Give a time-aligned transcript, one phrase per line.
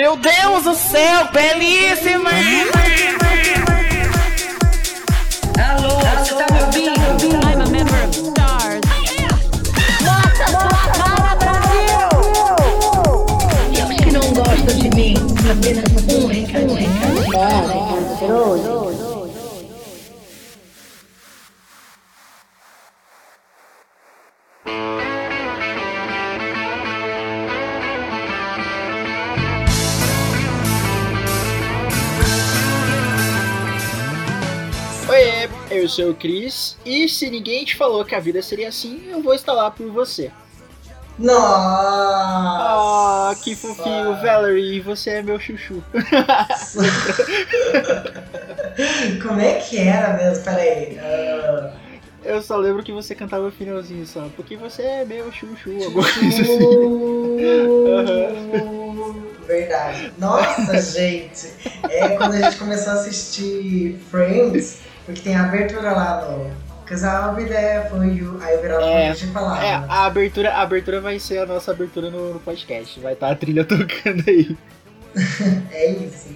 [0.00, 2.30] Meu Deus do céu, belíssima!
[5.62, 5.90] Alô,
[6.24, 6.89] você tá me ouvindo?
[35.90, 39.08] Oi, eu sou o Cris e se ninguém te falou que a vida seria assim,
[39.10, 40.30] eu vou estar lá por você.
[41.18, 43.28] Nossa!
[43.28, 45.82] Ah, que fofinho, Valerie, você é meu chuchu.
[49.20, 50.44] Como é que era mesmo?
[50.44, 50.96] Peraí.
[50.98, 51.72] ah,
[52.24, 56.08] Eu só lembro que você cantava o finalzinho só, porque você é meu chuchu, alguma
[56.10, 56.58] coisa assim.
[59.46, 60.12] Verdade.
[60.18, 61.48] Nossa, gente.
[61.90, 64.78] É quando a gente começou a assistir Friends,
[65.10, 66.50] porque tem a abertura lá no.
[66.86, 68.38] Cause I'll be there for you.
[68.42, 69.64] Aí eu virava É, falar.
[69.64, 72.98] É, a abertura, a abertura vai ser a nossa abertura no, no podcast.
[72.98, 74.56] Vai estar a trilha tocando aí.
[75.72, 76.28] É isso.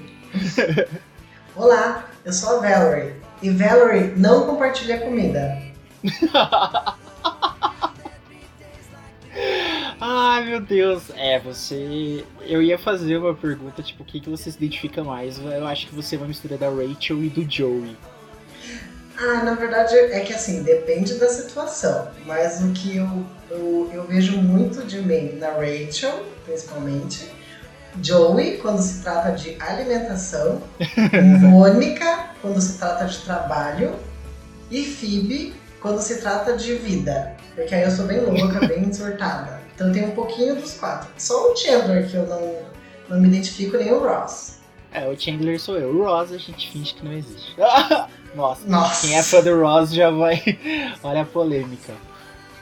[1.56, 3.14] Olá, eu sou a Valerie.
[3.42, 5.56] E Valerie não compartilha comida.
[10.00, 12.24] Ai meu Deus, é, você.
[12.42, 15.38] Eu ia fazer uma pergunta, tipo, o que, que você se identifica mais?
[15.38, 17.96] Eu acho que você é uma mistura da Rachel e do Joey.
[19.16, 22.08] Ah, na verdade é que assim, depende da situação.
[22.26, 27.32] Mas o que eu, eu, eu vejo muito de mim na Rachel, principalmente.
[28.02, 30.62] Joey, quando se trata de alimentação.
[31.40, 33.94] Mônica, quando se trata de trabalho.
[34.70, 37.36] E Phoebe, quando se trata de vida.
[37.54, 39.60] Porque aí eu sou bem louca, bem surtada.
[39.74, 41.08] Então tem um pouquinho dos quatro.
[41.18, 42.58] Só o Chandler que eu não,
[43.08, 44.58] não me identifico, nem o Ross.
[44.94, 45.90] É, o Chandler sou eu.
[45.90, 47.54] O Ross a gente finge que não existe.
[48.34, 49.06] Nossa, Nossa.
[49.06, 50.40] quem é fã do Ross já vai.
[51.02, 51.92] Olha a polêmica.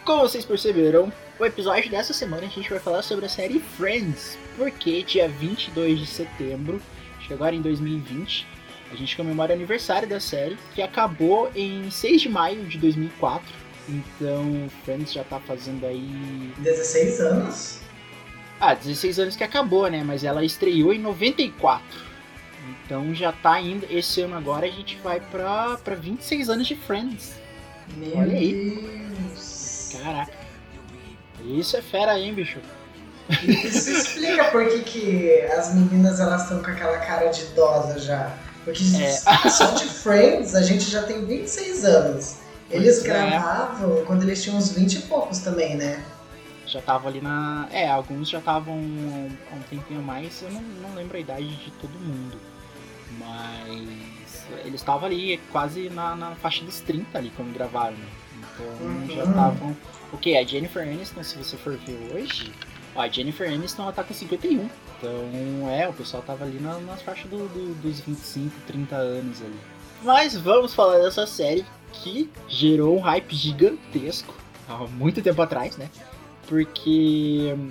[0.05, 4.39] Como vocês perceberam, o episódio dessa semana a gente vai falar sobre a série Friends.
[4.57, 6.81] Porque dia 22 de setembro,
[7.19, 8.47] acho que agora em 2020,
[8.91, 13.47] a gente comemora o aniversário da série, que acabou em 6 de maio de 2004.
[13.89, 17.81] Então, Friends já tá fazendo aí 16 anos.
[18.61, 20.03] ah, 16 anos que acabou, né?
[20.05, 22.12] Mas ela estreou em 94.
[22.93, 23.87] Então já tá indo.
[23.89, 27.33] Esse ano agora a gente vai pra, pra 26 anos de Friends.
[27.97, 28.79] Meu Olha aí.
[29.31, 29.97] Deus.
[30.03, 30.33] Caraca.
[31.43, 32.59] Isso é fera, hein, bicho?
[33.43, 38.31] Isso explica por que, que as meninas elas estão com aquela cara de idosa já.
[38.63, 39.11] Porque É.
[39.49, 42.37] só de Friends a gente já tem 26 anos.
[42.71, 43.09] Eles Pois é.
[43.31, 46.05] gravavam quando eles tinham uns 20 e poucos também, né?
[46.67, 47.67] Já tava ali na.
[47.73, 50.43] É, alguns já estavam há um tempinho mais.
[50.43, 52.52] Eu não, não lembro a idade de todo mundo.
[53.19, 58.07] Mas eles estavam ali quase na, na faixa dos 30 ali quando gravaram, né?
[58.39, 59.31] Então já Uhum.
[59.31, 59.77] estavam.
[60.13, 60.37] O que?
[60.37, 62.53] A Jennifer Aniston, se você for ver hoje,
[62.95, 64.69] a Jennifer Aniston ela tá com 51.
[64.99, 69.41] Então é, o pessoal tava ali na, nas faixas do- do- dos 25, 30 anos
[69.41, 69.59] ali.
[70.03, 74.35] Mas vamos falar dessa série que gerou um hype gigantesco
[74.69, 75.89] há muito tempo atrás, né?
[76.49, 77.69] Porque hum,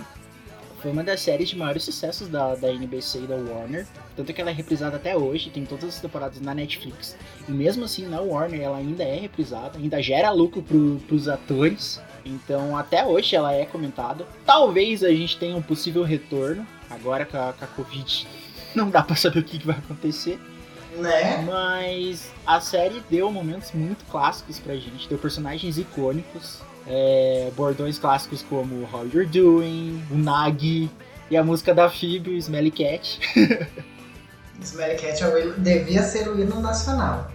[0.81, 3.85] foi uma das séries de maiores sucessos da, da NBC e da Warner.
[4.15, 7.15] Tanto que ela é reprisada até hoje, tem todas as temporadas na Netflix.
[7.47, 12.01] E mesmo assim, na Warner ela ainda é reprisada, ainda gera lucro pro, pros atores.
[12.25, 14.25] Então até hoje ela é comentada.
[14.45, 18.27] Talvez a gente tenha um possível retorno, agora com a, com a Covid.
[18.75, 20.39] Não dá pra saber o que, que vai acontecer.
[20.97, 21.41] Né?
[21.45, 28.41] Mas a série deu momentos muito clássicos pra gente, deu personagens icônicos, é, bordões clássicos
[28.43, 30.89] como How You're Doing, o Nagi
[31.29, 33.19] e a música da Phoebe, o Smelly Cat.
[34.61, 37.29] Smelly Cat é o hino- devia ser o hino nacional.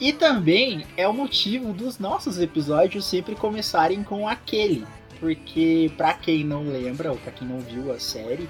[0.00, 4.84] E também é o motivo dos nossos episódios sempre começarem com aquele.
[5.20, 8.48] Porque, pra quem não lembra, ou pra quem não viu a série,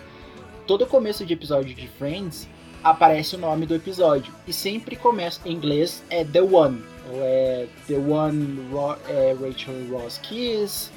[0.67, 2.49] todo começo de episódio de Friends
[2.83, 4.33] aparece o nome do episódio.
[4.47, 6.83] E sempre começa em inglês é The One.
[7.13, 10.91] Ou é The One Ro é, Rachel Ross Kiss.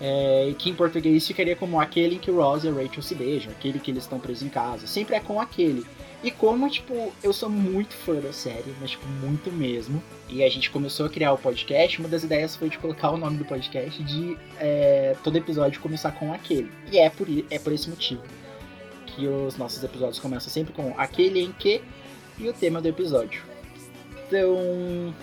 [0.00, 3.78] É, que em português ficaria como aquele em que Ross e Rachel se beijam, aquele
[3.78, 4.86] que eles estão presos em casa.
[4.86, 5.86] Sempre é com aquele.
[6.22, 10.02] E como, tipo, eu sou muito fã da série, mas, tipo, muito mesmo.
[10.28, 13.16] E a gente começou a criar o podcast, uma das ideias foi de colocar o
[13.16, 16.70] nome do podcast de é, todo episódio começar com aquele.
[16.90, 18.22] E é por, é por esse motivo
[19.06, 21.82] que os nossos episódios começam sempre com aquele em que
[22.38, 23.42] e o tema do episódio.
[24.26, 25.14] Então,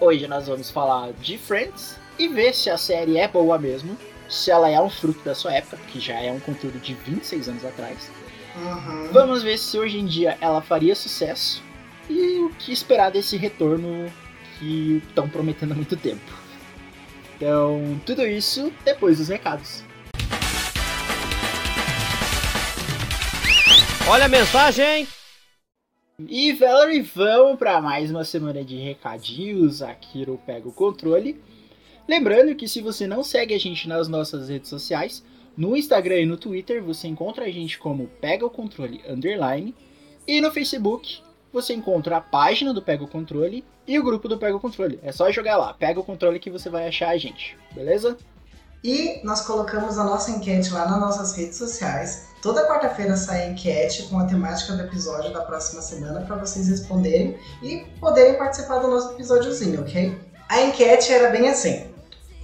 [0.00, 3.96] hoje nós vamos falar de Friends e ver se a série é boa mesmo,
[4.28, 7.48] se ela é um fruto da sua época, que já é um conteúdo de 26
[7.48, 8.10] anos atrás.
[8.58, 9.12] Uhum.
[9.12, 11.62] Vamos ver se hoje em dia ela faria sucesso
[12.10, 14.10] e o que esperar desse retorno
[14.58, 16.32] que estão prometendo há muito tempo.
[17.36, 19.84] Então, tudo isso depois dos recados.
[24.08, 25.06] Olha a mensagem!
[26.26, 31.40] E Valerie, vamos para mais uma semana de recadinhos aqui no Pega o Controle.
[32.08, 35.22] Lembrando que se você não segue a gente nas nossas redes sociais,
[35.58, 39.74] no Instagram e no Twitter você encontra a gente como Pega o Controle Underline.
[40.24, 41.20] E no Facebook
[41.52, 45.00] você encontra a página do Pega o Controle e o grupo do Pega o Controle.
[45.02, 48.16] É só jogar lá, Pega o Controle que você vai achar a gente, beleza?
[48.84, 52.28] E nós colocamos a nossa enquete lá nas nossas redes sociais.
[52.40, 56.68] Toda quarta-feira sai a enquete com a temática do episódio da próxima semana para vocês
[56.68, 60.16] responderem e poderem participar do nosso episódiozinho, ok?
[60.48, 61.88] A enquete era bem assim: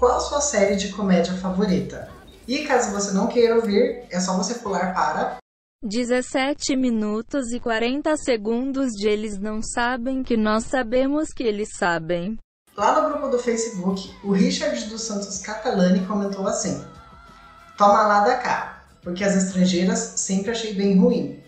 [0.01, 2.13] Qual a sua série de comédia favorita?
[2.47, 5.39] E caso você não queira ouvir, é só você pular para
[5.83, 12.39] 17 minutos e 40 segundos de eles não sabem que nós sabemos que eles sabem.
[12.75, 16.83] Lá no grupo do Facebook, o Richard dos Santos Catalani comentou assim:
[17.77, 21.39] Toma lá da cá, porque as estrangeiras sempre achei bem ruim.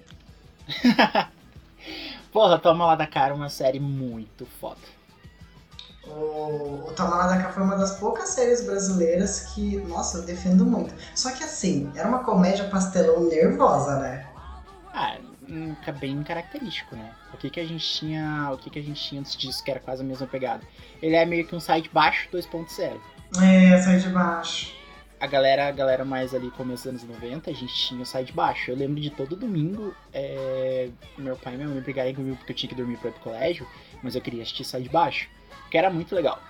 [2.31, 4.96] Porra, toma lá da cara uma série muito foda.
[6.07, 10.23] O, o Toma lá da cá foi uma das poucas séries brasileiras que, nossa, eu
[10.23, 10.95] defendo muito.
[11.15, 14.27] Só que assim, era uma comédia pastelão nervosa, né?
[14.95, 15.19] Ah,
[15.49, 17.13] hum, é bem característico, né?
[17.35, 19.71] O que que a gente tinha, o que que a gente tinha antes disso, que
[19.71, 20.63] era quase a mesma pegada.
[21.03, 22.99] Ele é meio que um site baixo 2.0.
[23.43, 24.75] É, sai de baixo.
[25.19, 28.33] A galera, a galera mais ali começo dos anos 90, a gente tinha o site
[28.33, 28.71] baixo.
[28.71, 32.57] Eu lembro de todo domingo, é, meu pai e minha mãe brigarem comigo porque eu
[32.57, 33.67] tinha que dormir pra ir pro colégio,
[34.03, 35.29] mas eu queria assistir site baixo,
[35.71, 36.43] que era muito legal.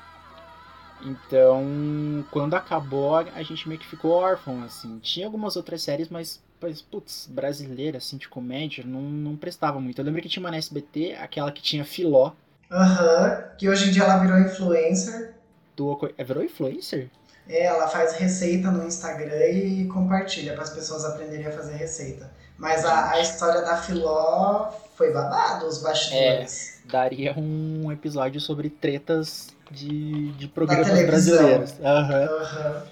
[1.01, 4.99] Então, quando acabou, a gente meio que ficou órfão, assim.
[5.01, 9.99] Tinha algumas outras séries, mas, mas putz, brasileira, assim, de comédia, não, não prestava muito.
[10.01, 12.33] Eu lembro que tinha uma na SBT, aquela que tinha Filó,
[12.71, 15.35] Aham, que hoje em dia ela virou influencer.
[15.77, 15.99] do...
[16.19, 17.11] É, virou influencer?
[17.49, 22.33] É, ela faz receita no Instagram e compartilha para as pessoas aprenderem a fazer receita.
[22.57, 26.81] Mas a, a história da Filó foi babado, os bastidores.
[26.85, 31.75] Daria um episódio sobre tretas de, de programas brasileiros.
[31.81, 32.25] Aham.
[32.25, 32.83] Aham.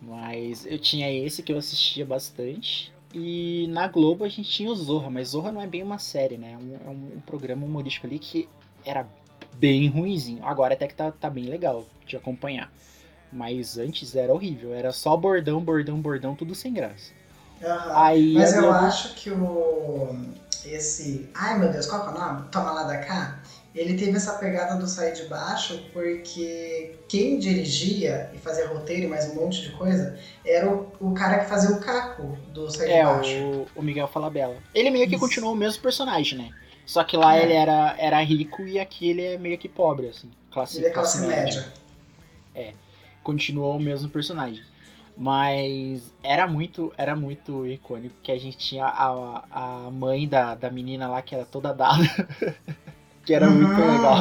[0.00, 2.92] Mas eu tinha esse que eu assistia bastante.
[3.12, 6.36] E na Globo a gente tinha o Zorra, mas Zorra não é bem uma série,
[6.36, 6.52] né?
[6.52, 8.48] É um, é um programa humorístico ali que
[8.84, 9.06] era
[9.54, 10.44] bem ruinzinho.
[10.44, 12.70] Agora até que tá, tá bem legal de acompanhar.
[13.32, 17.12] Mas antes era horrível, era só bordão, bordão, bordão, tudo sem graça.
[17.62, 17.92] Aham.
[17.94, 20.16] Aí Mas eu Globo- acho que o.
[20.66, 21.28] Esse.
[21.34, 22.48] Ai meu Deus, qual que é o nome?
[22.50, 23.38] Toma lá da cá.
[23.74, 29.08] Ele teve essa pegada do sair de baixo porque quem dirigia e fazia roteiro e
[29.08, 32.86] mais um monte de coisa era o, o cara que fazia o caco do sair
[32.88, 33.30] de É, baixo.
[33.36, 34.56] o, o Miguel Falabella.
[34.74, 35.24] Ele meio que Isso.
[35.24, 36.50] continuou o mesmo personagem, né?
[36.86, 37.42] Só que lá É.
[37.44, 40.30] ele era, era rico e aqui ele é meio que pobre, assim.
[40.50, 41.72] Classe, Ele é classe média.
[43.22, 44.62] Continuou o mesmo personagem.
[45.18, 50.70] Mas era muito, era muito icônico que a gente tinha a, a mãe da, da
[50.70, 52.04] menina lá que era toda dada.
[53.26, 53.86] que era muito Uhum.
[53.92, 54.18] legal.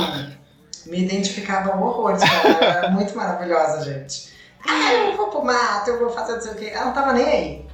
[0.87, 2.47] Me identificava horrores, cara.
[2.49, 4.33] Ela era muito maravilhosa, gente.
[4.67, 6.65] Ah, eu vou pro mato, eu vou fazer não sei o quê.
[6.73, 7.65] Ela não tava nem aí.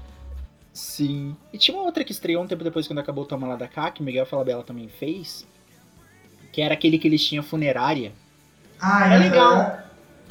[0.73, 1.35] Sim.
[1.51, 3.67] E tinha uma outra que estreou um tempo depois quando acabou o Toma Lá da
[3.67, 5.45] Cá, que o Miguel Falabella também fez.
[6.51, 8.11] Que era aquele que eles tinham funerária.
[8.79, 9.19] Ah, aham.
[9.19, 9.79] legal.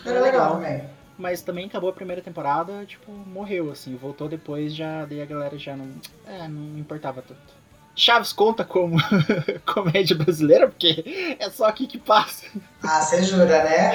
[0.04, 0.52] Era legal legal.
[0.56, 0.91] também.
[1.18, 3.94] Mas também acabou a primeira temporada, tipo, morreu, assim.
[3.96, 5.88] Voltou depois, já daí a galera já não.
[6.26, 7.62] É, não importava tanto.
[7.94, 8.96] Chaves conta como
[9.66, 12.46] comédia brasileira, porque é só aqui que passa.
[12.82, 13.92] Ah, você jura, né?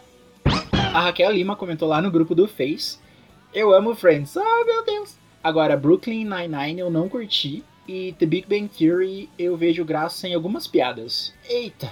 [0.92, 2.98] A Raquel Lima comentou lá no grupo do Face.
[3.52, 4.36] Eu amo Friends.
[4.36, 5.16] Ah, meu Deus.
[5.42, 7.62] Agora, Brooklyn Nine-Nine eu não curti.
[7.86, 11.34] E The Big Bang Theory eu vejo graça em algumas piadas.
[11.48, 11.90] Eita.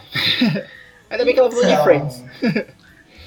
[1.11, 2.25] Ainda bem que ela falou de Então, Friends.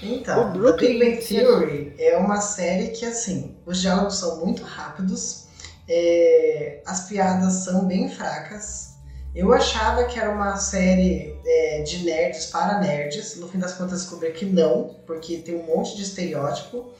[0.03, 4.43] Então, O Brooklyn- The Big Bang Theory é uma série que, assim, os diálogos são
[4.43, 5.45] muito rápidos,
[5.87, 8.91] é, as piadas são bem fracas.
[9.33, 14.01] Eu achava que era uma série é, de nerds para nerds, no fim das contas
[14.01, 16.93] descobri que não, porque tem um monte de estereótipo.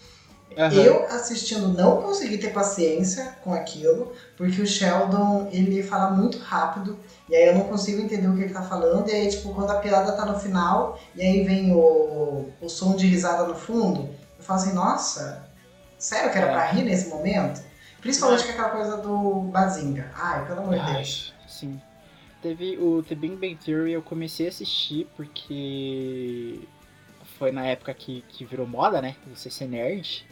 [0.58, 0.74] Aham.
[0.74, 7.00] Eu, assistindo, não consegui ter paciência com aquilo, porque o Sheldon, ele fala muito rápido,
[7.30, 9.72] e aí eu não consigo entender o que ele tá falando, e aí, tipo, quando
[9.72, 14.10] a piada tá no final, e aí vem o, o som de risada no fundo,
[14.38, 15.48] eu falo assim, nossa,
[15.98, 16.52] sério que era É.
[16.52, 17.62] pra rir nesse momento?
[18.02, 20.12] Principalmente com aquela coisa do Bazinga.
[20.16, 21.34] Ai, pelo amor de Deus.
[21.48, 21.80] Sim.
[22.42, 26.68] Teve o The Big Bang Theory, eu comecei a assistir porque
[27.38, 29.16] foi na época que, que virou moda, né?
[29.34, 30.26] Você ser nerd.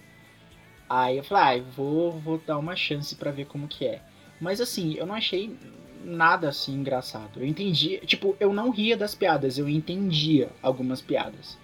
[0.89, 4.01] Aí eu falei, ah, vou, vou dar uma chance pra ver como que é.
[4.41, 5.55] Mas assim, eu não achei
[6.03, 7.39] nada assim engraçado.
[7.39, 11.57] Eu entendi, tipo, eu não ria das piadas, eu entendia algumas piadas.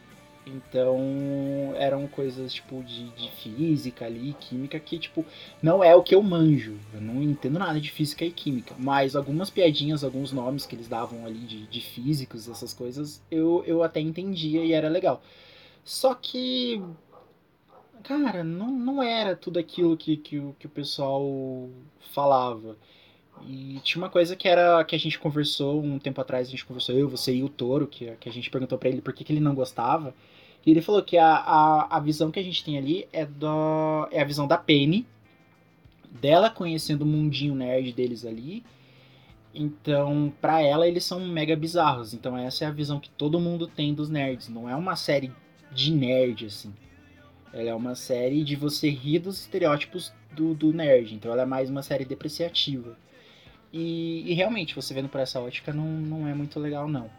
[0.46, 5.25] Então, eram coisas tipo de, de física ali, química, que tipo,
[5.62, 6.77] não é o que eu manjo.
[6.94, 8.75] Eu não entendo nada de física e química.
[8.77, 13.63] Mas algumas piadinhas, alguns nomes que eles davam ali de, de físicos, essas coisas, eu,
[13.65, 15.24] eu até entendia e era legal.
[15.84, 16.82] Só que.
[18.07, 21.69] Cara, não, não era tudo aquilo que, que, que o pessoal
[22.13, 22.77] falava.
[23.47, 26.65] E tinha uma coisa que era que a gente conversou um tempo atrás, a gente
[26.65, 29.24] conversou, eu, você e o Toro, que, que a gente perguntou para ele por que,
[29.24, 30.13] que ele não gostava.
[30.63, 34.07] E ele falou que a, a, a visão que a gente tem ali é, do,
[34.12, 35.05] é a visão da Penny,
[36.09, 38.63] dela conhecendo o mundinho nerd deles ali.
[39.53, 42.13] Então, para ela, eles são mega bizarros.
[42.13, 44.47] Então, essa é a visão que todo mundo tem dos nerds.
[44.50, 45.31] Não é uma série
[45.71, 46.74] de nerd, assim.
[47.55, 51.15] Ela é uma série de você rir dos estereótipos do, do nerd.
[51.15, 52.97] Então, ela é mais uma série depreciativa.
[53.71, 57.09] E, e, realmente, você vendo por essa ótica, não, não é muito legal, não.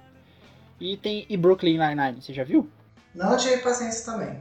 [0.78, 2.68] E tem e Brooklyn Nine-Nine, você já viu?
[3.14, 4.38] Não tive paciência também.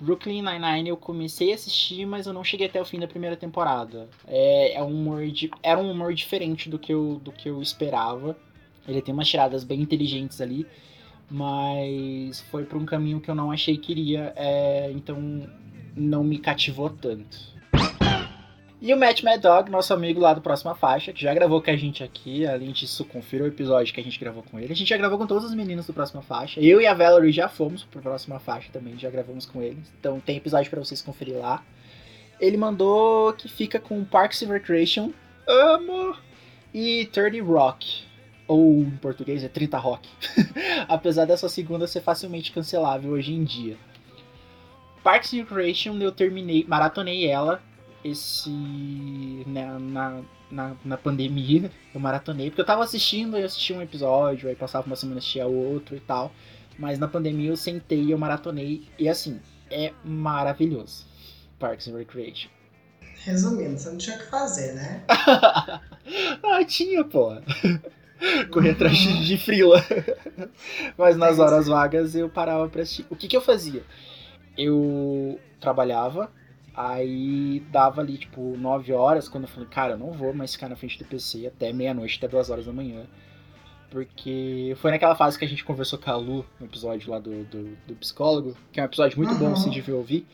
[0.00, 3.36] Brooklyn Nine-Nine eu comecei a assistir, mas eu não cheguei até o fim da primeira
[3.36, 4.08] temporada.
[4.26, 7.60] É, é um humor de, era um humor diferente do que, eu, do que eu
[7.60, 8.36] esperava.
[8.86, 10.66] Ele tem umas tiradas bem inteligentes ali,
[11.32, 15.48] mas foi para um caminho que eu não achei que iria, é, então
[15.96, 17.52] não me cativou tanto.
[18.80, 21.70] E o Matt Mad Dog, nosso amigo lá do Próxima Faixa, que já gravou com
[21.70, 22.44] a gente aqui.
[22.44, 24.72] Além disso, confira o episódio que a gente gravou com ele.
[24.72, 26.60] A gente já gravou com todos os meninos do Próxima Faixa.
[26.60, 29.92] Eu e a Valerie já fomos pro Próxima Faixa também, já gravamos com eles.
[30.00, 31.64] Então tem episódio para vocês conferir lá.
[32.40, 35.12] Ele mandou que fica com Parks and Recreation,
[35.46, 36.16] amo,
[36.74, 38.11] e 30 Rock.
[38.52, 40.06] Ou em português é 30 Rock.
[40.86, 43.78] Apesar dessa segunda ser facilmente cancelável hoje em dia.
[45.02, 47.62] Parks and Recreation eu terminei, maratonei ela
[48.04, 48.50] esse.
[49.46, 54.50] Né, na, na, na pandemia, eu maratonei, porque eu tava assistindo e assisti um episódio,
[54.50, 56.30] aí passava uma semana assistia outro e tal.
[56.78, 58.86] Mas na pandemia eu sentei e eu maratonei.
[58.98, 59.40] E assim,
[59.70, 61.06] é maravilhoso.
[61.58, 62.50] Parks and Recreation.
[63.24, 65.04] Resumindo, você não tinha o que fazer, né?
[65.08, 67.32] ah, tinha, pô.
[68.50, 69.84] Correr atrás de frila.
[70.96, 73.06] Mas nas horas vagas eu parava pra assistir.
[73.10, 73.82] O que, que eu fazia?
[74.56, 76.30] Eu trabalhava,
[76.74, 80.68] Aí dava ali, tipo, 9 horas, quando eu falei, cara, eu não vou mais ficar
[80.68, 83.06] na frente do PC até meia-noite, até 2 horas da manhã.
[83.90, 87.44] Porque foi naquela fase que a gente conversou com a Lu, no episódio lá do,
[87.44, 90.26] do, do psicólogo, que é um episódio muito bom, se devia ouvir.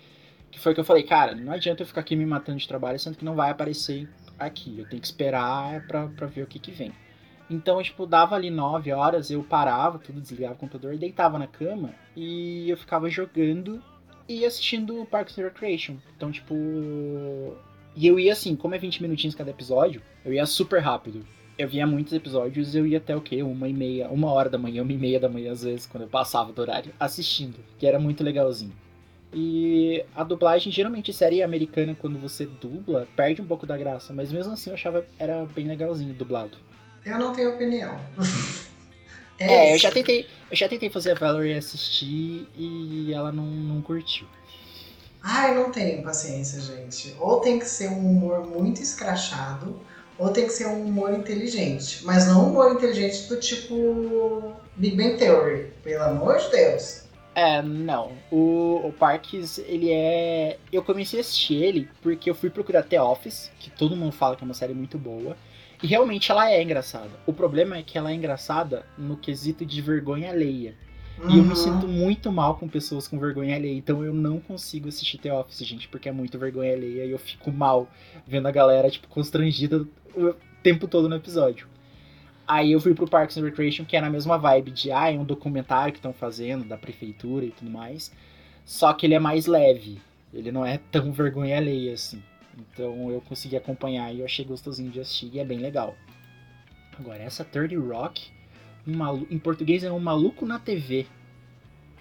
[0.52, 3.00] Que foi que eu falei, cara, não adianta eu ficar aqui me matando de trabalho,
[3.00, 4.78] sendo que não vai aparecer aqui.
[4.78, 6.92] Eu tenho que esperar pra, pra ver o que que vem.
[7.50, 11.94] Então, tipo, dava ali 9 horas, eu parava, tudo desligava o computador, deitava na cama
[12.14, 13.82] e eu ficava jogando
[14.28, 15.96] e assistindo Parks and Recreation.
[16.16, 16.54] Então, tipo.
[17.96, 21.24] E eu ia assim, como é 20 minutinhos cada episódio, eu ia super rápido.
[21.56, 23.42] Eu via muitos episódios, eu ia até o quê?
[23.42, 26.04] Uma e meia, uma hora da manhã, uma e meia da manhã, às vezes, quando
[26.04, 27.56] eu passava do horário, assistindo.
[27.78, 28.72] Que era muito legalzinho.
[29.32, 34.32] E a dublagem, geralmente série americana, quando você dubla, perde um pouco da graça, mas
[34.32, 36.56] mesmo assim eu achava era bem legalzinho dublado.
[37.08, 37.98] Eu não tenho opinião.
[39.38, 43.46] É, é eu já tentei, eu já tentei fazer a Valerie assistir e ela não,
[43.46, 44.26] não curtiu.
[45.22, 47.16] Ai, não tenho paciência, gente.
[47.18, 49.80] Ou tem que ser um humor muito escrachado,
[50.18, 52.04] ou tem que ser um humor inteligente.
[52.04, 57.08] Mas não um humor inteligente do tipo Big Bang Theory, pelo amor de Deus.
[57.34, 58.12] É, não.
[58.30, 60.58] O, o Parks, ele é.
[60.72, 64.34] Eu comecei a assistir ele porque eu fui procurar The Office, que todo mundo fala
[64.36, 65.36] que é uma série muito boa.
[65.82, 67.10] E realmente ela é engraçada.
[67.26, 70.74] O problema é que ela é engraçada no quesito de vergonha alheia.
[71.22, 71.30] Uhum.
[71.30, 71.56] E eu me uhum.
[71.56, 73.76] sinto muito mal com pessoas com vergonha alheia.
[73.76, 77.18] Então eu não consigo assistir The Office, gente, porque é muito vergonha alheia e eu
[77.18, 77.88] fico mal
[78.26, 81.68] vendo a galera, tipo, constrangida o tempo todo no episódio.
[82.46, 85.18] Aí eu fui pro Parks and Recreation, que é na mesma vibe de, ah, é
[85.18, 88.10] um documentário que estão fazendo da prefeitura e tudo mais.
[88.64, 90.00] Só que ele é mais leve.
[90.32, 92.22] Ele não é tão vergonha alheia assim.
[92.58, 95.94] Então eu consegui acompanhar e eu achei gostosinho de assistir e é bem legal.
[96.98, 98.30] Agora, essa Third Rock,
[98.86, 99.26] um malu...
[99.30, 101.06] em português é um maluco na TV.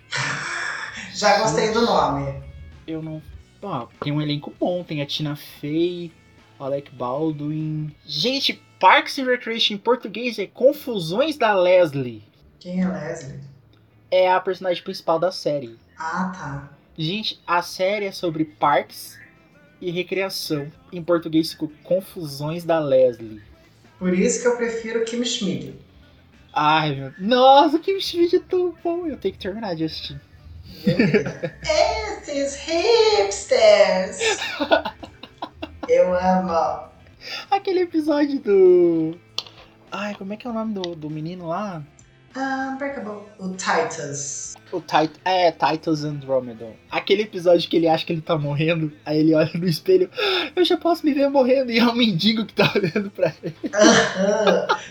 [1.13, 2.41] Já gostei do nome.
[2.87, 3.21] Eu não.
[4.01, 6.11] Tem um elenco bom, tem a Tina Fey,
[6.59, 7.93] Alec Baldwin.
[8.05, 12.23] Gente, Parks and Recreation em português é Confusões da Leslie.
[12.59, 13.39] Quem é Leslie?
[14.09, 15.77] É a personagem principal da série.
[15.97, 16.77] Ah, tá.
[16.97, 19.16] Gente, a série é sobre parques
[19.81, 20.71] e recreação.
[20.91, 23.41] Em português ficou Confusões da Leslie.
[23.99, 25.75] Por isso que eu prefiro Kim Schmidt.
[26.53, 27.13] Ai, meu...
[27.19, 29.07] Nossa, Kim Schmidt é tão bom.
[29.07, 30.19] Eu tenho que terminar de assistir.
[32.27, 34.39] Esses hipsters!
[35.87, 36.89] Eu amo.
[37.49, 39.17] Aquele episódio do.
[39.91, 41.83] Ai, como é que é o nome do, do menino lá?
[42.35, 43.23] Unbreakable.
[43.39, 44.55] O Titus.
[44.71, 46.67] O Tit é, Titus Andromeda.
[46.91, 50.09] Aquele episódio que ele acha que ele tá morrendo, aí ele olha no espelho,
[50.55, 53.55] eu já posso me ver morrendo, e é um mendigo que tá olhando pra ele.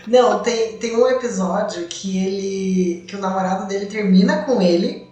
[0.07, 3.05] Não, tem, tem um episódio que ele.
[3.07, 5.07] que o namorado dele termina com ele.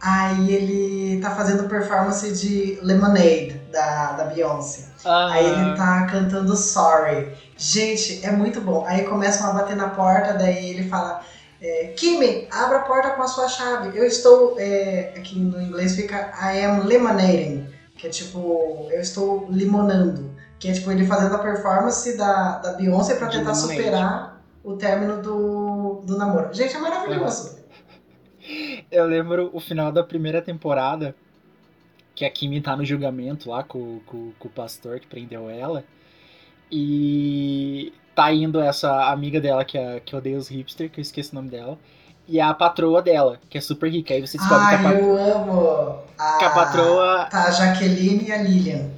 [0.00, 4.88] Aí ele tá fazendo performance de Lemonade da, da Beyoncé.
[5.04, 7.32] Aí ele tá cantando Sorry.
[7.56, 8.84] Gente, é muito bom.
[8.86, 11.20] Aí começam a bater na porta, daí ele fala.
[11.60, 13.96] É, Kimi, abra a porta com a sua chave.
[13.98, 14.58] Eu estou.
[14.58, 20.30] é, aqui no inglês fica I am lemonading, que é tipo, eu estou limonando.
[20.58, 24.74] Que é tipo ele fazendo a performance da, da Beyoncé pra De tentar superar o
[24.76, 26.52] término do, do namoro.
[26.52, 27.58] Gente, é maravilhoso.
[28.90, 31.14] Eu lembro o final da primeira temporada,
[32.14, 35.84] que a Kimi tá no julgamento lá com, com, com o pastor que prendeu ela.
[36.70, 41.30] E tá indo essa amiga dela que, é, que odeia os hipster, que eu esqueci
[41.30, 41.78] o nome dela.
[42.26, 44.12] E a patroa dela, que é super rica.
[44.12, 45.98] Aí você descobre que, a, Ai, pa- eu amo.
[46.18, 47.26] A, que a patroa.
[47.30, 48.90] Tá a Jaqueline e a Lilian.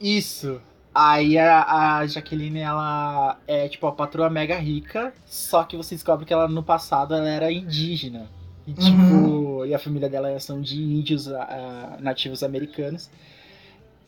[0.00, 0.60] Isso.
[0.94, 6.24] Aí a, a Jaqueline, ela é tipo a patroa mega rica, só que você descobre
[6.24, 8.26] que ela no passado ela era indígena.
[8.66, 9.66] E tipo, Uhum.
[9.66, 13.10] e a família dela são de índios ah, nativos americanos.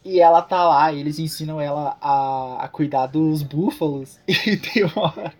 [0.05, 4.19] E ela tá lá, e eles ensinam ela a, a cuidar dos búfalos.
[4.47, 5.35] E tem uma hora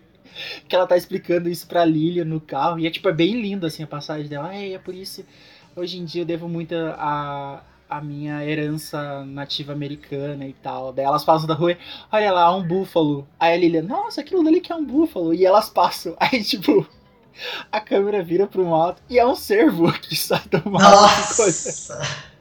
[0.67, 2.79] que ela tá explicando isso pra Lilia no carro.
[2.79, 4.53] E é tipo, é bem lindo assim a passagem dela.
[4.53, 5.25] É, é por isso,
[5.75, 10.93] hoje em dia eu devo muito a, a minha herança nativa americana e tal.
[10.93, 11.77] Daí elas passam da rua,
[12.11, 13.27] olha lá, um búfalo.
[13.39, 15.33] Aí a Lilia, nossa, aquilo dali que é um búfalo.
[15.33, 16.15] E elas passam.
[16.19, 16.87] Aí, tipo,
[17.71, 20.83] a câmera vira pro mato e é um cervo que sai do mato.
[20.83, 22.29] Nossa!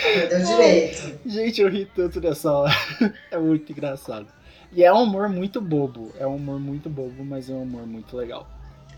[0.00, 1.18] Perdeu direito.
[1.26, 2.72] Gente, eu ri tanto nessa hora.
[3.30, 4.26] É muito engraçado.
[4.72, 6.12] E é um humor muito bobo.
[6.18, 8.48] É um humor muito bobo, mas é um humor muito legal.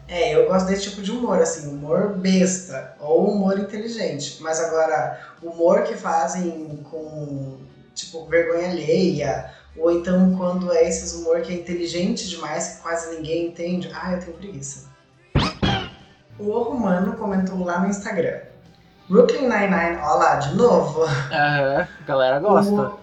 [0.06, 4.36] É, eu gosto desse tipo de humor, assim, humor besta ou humor inteligente.
[4.40, 7.58] Mas agora, humor que fazem com,
[7.94, 13.16] tipo, vergonha alheia, ou então quando é esses humor que é inteligente demais, que quase
[13.16, 14.88] ninguém entende, ah, eu tenho preguiça.
[16.38, 18.40] O O Romano comentou lá no Instagram.
[19.08, 21.02] Brooklyn Nine-Nine, ó lá, de novo.
[21.04, 22.70] Aham, a galera gosta.
[22.72, 22.98] Humor,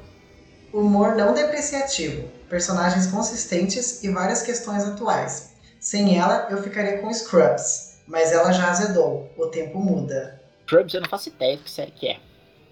[0.74, 5.52] humor não depreciativo, personagens consistentes e várias questões atuais.
[5.80, 10.40] Sem ela, eu ficaria com Scrubs, mas ela já azedou, o tempo muda.
[10.66, 12.20] Scrubs, eu não faço ideia do que série que é.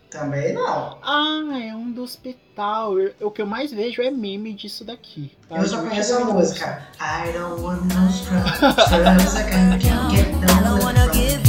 [0.09, 0.97] Também não.
[1.03, 2.97] Ah, é um do hospital.
[2.99, 5.37] Eu- o que eu mais vejo é meme disso daqui.
[5.51, 6.81] Eu só conheço a música.
[6.99, 11.47] I don't want no scrubs, scrubs I can't get no I don't wanna give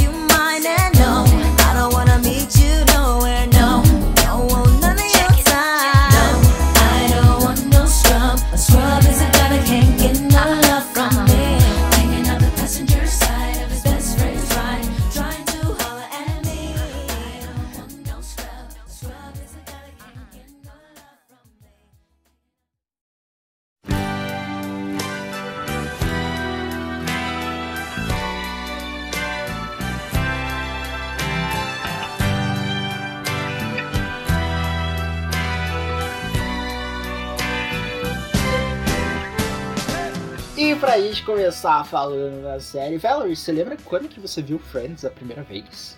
[40.91, 45.09] pra gente começar falando da série, Valerie, você lembra quando que você viu Friends a
[45.09, 45.97] primeira vez?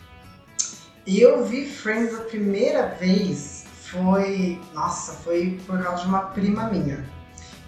[1.08, 4.62] E eu vi Friends a primeira vez foi.
[4.72, 7.04] Nossa, foi por causa de uma prima minha.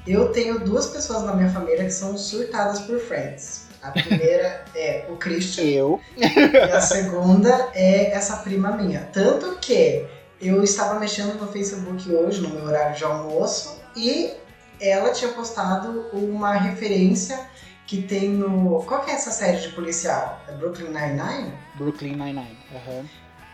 [0.05, 3.69] Eu tenho duas pessoas na minha família que são surtadas por Friends.
[3.81, 5.99] A primeira é o Christian Eu.
[6.15, 9.09] e a segunda é essa prima minha.
[9.11, 10.05] Tanto que
[10.39, 14.31] eu estava mexendo no Facebook hoje, no meu horário de almoço, e
[14.79, 17.39] ela tinha postado uma referência
[17.88, 18.83] que tem no.
[18.83, 20.41] Qual que é essa série de policial?
[20.47, 21.53] É Brooklyn Nine-Nine?
[21.75, 22.57] Brooklyn Nine-Nine.
[22.75, 23.05] Aham.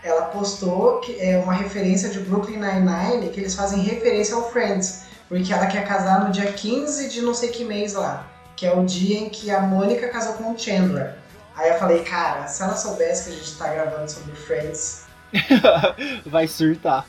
[0.03, 5.03] ela postou que é uma referência de Brooklyn Nine-Nine, que eles fazem referência ao Friends,
[5.29, 8.73] porque ela quer casar no dia 15 de não sei que mês lá, que é
[8.75, 11.15] o dia em que a Mônica casou com o Chandler.
[11.55, 15.03] Aí eu falei, cara, se ela soubesse que a gente tá gravando sobre Friends,
[16.25, 17.05] Vai surtar.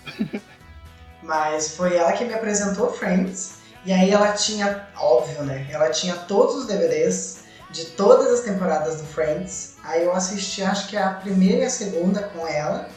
[1.22, 5.66] mas foi ela que me apresentou Friends, e aí ela tinha, óbvio, né?
[5.70, 7.40] Ela tinha todos os DVDs
[7.70, 9.74] de todas as temporadas do Friends.
[9.82, 12.88] Aí eu assisti, acho que a primeira e a segunda com ela.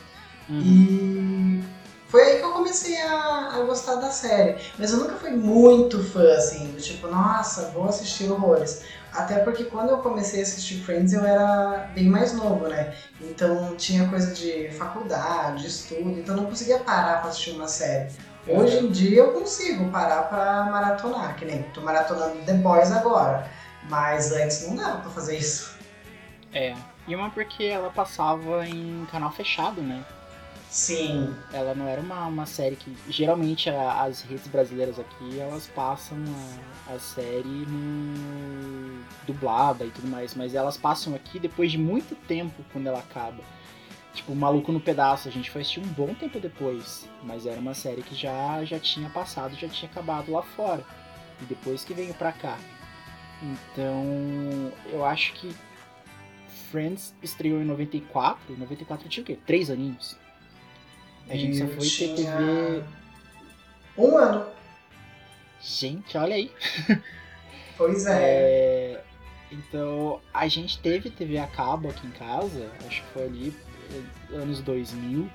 [0.48, 0.62] Uhum.
[0.62, 1.64] E
[2.08, 4.58] foi aí que eu comecei a, a gostar da série.
[4.78, 8.84] Mas eu nunca fui muito fã, assim, do tipo, nossa, vou assistir horrores.
[9.12, 12.94] Até porque quando eu comecei a assistir Friends eu era bem mais novo, né?
[13.22, 18.10] Então tinha coisa de faculdade, estudo, então não conseguia parar pra assistir uma série.
[18.48, 23.50] Hoje em dia eu consigo parar pra maratonar, que nem tô maratonando The Boys agora.
[23.90, 25.76] Mas antes não dava pra fazer isso.
[26.54, 26.76] É.
[27.08, 30.04] E uma porque ela passava em canal fechado, né?
[30.70, 32.94] Sim, Ela não era uma, uma série que.
[33.08, 36.18] Geralmente a- as redes brasileiras aqui elas passam
[36.90, 42.14] a, a série no, dublada e tudo mais, mas elas passam aqui depois de muito
[42.28, 43.42] tempo quando ela acaba.
[44.16, 47.74] Tipo, Maluco no Pedaço, a gente foi assistir um bom tempo depois, mas era uma
[47.74, 50.84] série que já, já tinha passado, já tinha acabado lá fora.
[51.42, 52.58] E depois que veio pra cá.
[53.44, 55.54] Então, eu acho que
[56.72, 59.38] Friends estreou em 94, em 94 tinha o quê?
[59.46, 60.18] Três aninhos.
[61.30, 62.84] A gente só Eu foi ter TV.
[63.98, 64.46] um ano.
[65.62, 66.52] Gente, olha aí.
[67.78, 68.14] Pois é.
[68.22, 69.04] É,
[69.52, 73.54] Então, a gente teve TV a cabo aqui em casa, acho que foi ali
[74.32, 75.30] anos 2000.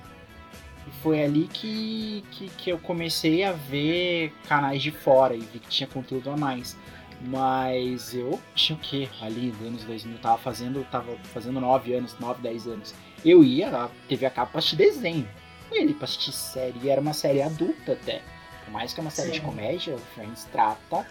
[0.87, 5.59] E foi ali que, que, que eu comecei a ver canais de fora e vi
[5.59, 6.75] que tinha conteúdo a mais.
[7.23, 9.07] Mas eu tinha o quê?
[9.21, 12.95] Ali nos anos 2000, tava fazendo, tava fazendo 9 anos, 9, 10 anos.
[13.23, 15.27] Eu ia na TV a cabo pra assistir desenho.
[15.71, 18.21] Ali pra assistir série, e era uma série adulta até.
[18.65, 19.45] Por mais que é uma série de Sim.
[19.45, 21.05] comédia, Friends trata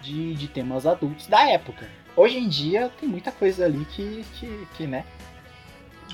[0.00, 1.90] de, de temas adultos da época.
[2.14, 5.04] Hoje em dia tem muita coisa ali que, que, que né?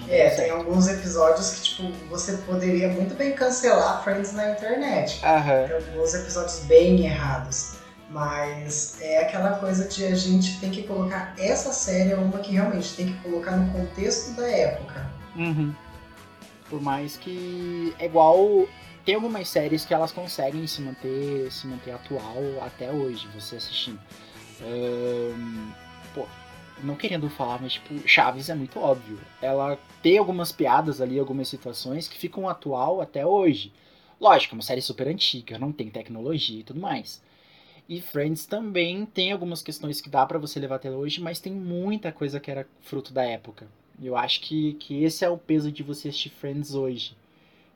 [0.09, 5.25] É, tem alguns episódios que, tipo, você poderia muito bem cancelar Friends na internet.
[5.25, 5.67] Aham.
[5.67, 7.75] Tem alguns episódios bem errados.
[8.13, 12.53] Mas é aquela coisa de a gente tem que colocar essa série é uma que
[12.53, 15.11] realmente tem que colocar no contexto da época.
[15.35, 15.75] Uhum.
[16.69, 18.69] Por mais que é igual
[19.05, 23.99] tem algumas séries que elas conseguem se manter se manter atual até hoje, você assistindo.
[24.61, 25.73] Ahn,
[26.15, 26.27] pô,
[26.83, 29.19] não querendo falar, mas tipo, Chaves é muito óbvio.
[29.41, 33.73] Ela tem algumas piadas ali, algumas situações que ficam atual até hoje.
[34.21, 37.23] Lógico, é uma série super antiga, não tem tecnologia e tudo mais.
[37.89, 41.53] E Friends também tem algumas questões que dá pra você levar até hoje, mas tem
[41.53, 43.67] muita coisa que era fruto da época.
[44.01, 47.17] Eu acho que, que esse é o peso de você assistir Friends hoje.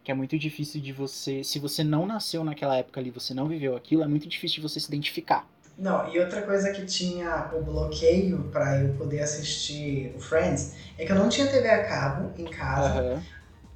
[0.04, 1.42] Que é muito difícil de você.
[1.42, 4.68] Se você não nasceu naquela época ali, você não viveu aquilo, é muito difícil de
[4.68, 5.48] você se identificar.
[5.78, 11.04] Não, e outra coisa que tinha o bloqueio pra eu poder assistir o Friends é
[11.04, 12.98] que eu não tinha TV a cabo em casa.
[12.98, 13.22] Aham.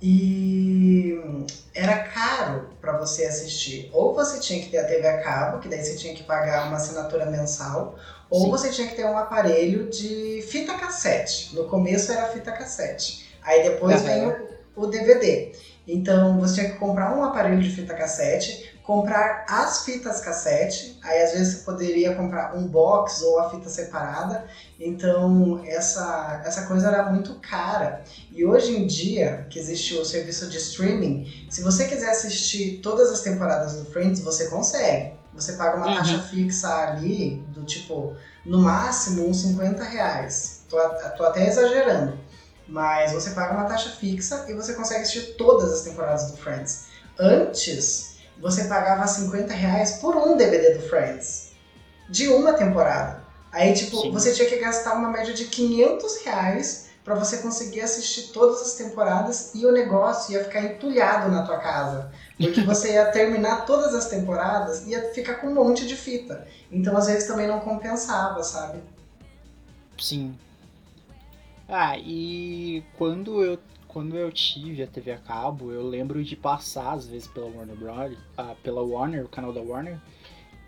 [0.03, 1.15] E
[1.75, 3.91] era caro para você assistir.
[3.93, 6.69] Ou você tinha que ter a TV a cabo, que daí você tinha que pagar
[6.69, 7.99] uma assinatura mensal,
[8.31, 8.51] ou Sim.
[8.51, 11.55] você tinha que ter um aparelho de fita cassete.
[11.55, 13.37] No começo era fita cassete.
[13.43, 14.11] Aí depois Aham.
[14.11, 14.27] vem
[14.75, 15.53] o, o DVD.
[15.87, 21.23] Então você tinha que comprar um aparelho de fita cassete, comprar as fitas cassete, aí
[21.23, 24.47] às vezes você poderia comprar um box ou a fita separada.
[24.81, 28.03] Então essa, essa coisa era muito cara.
[28.33, 33.13] E hoje em dia, que existe o serviço de streaming, se você quiser assistir todas
[33.13, 35.13] as temporadas do Friends, você consegue.
[35.35, 35.95] Você paga uma Uhum.
[35.95, 38.13] taxa fixa ali, do tipo,
[38.45, 40.63] no máximo uns 50 reais.
[40.69, 40.77] Tô,
[41.17, 42.19] tô até exagerando.
[42.67, 46.87] Mas você paga uma taxa fixa e você consegue assistir todas as temporadas do Friends.
[47.17, 48.10] Antes,
[48.41, 51.51] você pagava 50 reais por um DVD do Friends.
[52.09, 53.23] De uma temporada.
[53.53, 54.11] Aí, tipo, Sim.
[54.11, 58.75] você tinha que gastar uma média de 500 reais pra você conseguir assistir todas as
[58.75, 62.13] temporadas e o negócio ia ficar entulhado na tua casa.
[62.39, 66.47] Porque você ia terminar todas as temporadas e ia ficar com um monte de fita.
[66.71, 68.81] Então, às vezes, também não compensava, sabe?
[69.99, 70.37] Sim.
[71.69, 73.59] Ah, e quando eu,
[73.93, 77.77] quando eu tive a TV a cabo, eu lembro de passar, às vezes, pela Warner
[77.77, 79.99] Bros., ah, pela Warner, o canal da Warner,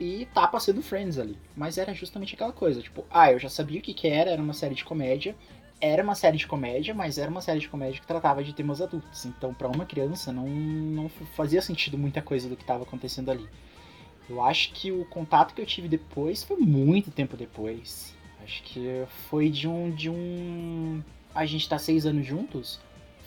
[0.00, 1.38] e tá passando Friends ali.
[1.56, 4.42] Mas era justamente aquela coisa, tipo, ah, eu já sabia o que que era, era
[4.42, 5.36] uma série de comédia,
[5.80, 8.80] era uma série de comédia, mas era uma série de comédia que tratava de temas
[8.80, 9.24] adultos.
[9.24, 13.48] Então, pra uma criança, não, não fazia sentido muita coisa do que tava acontecendo ali.
[14.28, 18.14] Eu acho que o contato que eu tive depois foi muito tempo depois.
[18.42, 19.90] Acho que foi de um.
[19.90, 21.02] de um.
[21.34, 22.80] A gente tá seis anos juntos.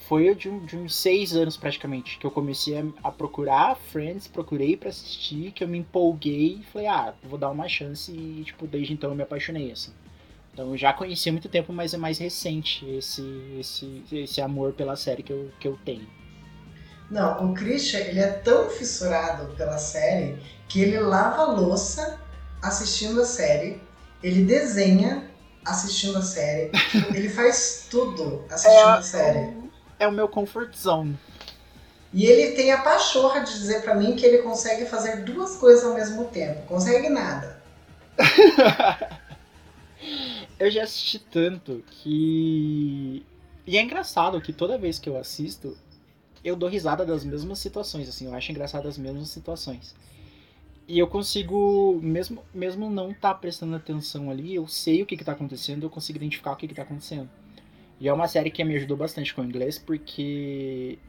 [0.08, 4.28] Foi de, um, de uns seis anos praticamente que eu comecei a, a procurar Friends,
[4.28, 8.44] procurei pra assistir, que eu me empolguei e falei, ah, vou dar uma chance e,
[8.44, 9.91] tipo, desde então eu me apaixonei, assim.
[10.54, 13.24] Então eu já conheci há muito tempo, mas é mais recente esse,
[13.60, 16.08] esse, esse amor pela série que eu, que eu tenho.
[17.10, 20.38] Não, o Christian, ele é tão fissurado pela série
[20.68, 22.20] que ele lava a louça
[22.62, 23.82] assistindo a série,
[24.24, 25.30] ele desenha
[25.63, 26.72] assistindo a série,
[27.13, 29.64] ele faz tudo assistindo a série.
[29.99, 31.17] É o meu comfort zone.
[32.13, 35.84] E ele tem a pachorra de dizer pra mim que ele consegue fazer duas coisas
[35.84, 36.65] ao mesmo tempo.
[36.65, 37.62] Consegue nada.
[40.58, 43.25] eu já assisti tanto que.
[43.67, 45.77] E é engraçado que toda vez que eu assisto,
[46.43, 49.95] eu dou risada das mesmas situações, assim, eu acho engraçado as mesmas situações.
[50.88, 55.17] E eu consigo, mesmo, mesmo não estar tá prestando atenção ali, eu sei o que,
[55.17, 57.27] que tá acontecendo, eu consigo identificar o que, que tá acontecendo.
[57.99, 60.99] E é uma série que me ajudou bastante com o inglês, porque.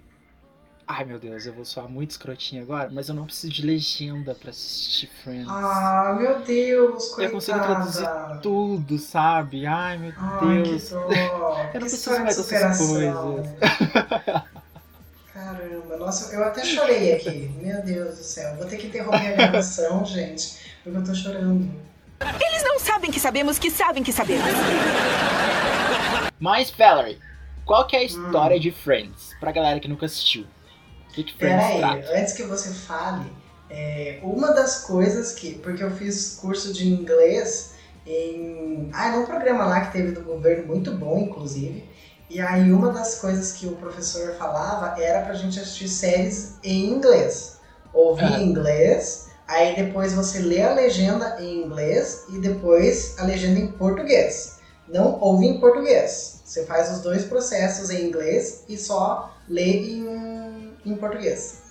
[0.89, 4.37] Ai meu Deus, eu vou soar muito escrotinho agora, mas eu não preciso de legenda
[4.37, 5.49] pra assistir Friends.
[5.49, 7.25] Ah, meu Deus, coitada.
[7.25, 8.09] eu consigo traduzir
[8.41, 9.67] tudo, sabe?
[9.67, 10.85] Ai meu Ai, Deus.
[10.85, 11.01] que dó.
[11.11, 13.35] Eu não Que preciso mais de dessas superação.
[13.35, 14.43] coisas.
[15.35, 17.51] Caramba, nossa, eu até chorei aqui.
[17.61, 18.57] Meu Deus do céu.
[18.57, 21.69] Vou ter que interromper a gravação, gente, porque eu tô chorando.
[22.21, 24.45] Eles não sabem que sabemos que sabem que sabemos.
[26.39, 27.19] Mas, Valerie,
[27.65, 28.07] qual que é a Hum.
[28.07, 29.35] história de Friends?
[29.41, 30.45] Pra galera que nunca assistiu.
[31.11, 32.19] O que, que Friends Peraí, trata?
[32.19, 33.33] antes que você fale,
[33.71, 35.55] é, uma das coisas que.
[35.59, 37.75] Porque eu fiz curso de inglês
[38.07, 38.91] em.
[38.93, 41.89] Ah, num programa lá que teve do governo, muito bom, inclusive.
[42.29, 46.87] E aí, uma das coisas que o professor falava era pra gente assistir séries em
[46.91, 47.59] inglês.
[47.95, 48.41] Ouvir Ah.
[48.41, 53.69] em inglês, aí depois você lê a legenda em inglês e depois a legenda em
[53.69, 54.56] português.
[54.89, 56.41] Não ouve em português.
[56.45, 61.63] Você faz os dois processos em inglês e só lê em, em português.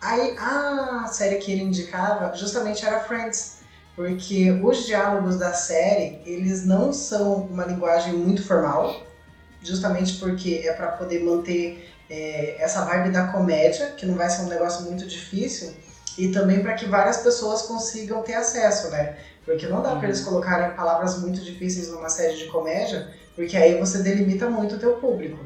[0.00, 3.58] Aí a série que ele indicava justamente era Friends,
[3.94, 9.02] porque os diálogos da série eles não são uma linguagem muito formal,
[9.62, 14.42] justamente porque é para poder manter é, essa vibe da comédia, que não vai ser
[14.42, 15.74] um negócio muito difícil,
[16.16, 19.16] e também para que várias pessoas consigam ter acesso, né?
[19.44, 23.78] Porque não dá para eles colocarem palavras muito difíceis numa série de comédia, porque aí
[23.78, 25.38] você delimita muito o teu público.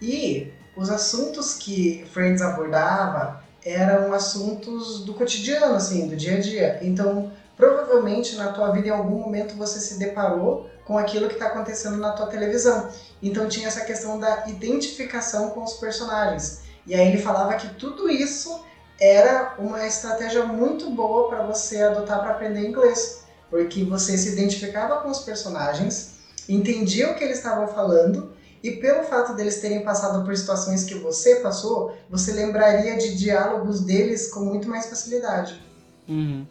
[0.00, 6.78] E os assuntos que Friends abordava eram assuntos do cotidiano, assim, do dia a dia.
[6.82, 11.48] Então, provavelmente na tua vida em algum momento você se deparou com aquilo que está
[11.48, 12.88] acontecendo na tua televisão.
[13.20, 16.60] Então tinha essa questão da identificação com os personagens.
[16.86, 18.64] E aí ele falava que tudo isso
[19.00, 25.00] era uma estratégia muito boa para você adotar para aprender inglês, porque você se identificava
[25.02, 28.32] com os personagens, entendia o que eles estavam falando
[28.62, 33.80] e pelo fato deles terem passado por situações que você passou, você lembraria de diálogos
[33.80, 35.62] deles com muito mais facilidade.
[36.08, 36.44] Uhum.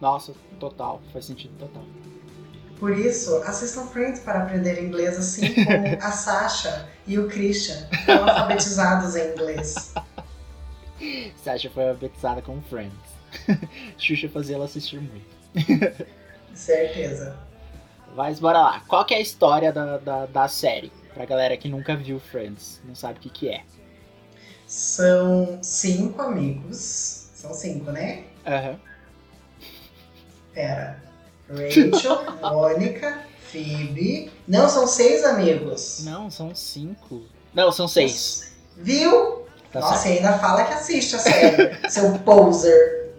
[0.00, 1.00] Nossa, total.
[1.12, 1.84] Faz sentido total.
[2.78, 8.28] Por isso, assistam Friends para aprender inglês, assim como a Sasha e o Christian foram
[8.28, 9.94] alfabetizados em inglês.
[11.42, 12.92] Sasha foi alfabetizada com Friends.
[13.98, 16.06] Xuxa fazia ela assistir muito.
[16.54, 17.38] Certeza.
[18.14, 18.80] Mas bora lá.
[18.86, 20.92] Qual que é a história da, da, da série?
[21.14, 23.62] Pra galera que nunca viu Friends, não sabe o que, que é.
[24.66, 26.76] São cinco amigos.
[27.34, 28.24] São cinco, né?
[28.46, 28.80] Aham.
[30.54, 31.02] Pera.
[31.48, 34.30] Rachel, Mônica, Phoebe.
[34.48, 36.04] Não, são seis amigos.
[36.04, 37.22] Não, são cinco.
[37.52, 38.54] Não, são seis.
[38.76, 39.42] Viu?
[39.72, 40.16] Tá Nossa, certo.
[40.18, 41.72] ainda fala que assiste a série.
[41.90, 43.14] seu poser.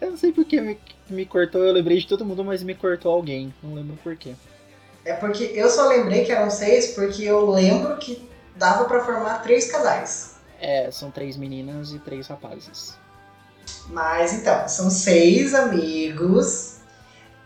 [0.00, 3.12] Eu não sei porque me, me cortou, eu lembrei de todo mundo, mas me cortou
[3.12, 3.54] alguém.
[3.62, 4.34] Não lembro por quê.
[5.04, 9.42] É porque eu só lembrei que eram seis porque eu lembro que dava pra formar
[9.42, 10.36] três casais.
[10.60, 12.94] É, são três meninas e três rapazes.
[13.88, 16.76] Mas então, são seis amigos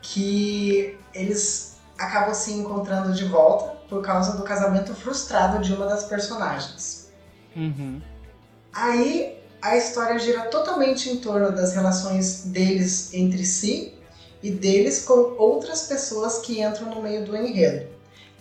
[0.02, 6.04] que eles acabam se encontrando de volta por causa do casamento frustrado de uma das
[6.04, 7.12] personagens.
[7.56, 8.00] Uhum.
[8.74, 13.94] Aí a história gira totalmente em torno das relações deles entre si
[14.42, 17.86] e deles com outras pessoas que entram no meio do enredo.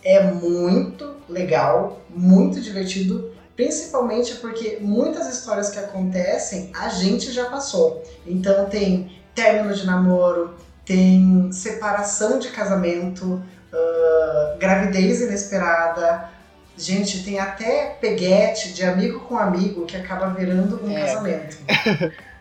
[0.03, 8.03] É muito legal, muito divertido, principalmente porque muitas histórias que acontecem a gente já passou.
[8.25, 13.41] Então tem término de namoro, tem separação de casamento,
[13.71, 16.29] ah, gravidez inesperada,
[16.77, 21.01] Gente, tem até peguete de amigo com amigo que acaba virando um É.
[21.01, 21.57] casamento.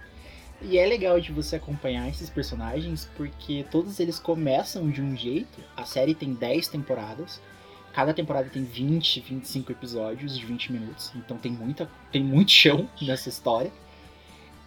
[0.64, 5.58] E é legal de você acompanhar esses personagens porque todos eles começam de um jeito.
[5.76, 7.40] A série tem 10 temporadas.
[7.92, 11.10] Cada temporada tem 20, 25 episódios de 20 minutos.
[11.16, 13.72] Então tem muita, tem muito chão nessa história.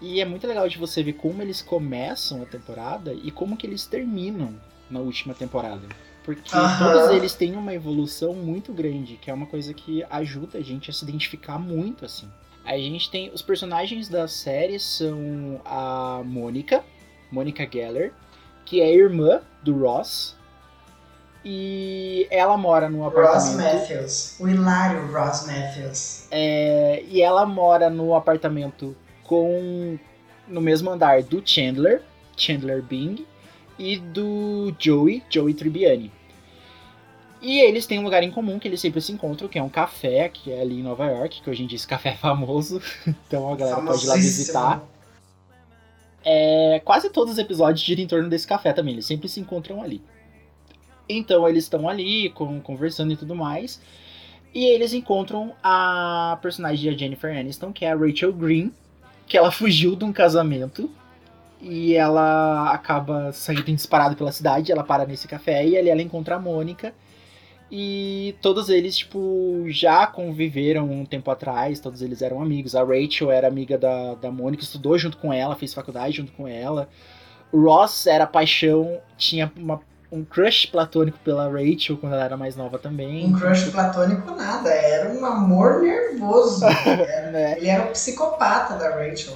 [0.02, 3.66] E é muito legal de você ver como eles começam a temporada e como que
[3.66, 4.54] eles terminam
[4.90, 5.88] na última temporada.
[6.26, 6.92] Porque Aham.
[6.92, 10.90] todos eles têm uma evolução muito grande, que é uma coisa que ajuda a gente
[10.90, 12.28] a se identificar muito assim.
[12.66, 16.84] A gente tem os personagens da série são a Mônica,
[17.32, 18.12] Mônica Geller,
[18.66, 20.36] que é irmã do Ross.
[21.48, 23.82] E ela mora num Ross apartamento.
[23.82, 24.36] Matthews.
[24.40, 26.28] O hilário Ross Matthews.
[26.32, 30.00] É, e ela mora no apartamento com
[30.48, 32.02] no mesmo andar do Chandler,
[32.36, 33.28] Chandler Bing,
[33.78, 36.12] e do Joey, Joey Tribbiani.
[37.42, 39.70] E eles têm um lugar em comum que eles sempre se encontram, que é um
[39.70, 42.82] café, que é ali em Nova York, que hoje em dia esse café é famoso.
[43.08, 44.84] então a galera pode ir lá visitar.
[46.24, 49.84] É, quase todos os episódios giram em torno desse café também, eles sempre se encontram
[49.84, 50.02] ali.
[51.08, 53.80] Então eles estão ali com- conversando e tudo mais.
[54.52, 58.72] E eles encontram a personagem da Jennifer Aniston, que é a Rachel Green,
[59.28, 60.90] que ela fugiu de um casamento.
[61.62, 66.36] E ela acaba saindo disparada pela cidade, ela para nesse café e ali ela encontra
[66.36, 66.94] a Mônica.
[67.72, 72.76] E todos eles, tipo, já conviveram um tempo atrás, todos eles eram amigos.
[72.76, 76.48] A Rachel era amiga da, da Mônica, estudou junto com ela, fez faculdade junto com
[76.48, 76.88] ela.
[77.52, 82.56] O Ross era paixão, tinha uma- um crush platônico pela Rachel quando ela era mais
[82.56, 83.26] nova também.
[83.26, 86.64] Um crush platônico nada, era um amor nervoso.
[86.66, 87.58] Era- né?
[87.58, 89.34] Ele era o psicopata da Rachel.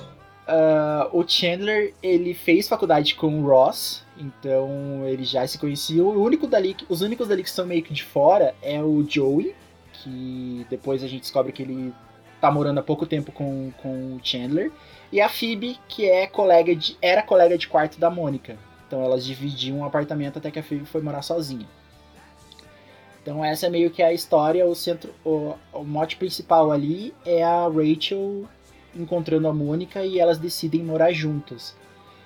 [0.51, 6.07] Ah, o Chandler, ele fez faculdade com o Ross, então eles já se conheciam.
[6.07, 9.53] O único dali, os únicos dali que são meio que de fora é o Joey,
[9.93, 11.93] que depois a gente descobre que ele
[12.41, 14.71] tá morando há pouco tempo com, com o Chandler.
[15.11, 18.57] E a Phoebe, que é colega de, era colega de quarto da Mônica.
[18.87, 21.67] Então elas dividiam um apartamento até que a Phoebe foi morar sozinha.
[23.21, 27.43] Então essa é meio que a história, o centro, o, o mote principal ali é
[27.43, 28.47] a Rachel
[28.95, 31.75] encontrando a Mônica e elas decidem morar juntas.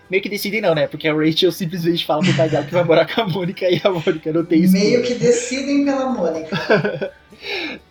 [0.10, 0.88] Meio que decidem não, né?
[0.88, 3.82] Porque a Rachel simplesmente fala pro pai dela que vai morar com a Mônica e
[3.84, 4.84] a Mônica não tem escolha.
[4.84, 6.56] Meio que decidem pela Mônica.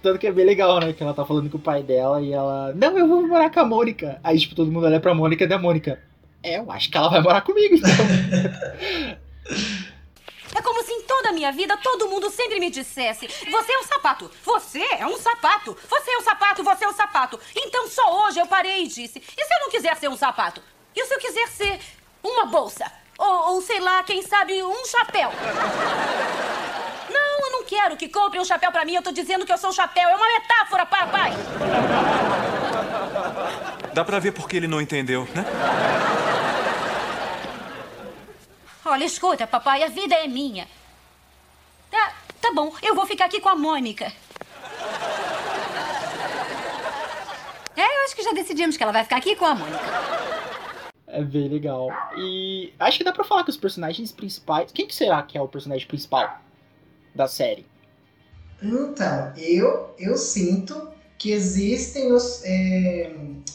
[0.02, 0.92] Tanto que é bem legal, né?
[0.92, 2.72] Que ela tá falando com o pai dela e ela.
[2.74, 4.18] Não, eu vou morar com a Mônica.
[4.22, 5.98] Aí, tipo, todo mundo olha pra Mônica e da Mônica.
[6.42, 7.90] É, eu acho que ela vai morar comigo, então.
[10.55, 13.79] É como se em toda a minha vida todo mundo sempre me dissesse: Você é
[13.79, 17.41] um sapato, você é um sapato, você é um sapato, você é um sapato.
[17.57, 20.62] Então só hoje eu parei e disse: E se eu não quiser ser um sapato?
[20.95, 21.81] E se eu quiser ser
[22.23, 22.91] uma bolsa?
[23.19, 25.31] Ou, ou sei lá, quem sabe, um chapéu?
[27.11, 28.95] Não, eu não quero que compre um chapéu pra mim.
[28.95, 30.09] Eu tô dizendo que eu sou um chapéu.
[30.09, 31.33] É uma metáfora, papai.
[33.93, 35.45] Dá pra ver porque ele não entendeu, né?
[38.92, 40.68] Olha, escuta, papai, a vida é minha.
[41.90, 44.12] Tá, tá bom, eu vou ficar aqui com a Mônica.
[47.74, 49.81] É, eu acho que já decidimos que ela vai ficar aqui com a Mônica.
[51.07, 51.88] É bem legal.
[52.18, 54.70] E acho que dá pra falar que os personagens principais.
[54.70, 56.38] Quem que será que é o personagem principal
[57.14, 57.64] da série?
[58.62, 62.42] Então, eu, eu sinto que existem os.
[62.44, 63.11] é,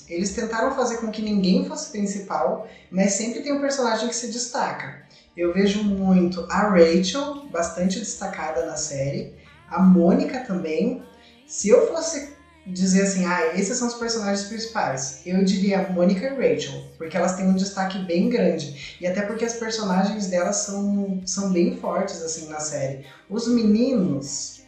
[0.09, 4.31] eles tentaram fazer com que ninguém fosse principal, mas sempre tem um personagem que se
[4.31, 5.05] destaca.
[5.37, 9.35] Eu vejo muito a Rachel, bastante destacada na série,
[9.69, 11.03] a Mônica também.
[11.45, 16.29] Se eu fosse dizer assim, ah, esses são os personagens principais, eu diria Mônica e
[16.29, 18.97] Rachel, porque elas têm um destaque bem grande.
[18.99, 23.05] E até porque as personagens delas são, são bem fortes assim na série.
[23.29, 24.63] Os meninos,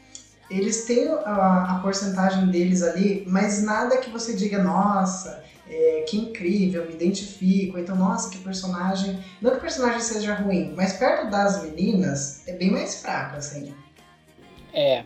[0.51, 6.17] eles têm a, a porcentagem deles ali, mas nada que você diga, nossa, é, que
[6.17, 9.19] incrível, me identifico, então, nossa, que personagem.
[9.41, 13.73] Não que o personagem seja ruim, mas perto das meninas é bem mais fraco, assim.
[14.73, 15.03] É,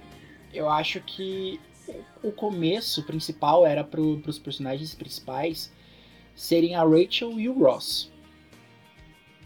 [0.54, 1.60] eu acho que
[2.24, 5.72] o começo principal era pro, pros personagens principais
[6.36, 8.12] serem a Rachel e o Ross.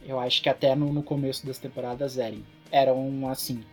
[0.06, 3.64] Eu acho que até no, no começo das temporadas eram, eram assim.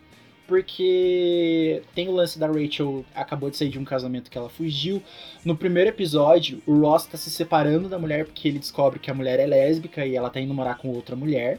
[0.47, 5.03] Porque tem o lance da Rachel acabou de sair de um casamento que ela fugiu.
[5.45, 9.15] No primeiro episódio, o Ross tá se separando da mulher porque ele descobre que a
[9.15, 11.59] mulher é lésbica e ela tá indo morar com outra mulher.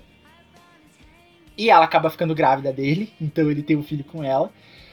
[1.58, 4.52] E ela acaba ficando grávida dele, então ele tem um filho com ela.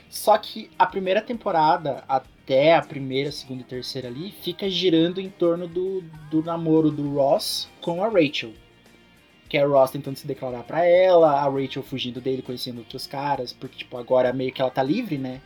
[0.09, 5.29] Só que a primeira temporada, até a primeira, segunda e terceira ali, fica girando em
[5.29, 8.53] torno do, do namoro do Ross com a Rachel.
[9.53, 13.07] Que é o Ross tentando se declarar pra ela, a Rachel fugindo dele, conhecendo outros
[13.07, 15.43] caras, porque, tipo, agora meio que ela tá livre, né?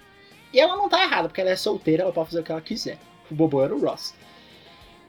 [0.52, 2.60] E ela não tá errada, porque ela é solteira, ela pode fazer o que ela
[2.60, 3.00] quiser.
[3.28, 4.14] O bobo era o Ross.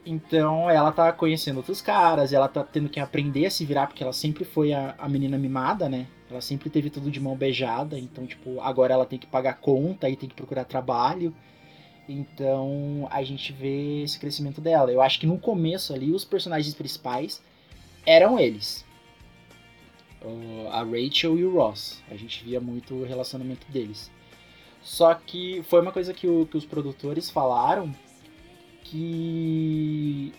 [0.04, 4.02] Então ela tá conhecendo outros caras, ela tá tendo que aprender a se virar, porque
[4.02, 6.08] ela sempre foi a, a menina mimada, né?
[6.28, 10.10] Ela sempre teve tudo de mão beijada, então, tipo, agora ela tem que pagar conta
[10.10, 11.32] e tem que procurar trabalho.
[12.08, 14.90] Então a gente vê esse crescimento dela.
[14.90, 17.40] Eu acho que no começo ali, os personagens principais
[18.04, 18.87] eram eles.
[20.22, 22.02] O- A Rachel e o Ross.
[22.10, 24.10] A gente via muito o relacionamento deles.
[24.82, 27.94] Só que foi uma coisa que, o- que os produtores falaram
[28.84, 30.32] que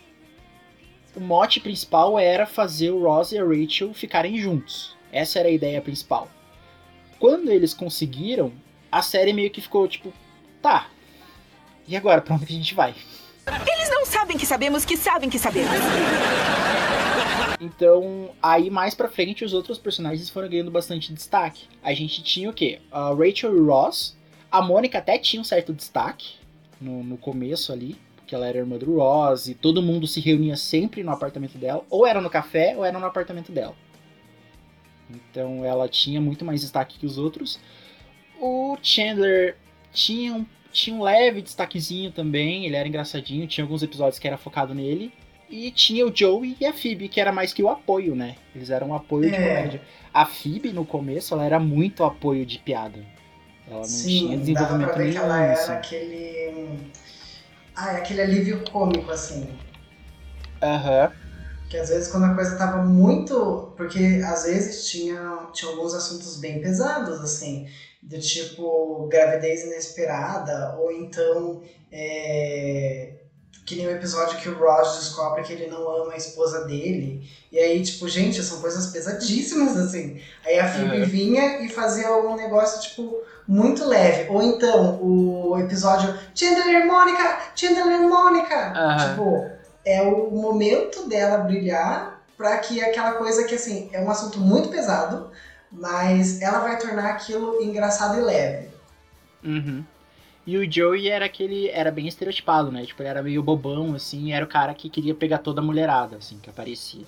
[1.15, 4.95] o mote principal era fazer o Ross e a Rachel ficarem juntos.
[5.11, 6.27] Essa era a ideia principal.
[7.19, 8.51] Quando eles conseguiram,
[8.91, 10.13] a série meio que ficou tipo,
[10.61, 10.88] tá.
[11.88, 12.93] E agora, pra onde a gente vai?
[13.47, 15.71] Eles não sabem que sabemos que sabem que sabemos.
[17.59, 21.65] Então, aí mais pra frente, os outros personagens foram ganhando bastante destaque.
[21.84, 22.80] A gente tinha o quê?
[22.91, 24.17] A Rachel Ross.
[24.51, 26.36] A Mônica até tinha um certo destaque
[26.82, 30.55] no, no começo ali, porque ela era irmã do Ross e todo mundo se reunia
[30.55, 31.86] sempre no apartamento dela.
[31.89, 33.75] Ou era no café, ou era no apartamento dela.
[35.09, 37.59] Então ela tinha muito mais destaque que os outros.
[38.39, 39.57] O Chandler
[39.91, 44.38] tinha um, tinha um leve destaquezinho também, ele era engraçadinho, tinha alguns episódios que era
[44.38, 45.11] focado nele.
[45.50, 48.36] E tinha o Joey e a Phoebe, que era mais que o apoio, né?
[48.56, 49.41] Eles eram um apoio de É.
[49.41, 49.82] comédia.
[50.14, 53.00] A Phoebe, no começo, ela era muito apoio de piada.
[53.68, 55.26] Ela não tinha Sim, dava desenvolvimento pra ver que nenhum.
[55.26, 55.74] ela era assim.
[55.74, 56.91] aquele.
[57.76, 59.47] Ah, aquele alívio cômico, assim.
[60.62, 61.12] Aham.
[61.70, 63.74] Que às vezes quando a coisa tava muito.
[63.78, 67.68] Porque às vezes tinha, tinha alguns assuntos bem pesados, assim.
[68.02, 71.62] Do tipo gravidez inesperada, ou então.
[71.91, 73.14] é,
[73.70, 77.30] Que nem o episódio que o Ross descobre que ele não ama a esposa dele.
[77.51, 80.20] E aí, tipo, gente, são coisas pesadíssimas, assim.
[80.43, 81.05] Aí a Phoebe Uhum.
[81.05, 84.28] vinha e fazia um negócio, tipo, muito leve.
[84.32, 87.38] Ou então, o episódio Chandler e Mônica!
[87.55, 88.74] Chandler e Mônica!
[88.76, 89.09] Aham.
[89.11, 89.49] Tipo,
[89.86, 94.70] é o momento dela brilhar pra que aquela coisa que, assim, é um assunto muito
[94.70, 95.30] pesado,
[95.72, 98.70] mas ela vai tornar aquilo engraçado e leve.
[99.43, 99.86] Uhum.
[100.50, 101.70] E o Joey era aquele.
[101.70, 102.84] Era bem estereotipado, né?
[102.86, 106.18] Tipo, ele era meio bobão, assim, era o cara que queria pegar toda a mulherada,
[106.18, 107.06] assim, que aparecia.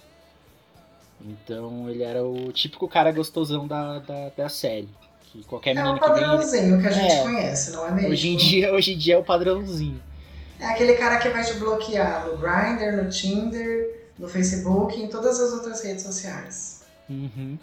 [1.24, 4.89] Então ele era o típico cara gostosão da, da, da série.
[5.24, 6.10] Que qualquer É o que vem.
[6.10, 7.22] padrãozinho que a gente É.
[7.24, 8.10] conhece, não é mesmo?
[8.10, 10.02] Hoje em, dia, hoje em dia é o padrãozinho.
[10.60, 15.08] É aquele cara que vai te bloquear no Grindr, no Tinder, no Facebook e em
[15.08, 16.84] todas as outras redes sociais.
[17.10, 17.58] Uhum.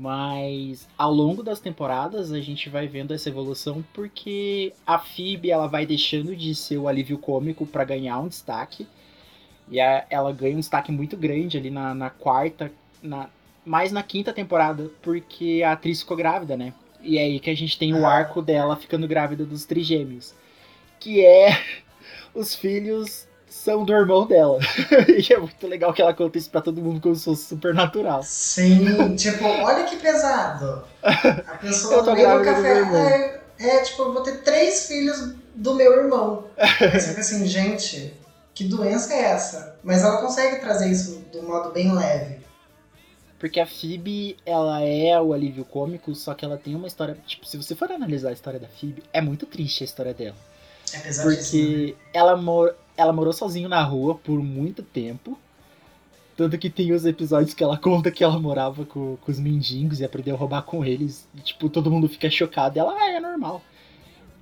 [0.00, 5.66] Mas ao longo das temporadas a gente vai vendo essa evolução porque a Phoebe ela
[5.66, 8.86] vai deixando de ser o alívio cômico pra ganhar um destaque.
[9.68, 12.70] E a- ela ganha um destaque muito grande ali na, na quarta,
[13.02, 13.28] na,
[13.66, 16.72] mais na quinta temporada, porque a atriz ficou grávida, né?
[17.02, 18.12] E é aí que a gente tem o Ah.
[18.14, 20.32] arco dela ficando grávida dos trigêmeos.
[21.00, 21.48] Que é
[22.34, 23.27] os filhos
[23.58, 24.58] são do irmão dela.
[25.08, 27.74] e é muito legal que ela conta isso pra todo mundo como se fosse super
[27.74, 28.22] natural.
[28.22, 30.84] Sim, tipo, olha que pesado.
[31.02, 32.76] A pessoa no meio do do café.
[32.78, 32.96] irmão.
[32.96, 36.44] É, é, tipo, eu vou ter três filhos do meu irmão.
[36.56, 38.14] Aí você fica assim, gente,
[38.54, 39.76] que doença é essa?
[39.82, 42.38] Mas ela consegue trazer isso de um modo bem leve.
[43.38, 47.16] Porque a Phoebe, ela é o alívio cômico, só que ela tem uma história.
[47.26, 50.36] Tipo, se você for analisar a história da Phoebe, é muito triste a história dela.
[50.94, 51.62] É pesadíssimo.
[51.62, 55.38] Porque ela, mor ela morou sozinha na rua por muito tempo.
[56.36, 60.00] Tanto que tem os episódios que ela conta que ela morava com, com os mendigos
[60.00, 61.28] e aprendeu a roubar com eles.
[61.34, 62.76] E, tipo, todo mundo fica chocado.
[62.76, 63.62] E ela, ah, é normal.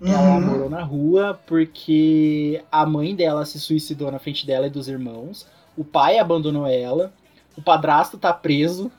[0.03, 0.41] Ela Uhum.
[0.43, 5.47] morou na rua porque a mãe dela se suicidou na frente dela e dos irmãos.
[5.77, 7.13] O pai abandonou ela.
[7.57, 8.93] O padrasto tá preso.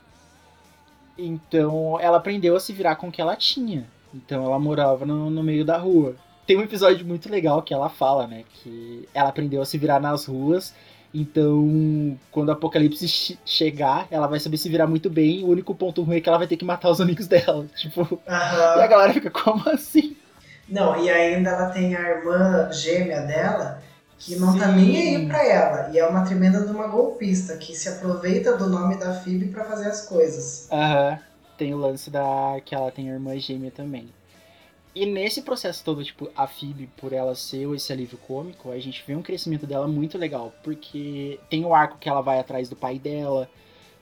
[1.16, 3.86] Então ela aprendeu a se virar com o que ela tinha.
[4.12, 6.16] Então ela morava no, no meio da rua.
[6.48, 8.42] Tem um episódio muito legal que ela fala, né?
[8.54, 10.72] Que ela aprendeu a se virar nas ruas.
[11.12, 15.44] Então, quando o apocalipse che- chegar, ela vai saber se virar muito bem.
[15.44, 17.66] O único ponto ruim é que ela vai ter que matar os amigos dela.
[17.76, 18.78] Tipo, Aham.
[18.78, 20.16] e a galera fica, como assim?
[20.66, 23.82] Não, e ainda ela tem a irmã gêmea dela,
[24.18, 24.76] que não tá Sim.
[24.76, 25.90] nem aí pra ela.
[25.92, 29.64] E é uma tremenda de uma golpista, que se aproveita do nome da Phoebe pra
[29.66, 30.66] fazer as coisas.
[30.72, 31.18] Aham.
[31.58, 34.08] Tem o lance da que ela tem a irmã gêmea também.
[34.98, 39.04] E nesse processo todo, tipo, a Phoebe, por ela ser esse alívio cômico, a gente
[39.06, 40.52] vê um crescimento dela muito legal.
[40.64, 43.48] Porque tem o arco que ela vai atrás do pai dela,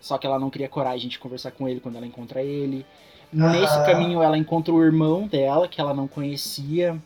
[0.01, 2.86] só que ela não cria coragem de conversar com ele quando ela encontra ele.
[3.30, 3.84] Nesse Aham.
[3.84, 6.99] caminho, ela encontra o irmão dela, que ela não conhecia,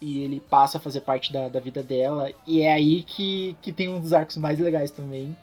[0.00, 2.32] e ele passa a fazer parte da, da vida dela.
[2.48, 5.36] E é aí que, que tem um dos arcos mais legais também.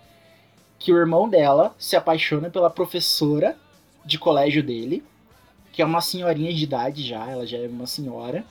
[0.78, 3.56] Que o irmão dela se apaixona pela professora
[4.04, 5.02] de colégio dele,
[5.74, 8.46] que é uma senhorinha de idade já, ela já é uma senhora,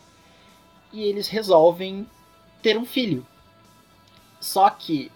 [0.93, 2.07] e eles resolvem
[2.63, 3.27] ter um filho.
[4.41, 5.11] Só que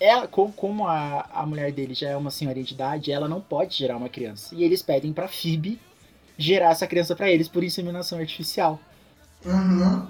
[0.00, 3.40] ela, co- como a, a mulher dele já é uma senhorinha de idade, ela não
[3.40, 4.54] pode gerar uma criança.
[4.54, 5.80] E eles pedem pra Phoebe
[6.38, 8.80] gerar essa criança pra eles por inseminação artificial.
[9.44, 10.06] Uhum.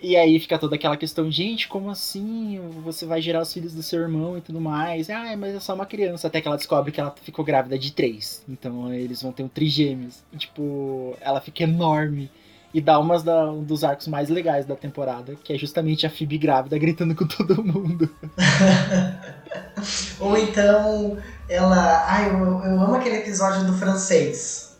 [0.00, 2.60] E aí fica toda aquela questão, gente, como assim?
[2.84, 5.10] Você vai gerar os filhos do seu irmão e tudo mais.
[5.10, 6.28] Ah, mas é só uma criança.
[6.28, 8.42] Até que ela descobre que ela ficou grávida de três.
[8.48, 10.22] Então eles vão ter um trigêmeos.
[10.32, 12.30] E, tipo, ela fica enorme.
[12.72, 16.10] E dá umas da- um dos arcos mais legais da temporada, que é justamente a
[16.10, 18.08] Phoebe grávida gritando com todo mundo.
[20.20, 21.16] Ou então
[21.48, 22.04] ela.
[22.06, 24.76] Ai, eu, eu amo aquele episódio do francês.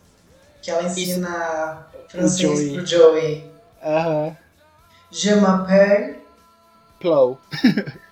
[0.61, 2.73] Que ela ensina francês Joey.
[2.75, 3.51] pro Joey.
[3.83, 4.37] Aham.
[5.11, 6.19] Je m'appelle.
[6.99, 7.39] Plow.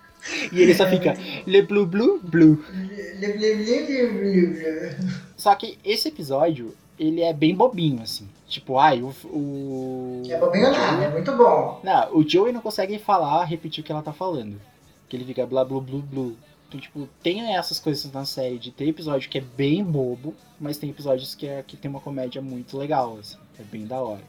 [0.52, 1.14] E ele só fica
[1.46, 2.56] le blu blu blu.
[2.56, 5.12] Blá, blá, blá, blá, blá.
[5.38, 8.28] Só que esse episódio, ele é bem bobinho, assim.
[8.48, 9.14] Tipo, ai, o.
[9.26, 10.24] o...
[10.28, 11.80] É bobinho nada, é muito bom.
[11.84, 14.60] Não, o Joey não consegue falar, repetir o que ela tá falando.
[15.08, 16.32] Que ele fica blá blá blá blá.
[16.68, 20.78] Então, tipo, tem essas coisas na série de ter episódio que é bem bobo, mas
[20.78, 23.38] tem episódios que, é, que tem uma comédia muito legal, assim.
[23.60, 24.24] É bem da hora.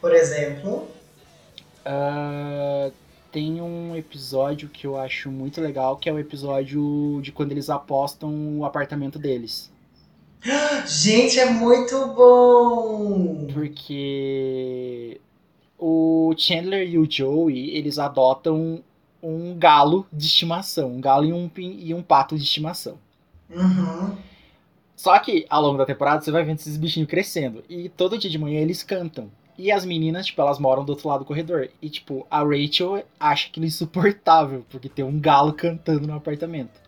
[0.00, 0.88] Por exemplo,
[1.86, 2.90] Ah,
[3.30, 7.70] tem um episódio que eu acho muito legal, que é o episódio de quando eles
[7.70, 9.70] apostam o apartamento deles.
[10.84, 13.46] gente, é muito bom.
[13.54, 15.20] Porque
[15.78, 18.82] o Chandler e o Joey, eles adotam
[19.22, 20.92] um galo de estimação.
[20.92, 22.98] Um galo e um, e um pato de estimação.
[23.48, 24.16] Uhum.
[24.96, 27.62] Só que, ao longo da temporada, você vai vendo esses bichinhos crescendo.
[27.68, 29.30] E todo dia de manhã eles cantam.
[29.58, 31.70] E as meninas, tipo, elas moram do outro lado do corredor.
[31.80, 36.80] E, tipo, a Rachel acha aquilo insuportável, porque tem um galo cantando no apartamento.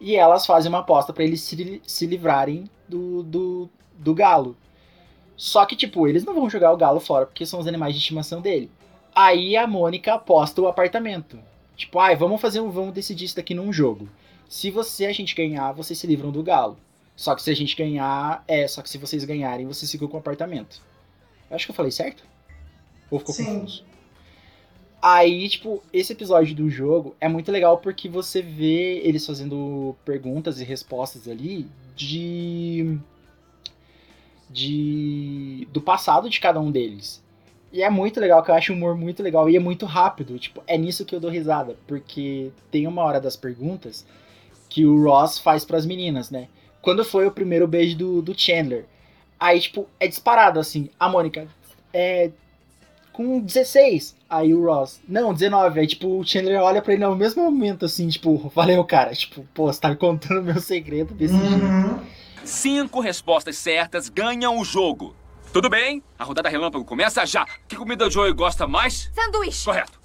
[0.00, 4.56] E elas fazem uma aposta pra eles se, se livrarem do, do, do galo.
[5.36, 8.00] Só que, tipo, eles não vão jogar o galo fora, porque são os animais de
[8.00, 8.70] estimação dele.
[9.14, 11.38] Aí a Mônica aposta o apartamento.
[11.76, 14.08] Tipo, ai, vamos fazer um, vamos decidir isso daqui num jogo.
[14.48, 16.76] Se você a gente ganhar, vocês se livram do galo.
[17.14, 20.16] Só que se a gente ganhar, é, só que se vocês ganharem, vocês ficam com
[20.16, 20.80] o apartamento.
[21.52, 22.24] Acho que eu falei certo?
[23.10, 23.44] Ou ficou Sim.
[23.44, 23.84] confuso?
[25.02, 30.60] Aí, tipo, esse episódio do jogo é muito legal porque você vê eles fazendo perguntas
[30.60, 32.98] e respostas ali de.
[34.48, 35.66] de.
[35.72, 37.22] do passado de cada um deles.
[37.72, 40.38] E é muito legal, que eu acho o humor muito legal e é muito rápido.
[40.38, 41.76] Tipo, é nisso que eu dou risada.
[41.86, 44.06] Porque tem uma hora das perguntas
[44.68, 46.48] que o Ross faz pras meninas, né?
[46.80, 48.84] Quando foi o primeiro beijo do, do Chandler?
[49.42, 50.88] Aí, tipo, é disparado assim.
[51.00, 51.48] A Mônica,
[51.92, 52.30] é.
[53.12, 54.14] Com 16.
[54.30, 55.80] Aí o Ross, não, 19.
[55.80, 59.12] Aí, tipo, o Chandler olha pra ele no mesmo momento, assim, tipo, valeu, cara.
[59.12, 61.64] Tipo, pô, você tá me contando meu segredo desse jeito.
[61.64, 61.98] Uhum.
[62.44, 65.14] Cinco respostas certas ganham o jogo.
[65.52, 66.02] Tudo bem?
[66.16, 67.44] A rodada relâmpago começa já.
[67.66, 69.10] Que comida o Joey gosta mais?
[69.12, 69.64] Sanduíche.
[69.64, 70.00] Correto.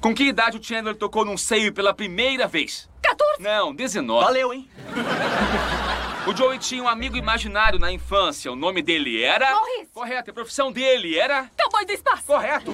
[0.00, 2.90] Com que idade o Chandler tocou num seio pela primeira vez?
[3.00, 3.42] 14.
[3.42, 4.24] Não, 19.
[4.24, 4.68] Valeu, hein?
[6.26, 8.50] O Joey tinha um amigo imaginário na infância.
[8.50, 9.48] O nome dele era.
[9.48, 9.90] Maurice.
[9.94, 10.30] Correto.
[10.32, 11.48] A profissão dele era.
[11.56, 12.24] Cowboy do espaço.
[12.26, 12.72] Correto.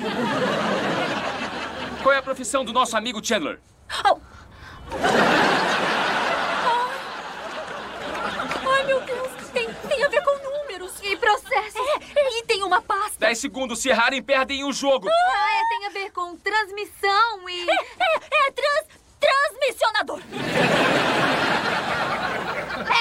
[2.03, 3.61] Qual é a profissão do nosso amigo Chandler?
[8.67, 9.31] Ai, meu Deus.
[9.53, 10.99] Tem, tem a ver com números.
[11.03, 11.87] E processos.
[12.17, 13.19] É, e tem uma pasta.
[13.19, 13.81] 10 segundos.
[13.81, 15.09] Se errarem, perdem o jogo.
[15.11, 17.69] Ah, é, tem a ver com transmissão e...
[17.69, 18.87] É, é, é trans,
[19.21, 20.21] transmissionador.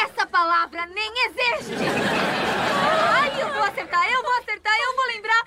[0.05, 1.73] Essa palavra nem existe.
[3.13, 5.43] Ai, eu vou acertar, eu vou acertar, eu vou lembrar.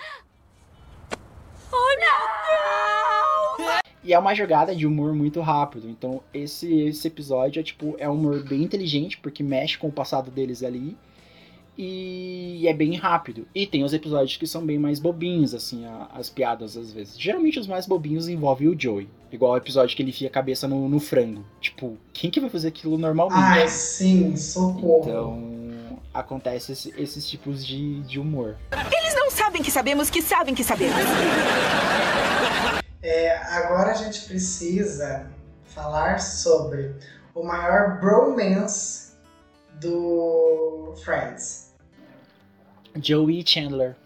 [1.70, 1.81] Meu
[3.59, 3.81] Deus!
[4.03, 5.89] E é uma jogada de humor muito rápido.
[5.89, 9.93] Então, esse, esse episódio é tipo, é um humor bem inteligente, porque mexe com o
[9.93, 10.97] passado deles ali.
[11.77, 13.49] E é bem rápido.
[13.55, 17.18] E tem os episódios que são bem mais bobinhos, assim, a- as piadas às vezes.
[17.18, 19.09] Geralmente os mais bobinhos envolvem o Joey.
[19.35, 21.45] Igual o episódio que ele enfia a cabeça no, no frango.
[21.61, 23.43] Tipo, quem que vai fazer aquilo normalmente?
[23.43, 25.03] Ai, sim, socorro.
[25.03, 28.57] Então, acontece esse- esses tipos de, de humor.
[28.70, 30.95] Eles não sabem que sabemos que sabem que sabemos.
[33.03, 35.28] É, agora a gente precisa
[35.66, 36.95] falar sobre
[37.35, 39.14] o maior bromance
[39.80, 41.74] do Friends.
[43.03, 43.97] Joey Chandler.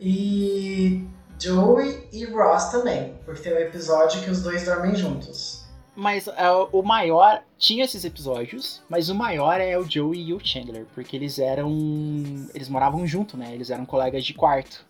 [0.00, 1.04] E
[1.38, 5.66] Joey e Ross também, porque tem um episódio que os dois dormem juntos.
[5.96, 7.42] Mas é, o maior.
[7.58, 11.70] Tinha esses episódios, mas o maior é o Joey e o Chandler, porque eles eram.
[12.54, 13.54] Eles moravam junto, né?
[13.54, 14.84] Eles eram colegas de quarto.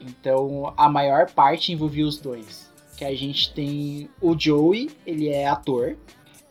[0.00, 2.68] Então a maior parte envolvia os dois.
[2.96, 5.96] Que a gente tem o Joey, ele é ator.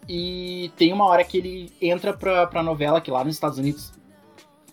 [0.07, 3.91] E tem uma hora que ele entra pra, pra novela, que lá nos Estados Unidos.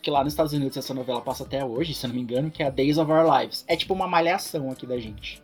[0.05, 2.51] Que lá nos Estados Unidos essa novela passa até hoje, se eu não me engano,
[2.51, 3.65] que é a Days of Our Lives.
[3.67, 5.43] É tipo uma malhação aqui da gente.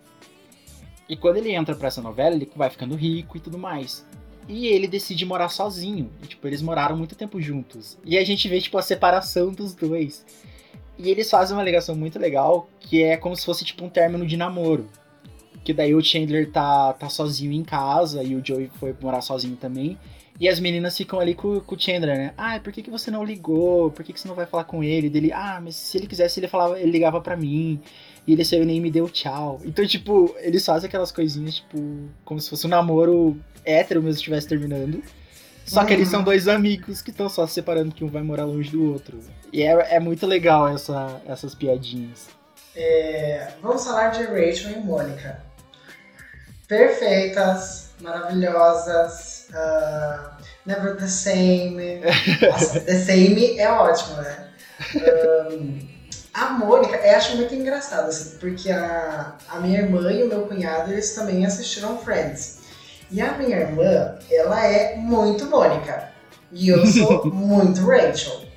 [1.08, 4.06] E quando ele entra pra essa novela, ele vai ficando rico e tudo mais.
[4.46, 6.10] E ele decide morar sozinho.
[6.22, 7.96] E, tipo, eles moraram muito tempo juntos.
[8.04, 10.26] E a gente vê, tipo, a separação dos dois.
[10.98, 14.26] E eles fazem uma ligação muito legal, que é como se fosse, tipo, um término
[14.26, 14.86] de namoro.
[15.64, 19.56] Que daí o Chandler tá, tá sozinho em casa e o Joey foi morar sozinho
[19.56, 19.98] também.
[20.40, 22.32] E as meninas ficam ali com, com o Chandler, né?
[22.34, 23.90] Ah, por que, que você não ligou?
[23.90, 25.10] Por que, que você não vai falar com ele?
[25.10, 27.78] Dele, ah, mas se ele quisesse, ele falava, ele ligava pra mim.
[28.26, 29.60] E ele saiu e nem me deu tchau.
[29.66, 34.48] Então, tipo, eles fazem aquelas coisinhas, tipo, como se fosse um namoro hétero mesmo estivesse
[34.48, 35.02] terminando.
[35.66, 38.44] Só que eles são dois amigos que estão só se separando, que um vai morar
[38.44, 39.20] longe do outro.
[39.52, 42.28] E é, é muito legal essa, essas piadinhas.
[42.74, 45.42] É, vamos falar de Rachel e Mônica.
[46.66, 52.00] perfeitas, maravilhosas, ah, never the same.
[52.42, 54.48] Nossa, the same é ótimo, né?
[54.96, 55.80] Ahn,
[56.32, 60.46] a Mônica, eu acho muito engraçado, assim, porque a, a minha irmã e o meu
[60.46, 62.60] cunhado, eles também assistiram Friends.
[63.10, 66.10] E a minha irmã, ela é muito Mônica.
[66.52, 68.48] E eu sou muito Rachel.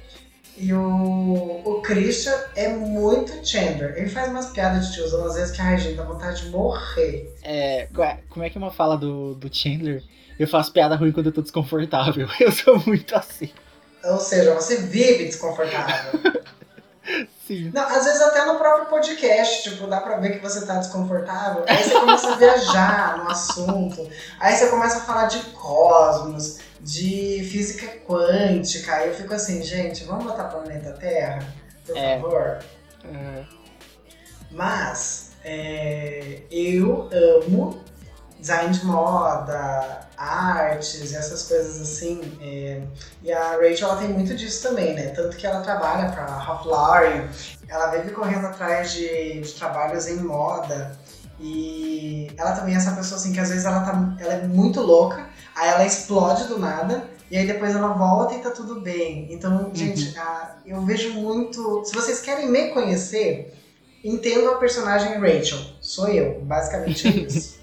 [0.55, 3.95] E o, o Christian é muito Chandler.
[3.97, 7.35] Ele faz umas piadas de tiozão, às vezes, que, ai, gente, dá vontade de morrer.
[7.41, 7.87] É,
[8.29, 10.03] como é que é uma fala do, do Chandler?
[10.39, 12.27] Eu faço piada ruim quando eu tô desconfortável.
[12.39, 13.51] Eu sou muito assim.
[14.03, 16.19] Ou seja, você vive desconfortável.
[17.45, 17.71] Sim.
[17.73, 21.63] Não, às vezes até no próprio podcast, tipo, dá pra ver que você tá desconfortável.
[21.67, 24.09] Aí você começa a viajar no assunto.
[24.39, 28.93] Aí você começa a falar de cosmos, de física quântica.
[28.95, 31.45] Aí eu fico assim, gente, vamos botar planeta Terra,
[31.85, 32.15] por É.
[32.19, 32.59] favor.
[33.13, 33.43] É,
[34.51, 37.82] Mas é, eu amo
[38.43, 42.19] design de moda, artes essas coisas assim.
[42.41, 42.81] é,
[43.23, 45.07] e a Rachel ela tem muito disso também, né?
[45.15, 47.27] Tanto que ela trabalha para Ralph Lauren,
[47.69, 50.97] ela vive correndo atrás de, de trabalhos em moda.
[51.39, 54.81] E ela também é essa pessoa assim que às vezes ela, tá, ela é muito
[54.81, 55.25] louca,
[55.55, 57.05] aí ela explode do nada.
[57.31, 59.27] E aí depois ela volta e tá tudo bem.
[59.31, 61.83] Então, gente, a- eu vejo muito.
[61.85, 63.53] Se vocês querem me conhecer,
[64.03, 65.59] entendo a personagem Rachel.
[65.81, 67.62] Sou eu, basicamente é isso.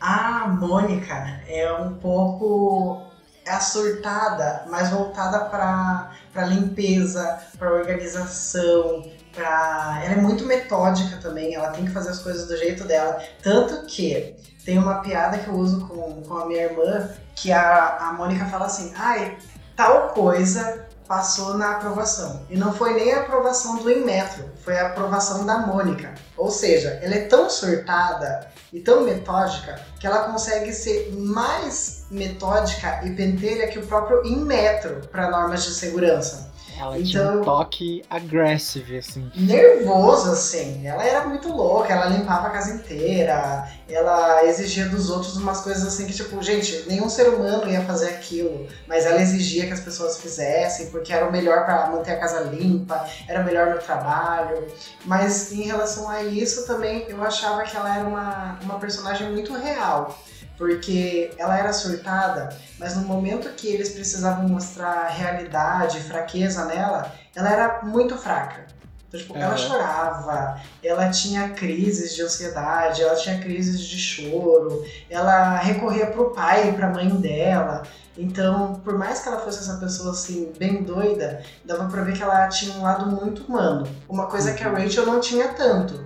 [0.00, 3.02] A Mônica é um pouco
[3.46, 11.70] a surtada, mas voltada para limpeza, para organização, para ela é muito metódica também, ela
[11.70, 15.54] tem que fazer as coisas do jeito dela, tanto que tem uma piada que eu
[15.54, 19.36] uso com, com a minha irmã, que a, a Mônica fala assim, ai,
[19.76, 22.42] tal coisa passou na aprovação.
[22.48, 26.14] E não foi nem a aprovação do Inmetro, foi a aprovação da Mônica.
[26.36, 33.00] Ou seja, ela é tão surtada e tão metódica que ela consegue ser mais metódica
[33.04, 36.43] e pentelha que o próprio Inmetro para normas de segurança.
[36.78, 39.30] Ela tinha Então- um toque agressivo, assim.
[39.34, 40.86] Nervoso, assim.
[40.86, 45.86] Ela era muito louca, ela limpava a casa inteira, ela exigia dos outros umas coisas
[45.86, 49.80] assim que, tipo, gente, nenhum ser humano ia fazer aquilo, mas ela exigia que as
[49.80, 53.78] pessoas fizessem, porque era o melhor para manter a casa limpa, era o melhor no
[53.78, 54.66] trabalho.
[55.04, 59.52] Mas em relação a isso também, eu achava que ela era uma, uma personagem muito
[59.54, 60.18] real.
[60.56, 67.50] Porque ela era surtada, mas no momento que eles precisavam mostrar realidade, fraqueza nela, ela
[67.50, 68.66] era muito fraca.
[69.08, 69.56] Então, tipo, ela Aham.
[69.56, 76.70] chorava, ela tinha crises de ansiedade, ela tinha crises de choro, ela recorria pro pai
[76.70, 77.82] e pra mãe dela.
[78.16, 82.22] Então, por mais que ela fosse essa pessoa assim, bem doida, dava pra ver que
[82.22, 83.88] ela tinha um lado muito humano.
[84.08, 86.04] Uma coisa que a Rachel não tinha tanto.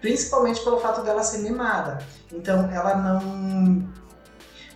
[0.00, 1.98] Principalmente pelo fato dela ser mimada.
[2.32, 3.88] Então, ela não.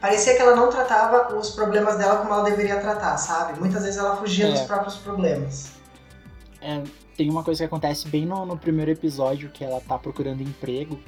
[0.00, 3.58] Parecia que ela não tratava os problemas dela como ela deveria tratar, sabe?
[3.60, 4.50] Muitas vezes ela fugia É.
[4.50, 5.72] dos próprios problemas.
[6.60, 6.82] É,
[7.16, 10.98] tem uma coisa que acontece bem no, no primeiro episódio, que ela tá procurando emprego.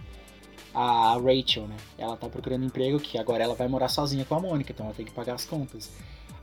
[0.76, 1.76] A Rachel, né?
[1.96, 4.94] Ela tá procurando emprego, que agora ela vai morar sozinha com a Mônica, então ela
[4.94, 5.88] tem que pagar as contas.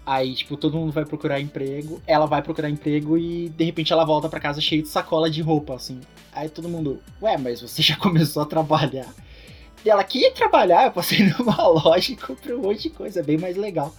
[0.06, 4.06] Aí, tipo, todo mundo vai procurar emprego, ela vai procurar emprego e de repente ela
[4.06, 5.99] volta pra casa cheia de sacola de roupa, assim.
[6.32, 9.14] Aí todo mundo, ué, mas você já começou a trabalhar.
[9.84, 10.86] E ela, que ia trabalhar?
[10.86, 13.93] Eu passei numa loja e comprei um monte de coisa, é bem mais legal.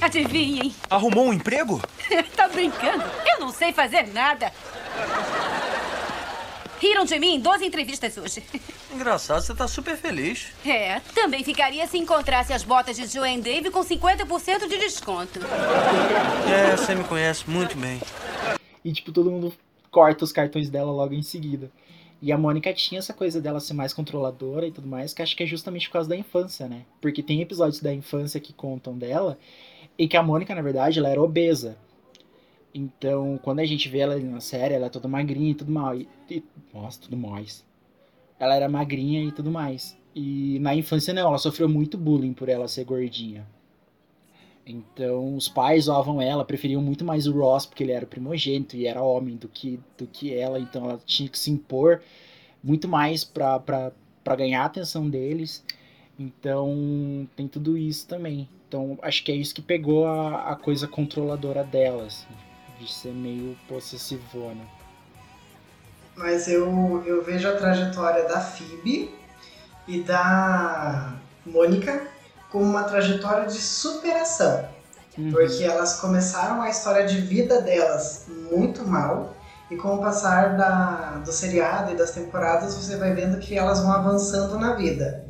[0.00, 0.74] Adivinhem.
[0.90, 1.80] Arrumou um emprego?
[2.36, 3.04] tá brincando?
[3.26, 4.52] Eu não sei fazer nada.
[6.78, 8.42] Riram de mim em 12 entrevistas hoje.
[8.92, 10.48] Engraçado, você tá super feliz.
[10.64, 15.40] É, também ficaria se encontrasse as botas de Joanne Dave com 50% de desconto.
[16.50, 18.00] É, você me conhece muito bem.
[18.84, 19.52] E, tipo, todo mundo
[19.90, 21.70] corta os cartões dela logo em seguida.
[22.26, 25.36] E a Mônica tinha essa coisa dela ser mais controladora e tudo mais, que acho
[25.36, 26.84] que é justamente por causa da infância, né?
[27.00, 29.38] Porque tem episódios da infância que contam dela
[29.98, 31.78] e que a Mônica, na verdade, ela era obesa.
[32.74, 36.06] Então, quando a gente vê ela na série, ela é toda magrinha e tudo mais.
[36.30, 37.64] E, e- nossa, tudo mais.
[38.38, 39.96] Ela era magrinha e tudo mais.
[40.14, 43.46] E na infância, não, ela sofreu muito bullying por ela ser gordinha.
[44.66, 48.86] Então, os pais zoavam ela, preferiam muito mais o Ross, porque ele era primogênito e
[48.86, 52.02] era homem do que, do que ela, então ela tinha que se impor
[52.62, 53.92] muito mais pra
[54.36, 55.64] ganhar a atenção deles.
[56.18, 58.48] Então, tem tudo isso também.
[58.66, 62.26] Então, acho que é isso que pegou a, a coisa controladora dela, assim,
[62.80, 64.64] de ser meio possessivona.
[66.16, 69.14] Mas eu, eu vejo a trajetória da Phoebe
[69.86, 71.14] e da
[71.44, 72.15] Mônica
[72.56, 74.66] como uma trajetória de superação.
[75.18, 75.30] Uhum.
[75.30, 79.34] Porque elas começaram a história de vida delas muito mal
[79.70, 83.80] E com o passar da, do seriado e das temporadas, você vai vendo que elas
[83.80, 85.26] vão avançando na vida.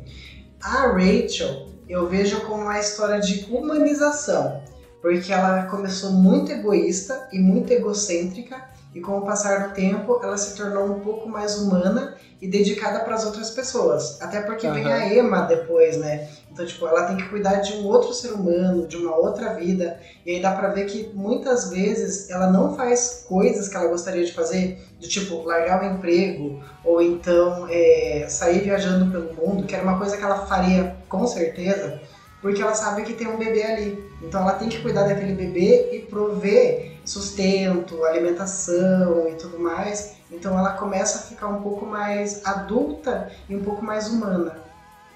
[0.61, 4.61] A Rachel, eu vejo como uma história de humanização,
[5.01, 8.63] porque ela começou muito egoísta e muito egocêntrica,
[8.97, 12.99] e com o passar do tempo, ela se tornou um pouco mais humana e dedicada
[13.01, 14.19] para as outras pessoas.
[14.19, 14.93] Até porque vem Aham.
[14.93, 16.27] a Emma depois, né?
[16.51, 19.99] Então, tipo, ela tem que cuidar de um outro ser humano, de uma outra vida.
[20.25, 24.25] E aí dá pra ver que muitas vezes ela não faz coisas que ela gostaria
[24.25, 29.75] de fazer, do tipo largar o emprego, ou então é, sair viajando pelo mundo, que
[29.75, 32.01] era uma coisa que ela faria com certeza,
[32.41, 34.11] porque ela sabe que tem um bebê ali.
[34.21, 40.17] Então ela tem que cuidar daquele bebê e prover sustento, alimentação e tudo mais.
[40.31, 44.57] Então ela começa a ficar um pouco mais adulta e um pouco mais humana.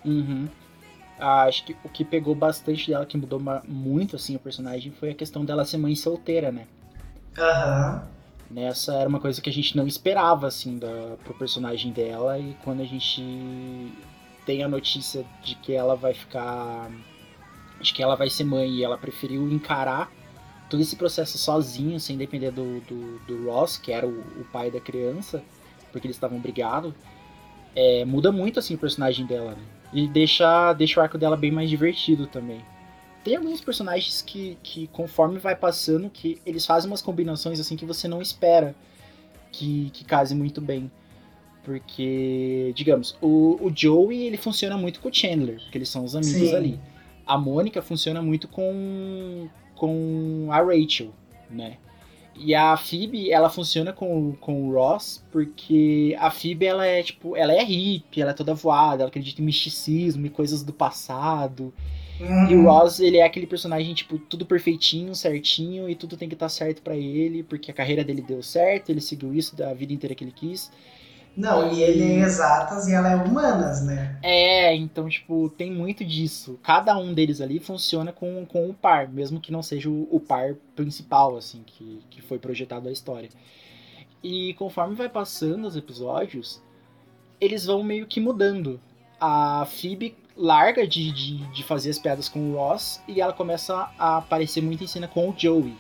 [0.06, 0.48] Uhum.
[1.20, 5.12] Ah, acho que o que pegou bastante dela, que mudou muito assim o personagem, foi
[5.12, 6.66] a questão dela ser mãe solteira, né?
[7.38, 8.08] Aham.
[8.50, 12.58] Nessa era uma coisa que a gente não esperava, assim, da, pro personagem dela, e
[12.64, 13.22] quando a gente
[14.46, 16.90] tem a notícia de que ela vai ficar.
[17.82, 20.12] De que ela vai ser mãe e ela preferiu encarar
[20.70, 24.72] todo esse processo sozinho, sem depender do, do, do Ross, que era o, o pai
[24.72, 25.44] da criança,
[25.92, 26.94] porque eles estavam brigados,
[27.76, 29.64] é, muda muito assim o personagem dela, né?
[29.94, 32.64] E deixa, deixa o arco dela bem mais divertido também.
[33.24, 37.86] Tem alguns personagens que, que, conforme vai passando, que eles fazem umas combinações assim que
[37.86, 38.74] você não espera
[39.52, 40.90] que, que case muito bem.
[41.64, 46.16] Porque, digamos, o, o Joey ele funciona muito com o Chandler, porque eles são os
[46.16, 46.56] amigos Sim.
[46.56, 46.80] ali.
[47.26, 51.14] A Mônica funciona muito com, com a Rachel,
[51.50, 51.78] né?
[52.36, 57.36] E a Phoebe, ela funciona com, com o Ross, porque a Phoebe, ela é, tipo,
[57.36, 61.74] ela é hippie, ela é toda voada, ela acredita em misticismo e coisas do passado.
[62.50, 66.36] E o Ross, ele é aquele personagem, tipo, tudo perfeitinho, certinho, e tudo tem que
[66.36, 69.92] estar certo pra ele, porque a carreira dele deu certo, ele seguiu isso da vida
[69.94, 70.72] inteira que ele quis.
[71.36, 74.20] Não, e ele é exatas e ela é humanas, né?
[74.22, 76.60] É, então, tipo, tem muito disso.
[76.62, 80.20] Cada um deles ali funciona com, com o par, mesmo que não seja o, o
[80.20, 83.30] par principal, assim, que, que foi projetado a história.
[84.22, 86.62] E conforme vai passando os episódios,
[87.40, 88.80] eles vão meio que mudando.
[89.20, 93.90] A Phoebe larga de, de, de fazer as piadas com o Ross e ela começa
[93.98, 95.76] a aparecer muito em cena com o Joey.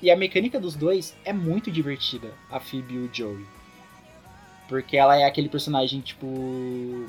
[0.00, 3.46] E a mecânica dos dois é muito divertida, a Phoebe e o Joey.
[4.72, 7.06] Porque ela é aquele personagem, tipo.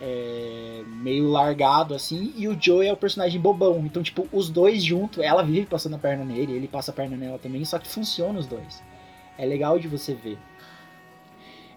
[0.00, 3.78] é, meio largado, assim, e o Joey é o personagem bobão.
[3.86, 7.16] Então, tipo, os dois juntos, ela vive passando a perna nele, ele passa a perna
[7.16, 8.82] nela também, só que funciona os dois.
[9.38, 10.38] É legal de você ver.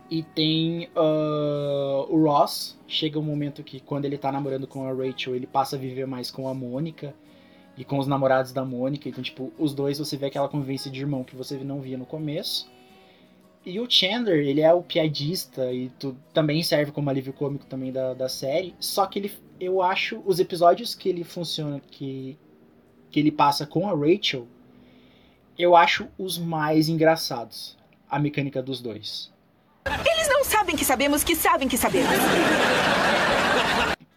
[0.10, 4.92] E tem ah, o Ross, chega um momento que quando ele tá namorando com a
[4.92, 7.14] Rachel, ele passa a viver mais com a Mônica
[7.78, 9.08] e com os namorados da Mônica.
[9.08, 12.08] Então, tipo, os dois você vê aquela convivência de irmão que você não via no
[12.08, 12.71] começo.
[13.64, 17.92] E o Chandler, ele é o piadista e tu, também serve como alívio cômico também
[17.92, 18.74] da, da série.
[18.80, 22.38] Só que ele, eu acho, os episódios que ele funciona, que,
[23.12, 24.48] que ele passa com a Rachel,
[25.58, 27.78] eu acho os mais engraçados.
[28.10, 29.32] A mecânica dos dois.
[29.86, 32.10] Eles não sabem que sabemos que sabem que sabemos.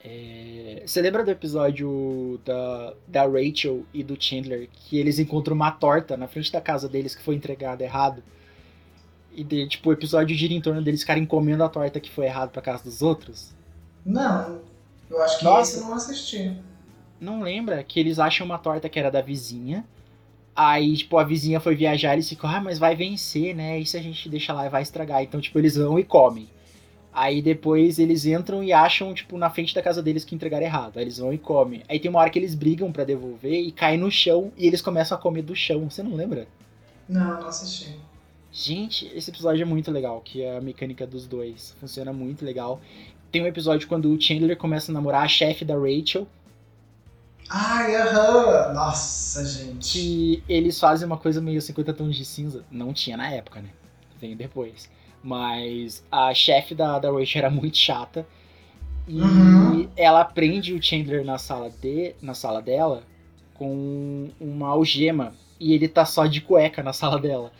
[0.02, 5.70] É, Você lembra do episódio da, da Rachel e do Chandler que eles encontram uma
[5.70, 8.22] torta na frente da casa deles que foi entregada errado?
[9.34, 12.26] E de, tipo, o episódio gira em torno deles ficarem comendo a torta que foi
[12.26, 13.52] errado pra casa dos outros?
[14.04, 14.60] Não,
[15.10, 15.72] eu acho que Nossa.
[15.72, 16.56] esse eu não assisti.
[17.20, 19.84] Não lembra que eles acham uma torta que era da vizinha.
[20.54, 23.78] Aí, tipo, a vizinha foi viajar e eles ficam, ah, mas vai vencer, né?
[23.80, 25.22] E se a gente deixa lá e vai estragar?
[25.22, 26.48] Então, tipo, eles vão e comem.
[27.12, 30.98] Aí depois eles entram e acham, tipo, na frente da casa deles que entregaram errado.
[30.98, 31.82] Aí eles vão e comem.
[31.88, 34.82] Aí tem uma hora que eles brigam pra devolver e caem no chão e eles
[34.82, 35.88] começam a comer do chão.
[35.88, 36.46] Você não lembra?
[37.08, 37.96] Não, não assisti.
[38.56, 41.74] Gente, esse episódio é muito legal, que é a mecânica dos dois.
[41.80, 42.80] Funciona muito legal.
[43.32, 46.24] Tem um episódio quando o Chandler começa a namorar a chefe da Rachel.
[47.50, 48.72] Ai, aham.
[48.72, 49.92] Nossa, gente.
[49.98, 52.64] que eles fazem uma coisa meio 50 tons de cinza.
[52.70, 53.70] Não tinha na época, né?
[54.20, 54.88] Veio depois.
[55.20, 58.24] Mas a chefe da, da Rachel era muito chata.
[59.08, 59.88] E Uhum.
[59.96, 63.02] ela prende o Chandler na sala, de, na sala dela
[63.54, 65.34] com uma algema.
[65.58, 67.50] E ele tá só de cueca na sala dela.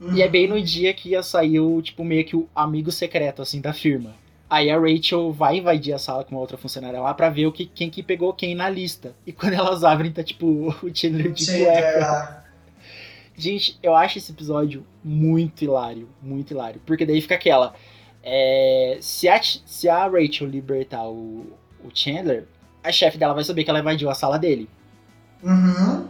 [0.00, 3.40] E é bem no dia que ia sair o, tipo, meio que o amigo secreto,
[3.40, 4.14] assim, da firma.
[4.48, 7.52] Aí a Rachel vai invadir a sala com uma outra funcionária lá pra ver o
[7.52, 9.14] que, quem que pegou quem na lista.
[9.26, 10.46] E quando elas abrem, tá tipo
[10.82, 12.44] o Chandler de cueca.
[13.36, 16.80] Gente, eu acho esse episódio muito hilário, muito hilário.
[16.86, 17.74] Porque daí fica aquela.
[18.22, 21.52] é, se, a, se a Rachel libertar o,
[21.84, 22.46] o Chandler,
[22.84, 24.68] a chefe dela vai saber que ela invadiu a sala dele.
[25.42, 26.08] Uhum.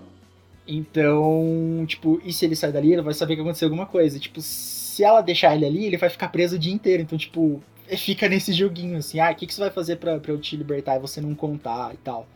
[0.66, 4.18] Então, tipo, e se ele sair dali, ele vai saber que aconteceu alguma coisa.
[4.18, 7.02] Tipo, se ela deixar ele ali, ele vai ficar preso o dia inteiro.
[7.02, 7.62] Então, tipo,
[7.96, 10.56] fica nesse joguinho assim, ah, o que, que você vai fazer pra, pra eu te
[10.56, 12.26] libertar e você não contar e tal.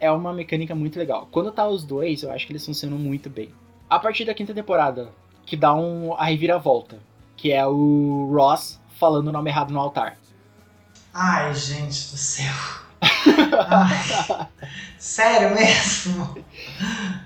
[0.00, 1.28] É uma mecânica muito legal.
[1.30, 3.50] Quando tá os dois, eu acho que eles funcionam muito bem.
[3.88, 5.10] A partir da quinta temporada,
[5.46, 6.98] que dá um, a reviravolta,
[7.36, 10.18] que é o Ross falando o nome errado no altar.
[11.14, 12.54] Ai, gente do céu.
[13.58, 14.48] Ai,
[14.98, 16.44] sério mesmo?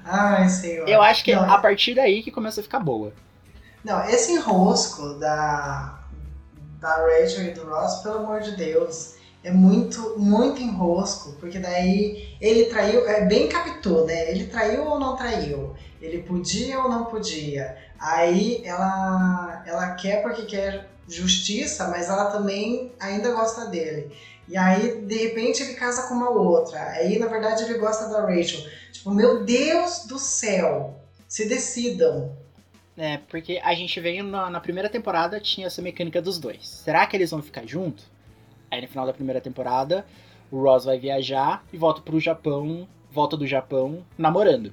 [0.05, 0.89] Ai, senhor.
[0.89, 3.13] Eu acho que é Não, a partir daí que começa a ficar boa.
[3.85, 6.01] Não, esse enrosco da,
[6.81, 9.15] da Rachel e do Ross, pelo amor de Deus,
[9.45, 14.31] é muito, muito enrosco, porque daí ele traiu, é bem captou, né?
[14.31, 15.75] Ele traiu ou não traiu?
[16.01, 17.77] Ele podia ou não podia?
[17.99, 24.13] Aí ela, ela quer porque quer justiça, mas ela também ainda gosta dele.
[24.49, 26.81] E aí, de repente, ele casa com uma outra.
[26.91, 28.61] Aí, na verdade, ele gosta da Rachel.
[28.93, 31.01] Tipo, meu Deus do céu!
[31.29, 32.37] Se decidam.
[32.97, 36.67] É, porque a gente veio na, na primeira temporada, tinha essa mecânica dos dois.
[36.67, 38.05] Será que eles vão ficar junto?
[38.71, 40.07] Aí no final da primeira temporada,
[40.51, 44.73] o Ross vai viajar e volta pro Japão, volta do Japão namorando.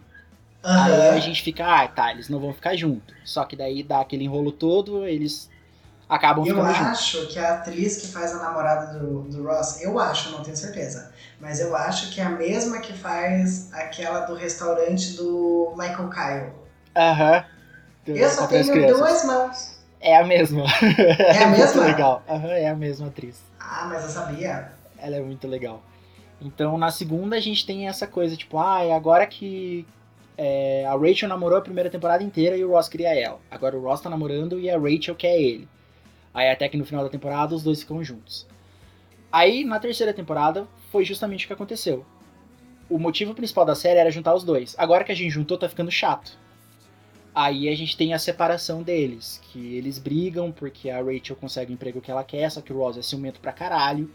[0.64, 1.10] Aí Aham.
[1.16, 3.14] a gente fica, ah, tá, eles não vão ficar juntos.
[3.26, 5.50] Só que daí dá aquele enrolo todo, eles
[6.16, 7.00] acabam Eu ficando juntos.
[7.00, 10.56] acho que a atriz que faz a namorada do, do Ross, eu acho, não tenho
[10.58, 16.10] certeza, mas eu acho que é a mesma que faz aquela do restaurante do Michael
[16.10, 16.54] Kyle.
[16.96, 17.46] Aham.
[18.06, 18.98] Eu só tenho crianças.
[19.00, 19.80] duas mãos.
[20.00, 20.66] É a mesma.
[21.30, 21.84] É a muito mesma?
[21.86, 22.24] legal.
[22.28, 23.42] Aham, é a mesma atriz.
[23.60, 24.72] Ah, mas eu sabia.
[24.98, 25.82] Ela é muito legal.
[26.42, 29.88] Então na segunda a gente tem essa coisa, tipo, ah, é agora que
[30.38, 33.40] é, a Rachel namorou a primeira temporada inteira e o Ross queria ela.
[33.50, 35.70] Agora o Ross tá namorando e a Rachel quer ele.
[36.34, 38.48] Aí até que no final da temporada os dois ficam juntos.
[39.32, 42.06] Aí na terceira temporada foi justamente o que aconteceu.
[42.90, 44.76] O motivo principal da série era juntar os dois.
[44.78, 46.38] Agora que a gente juntou, tá ficando chato.
[47.34, 51.74] Aí a gente tem a separação deles, que eles brigam porque a Rachel consegue o
[51.74, 54.12] emprego que ela quer, só que o Ross é ciumento pra caralho.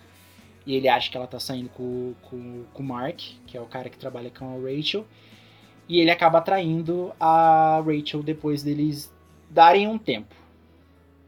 [0.64, 3.66] E ele acha que ela tá saindo com, com, com o Mark, que é o
[3.66, 5.04] cara que trabalha com a Rachel.
[5.88, 9.12] E ele acaba traindo a Rachel depois deles
[9.50, 10.34] darem um tempo.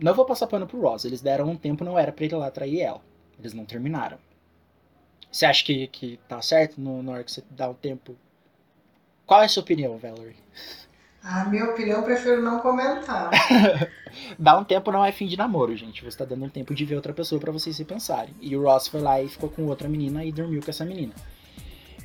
[0.00, 2.50] Não vou passar pano pro Ross, eles deram um tempo, não era pra ele lá
[2.50, 3.02] trair ela.
[3.38, 4.18] Eles não terminaram.
[5.30, 8.16] Você acha que, que tá certo no, na hora que você dá um tempo?
[9.26, 10.36] Qual é a sua opinião, Valerie?
[11.22, 13.30] A minha opinião, eu prefiro não comentar.
[14.38, 16.02] Dar um tempo não é fim de namoro, gente.
[16.02, 18.34] Você tá dando um tempo de ver outra pessoa pra vocês se pensarem.
[18.40, 21.12] E o Ross foi lá e ficou com outra menina e dormiu com essa menina.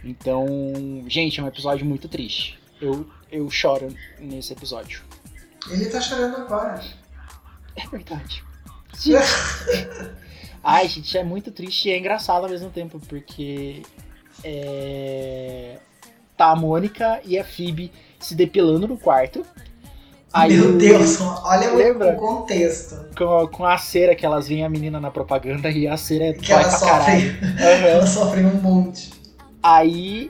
[0.04, 0.46] Então,
[1.08, 2.60] gente, é um episódio muito triste.
[2.80, 3.88] Eu, eu choro
[4.20, 5.02] nesse episódio.
[5.72, 6.80] Ele tá chorando agora.
[7.76, 8.44] É verdade.
[10.64, 13.84] Ai, gente, é muito triste e é engraçado ao mesmo tempo, porque
[14.44, 15.78] é...
[16.36, 19.46] tá a Mônica e a Phoebe se depilando no quarto.
[20.50, 22.14] Meu o- Deus, olha o- Lembra?
[22.14, 23.06] o contexto.
[23.18, 26.48] Com, com a cera que elas veem a menina na propaganda e a cera Que
[26.48, 26.88] dói ela sofre.
[26.90, 27.38] caralho.
[27.88, 29.12] Ela sofre um monte.
[29.64, 30.30] Aí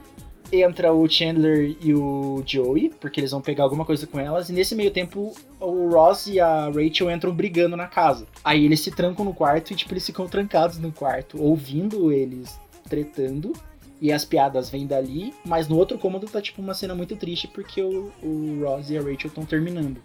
[0.52, 4.54] entra o Chandler e o Joey, porque eles vão pegar alguma coisa com elas, e
[4.54, 8.28] nesse meio tempo o Ross e a Rachel entram brigando na casa.
[8.44, 12.60] Aí eles se trancam no quarto e tipo, eles ficam trancados no quarto, ouvindo eles
[12.90, 13.54] tretando.
[14.02, 17.48] E as piadas vêm dali, mas no outro cômodo tá tipo uma cena muito triste
[17.48, 20.02] porque o, o Ross e a Rachel estão terminando.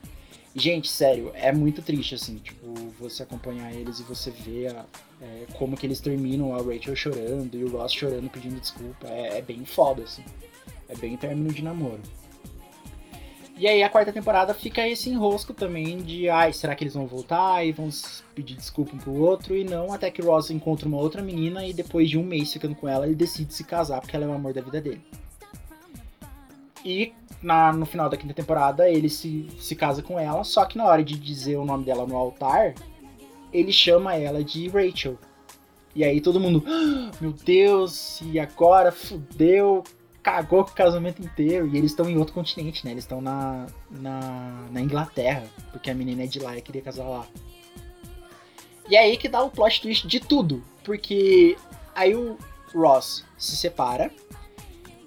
[0.54, 2.66] Gente, sério, é muito triste, assim, tipo,
[2.98, 4.84] você acompanhar eles e você ver a-
[5.22, 9.06] é, como que eles terminam, a Rachel chorando e o Ross chorando pedindo desculpa.
[9.06, 10.24] É, é bem foda, assim.
[10.88, 12.00] É bem término de namoro.
[13.56, 17.06] E aí a quarta temporada fica esse enrosco também de, ai, será que eles vão
[17.06, 17.88] voltar e vão
[18.34, 19.54] pedir desculpa um pro outro?
[19.54, 22.74] E não, até que Ross encontra uma outra menina e depois de um mês ficando
[22.74, 25.02] com ela, ele decide se casar porque ela é o amor da vida dele.
[26.84, 27.12] E
[27.42, 30.84] na, no final da quinta temporada ele se, se casa com ela, só que na
[30.84, 32.74] hora de dizer o nome dela no altar,
[33.52, 35.18] ele chama ela de Rachel.
[35.94, 39.82] E aí todo mundo, "Ah, meu Deus, e agora fudeu,
[40.22, 41.66] cagou com o casamento inteiro.
[41.66, 42.92] E eles estão em outro continente, né?
[42.92, 47.08] Eles estão na, na, na Inglaterra, porque a menina é de lá e queria casar
[47.08, 47.26] lá.
[48.88, 51.56] E aí que dá o plot twist de tudo, porque
[51.94, 52.36] aí o
[52.74, 54.10] Ross se separa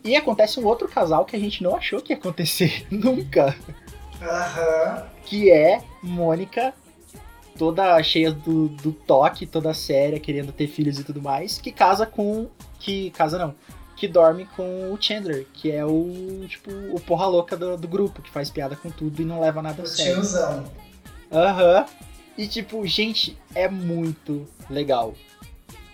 [0.03, 3.55] e acontece um outro casal que a gente não achou que ia acontecer nunca,
[4.21, 5.05] Aham.
[5.25, 6.73] que é Mônica,
[7.57, 12.05] toda cheia do, do toque, toda séria, querendo ter filhos e tudo mais, que casa
[12.05, 12.47] com.
[12.79, 13.55] Que casa não.
[13.95, 18.21] Que dorme com o Chandler, que é o, tipo, o porra louca do, do grupo,
[18.21, 20.15] que faz piada com tudo e não leva nada a sério.
[20.15, 20.65] tiozão.
[21.31, 21.85] Aham.
[22.37, 25.13] E tipo, gente, é muito legal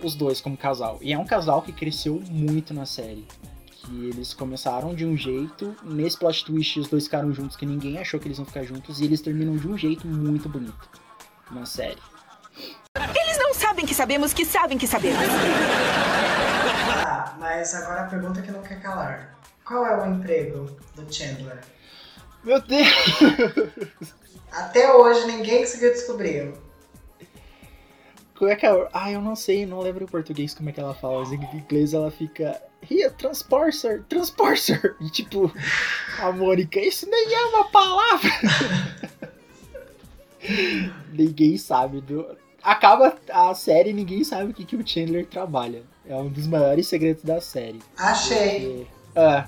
[0.02, 0.98] os dois como casal.
[1.02, 3.28] E é um casal que cresceu muito na série.
[3.90, 7.98] Que eles começaram de um jeito, nesse plot twist os dois ficaram juntos que ninguém
[7.98, 10.90] achou que eles iam ficar juntos, e eles terminam de um jeito muito bonito
[11.50, 11.98] na série.
[12.96, 15.18] Eles não sabem que sabemos que sabem que sabemos.
[16.86, 19.36] Tá, mas agora a pergunta que não quer calar.
[19.66, 21.60] Qual é o emprego do Chandler?
[22.44, 22.88] Meu Deus!
[24.52, 26.54] Até hoje ninguém conseguiu descobrir.
[28.38, 28.88] Como é que é?
[28.94, 31.58] Ah, eu não sei, não lembro em português como é que ela fala, mas em
[31.58, 32.69] inglês ela fica.
[32.90, 34.96] Here, transporter, transporter!
[35.02, 35.52] E tipo,
[36.20, 38.30] a Mônica, isso nem é uma palavra!
[41.14, 42.02] ninguém sabe.
[42.02, 42.26] Do...
[42.64, 45.84] Acaba a série e ninguém sabe o que, que o Chandler trabalha.
[46.06, 47.80] É um dos maiores segredos da série.
[47.98, 48.86] Achei.
[48.86, 49.48] Porque- Ah,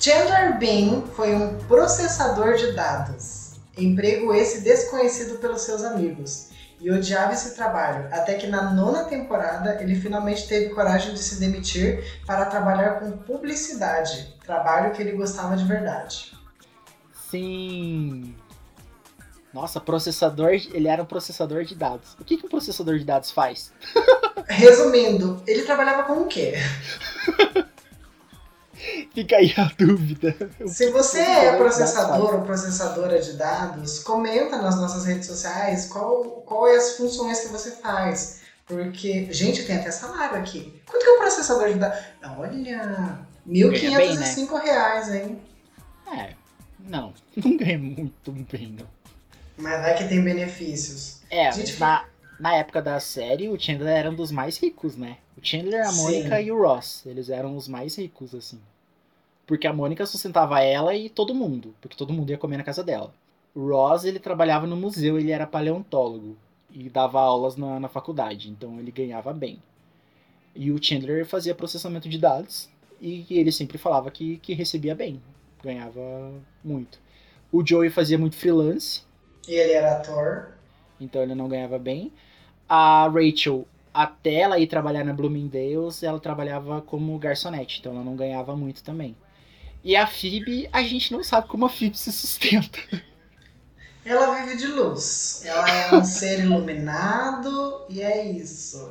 [0.00, 3.52] Chandler Bing foi um processador de dados.
[3.76, 6.48] Emprego esse desconhecido pelos seus amigos.
[6.82, 11.38] E odiava esse trabalho, até que na nona temporada ele finalmente teve coragem de se
[11.38, 16.36] demitir para trabalhar com publicidade, trabalho que ele gostava de verdade.
[17.30, 18.34] sim.
[19.54, 20.50] Nossa, processador.
[20.50, 22.16] Ele era um processador de dados.
[22.18, 23.72] O que, que um processador de dados faz?
[24.48, 26.54] Resumindo, ele trabalhava com o quê?
[29.14, 30.34] Fica aí a dúvida.
[30.66, 36.66] Se você é processador ou processadora de dados, comenta nas nossas redes sociais qual, qual
[36.66, 38.40] é as funções que você faz.
[38.66, 40.80] Porque, gente, tem até salário aqui.
[40.86, 41.98] Quanto que é um processador de dados?
[42.38, 43.18] Olha,
[43.48, 45.40] 1.505 reais, hein?
[46.16, 46.34] É,
[46.88, 47.12] não.
[47.36, 48.86] Não ganha muito bem, não.
[49.56, 51.20] Mas vai que tem benefícios.
[51.30, 52.04] É, Gente, na,
[52.42, 55.18] na época da série, o Chandler era um dos mais ricos, né?
[55.36, 56.02] O Chandler, a Sim.
[56.02, 57.06] Mônica e o Ross.
[57.06, 58.58] Eles eram os mais ricos, assim.
[59.46, 61.72] Porque a Mônica sustentava ela e todo mundo.
[61.80, 63.14] Porque todo mundo ia comer na casa dela.
[63.54, 66.36] O Ross, ele trabalhava no museu, ele era paleontólogo.
[66.72, 68.50] E dava aulas na, na faculdade.
[68.50, 69.62] Então ele ganhava bem.
[70.52, 72.68] E o Chandler fazia processamento de dados.
[73.00, 75.22] E ele sempre falava que, que recebia bem.
[75.62, 76.32] Ganhava
[76.64, 76.98] muito.
[77.52, 79.02] O Joey fazia muito freelance.
[79.46, 80.54] E ele era ator.
[81.00, 82.12] Então ele não ganhava bem.
[82.74, 88.16] A Rachel, até ela ir trabalhar na Bloomingdale's, ela trabalhava como garçonete, então ela não
[88.16, 89.14] ganhava muito também.
[89.84, 92.78] E a Phoebe, a gente não sabe como a Phoebe se sustenta.
[94.06, 95.42] Ela vive de luz.
[95.44, 98.90] Ela é um ser iluminado e é isso.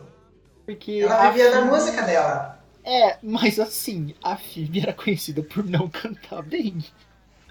[0.64, 2.60] Porque Ela vivia da Phoebe- música dela.
[2.84, 6.86] É, mas assim, a Phoebe era conhecida por não cantar bem.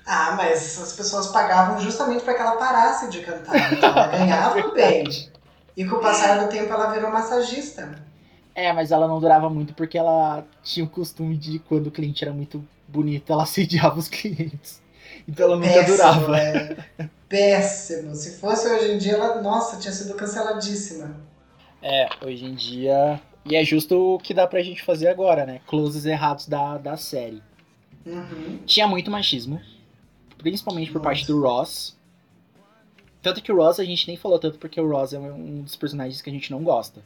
[0.06, 3.72] Ah, mas as pessoas pagavam justamente para que ela parasse de cantar.
[3.72, 5.04] Então ela ganhava bem.
[5.76, 8.02] E com o passar do tempo ela virou massagista.
[8.54, 12.24] É, mas ela não durava muito porque ela tinha o costume de, quando o cliente
[12.24, 14.82] era muito bonito, ela assediava os clientes.
[15.26, 16.38] Então ela nunca Péssimo, durava.
[16.38, 16.76] é.
[17.28, 18.14] Péssimo.
[18.14, 21.16] Se fosse hoje em dia, ela, nossa, tinha sido canceladíssima.
[21.82, 23.20] É, hoje em dia.
[23.44, 25.60] E é justo o que dá pra gente fazer agora, né?
[25.66, 27.42] Closes errados da, da série.
[28.04, 28.58] Uhum.
[28.66, 29.60] Tinha muito machismo.
[30.38, 31.96] Principalmente por parte do Ross.
[33.22, 35.76] Tanto que o Ross a gente nem falou tanto porque o Ross é um dos
[35.76, 37.02] personagens que a gente não gosta.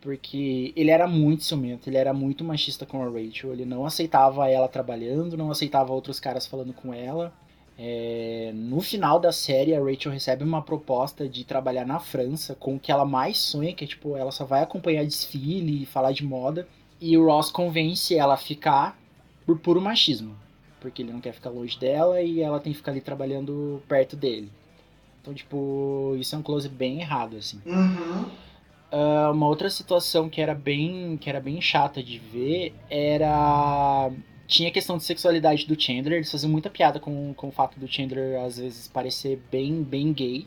[0.00, 3.52] Porque ele era muito ciumento, ele era muito machista com a Rachel.
[3.52, 7.32] Ele não aceitava ela trabalhando, não aceitava outros caras falando com ela.
[7.78, 12.76] É, no final da série, a Rachel recebe uma proposta de trabalhar na França com
[12.76, 16.12] o que ela mais sonha, que é tipo, ela só vai acompanhar desfile e falar
[16.12, 16.68] de moda.
[17.00, 18.96] E o Ross convence ela a ficar
[19.44, 20.36] por puro machismo.
[20.80, 24.14] Porque ele não quer ficar longe dela e ela tem que ficar ali trabalhando perto
[24.14, 24.50] dele.
[25.26, 27.60] Então, tipo, isso é um close bem errado, assim.
[27.66, 28.30] Uhum.
[28.92, 34.08] Ah, uma outra situação que era bem que era bem chata de ver era
[34.46, 37.80] tinha a questão de sexualidade do Chandler eles faziam muita piada com, com o fato
[37.80, 40.46] do Chandler às vezes parecer bem bem gay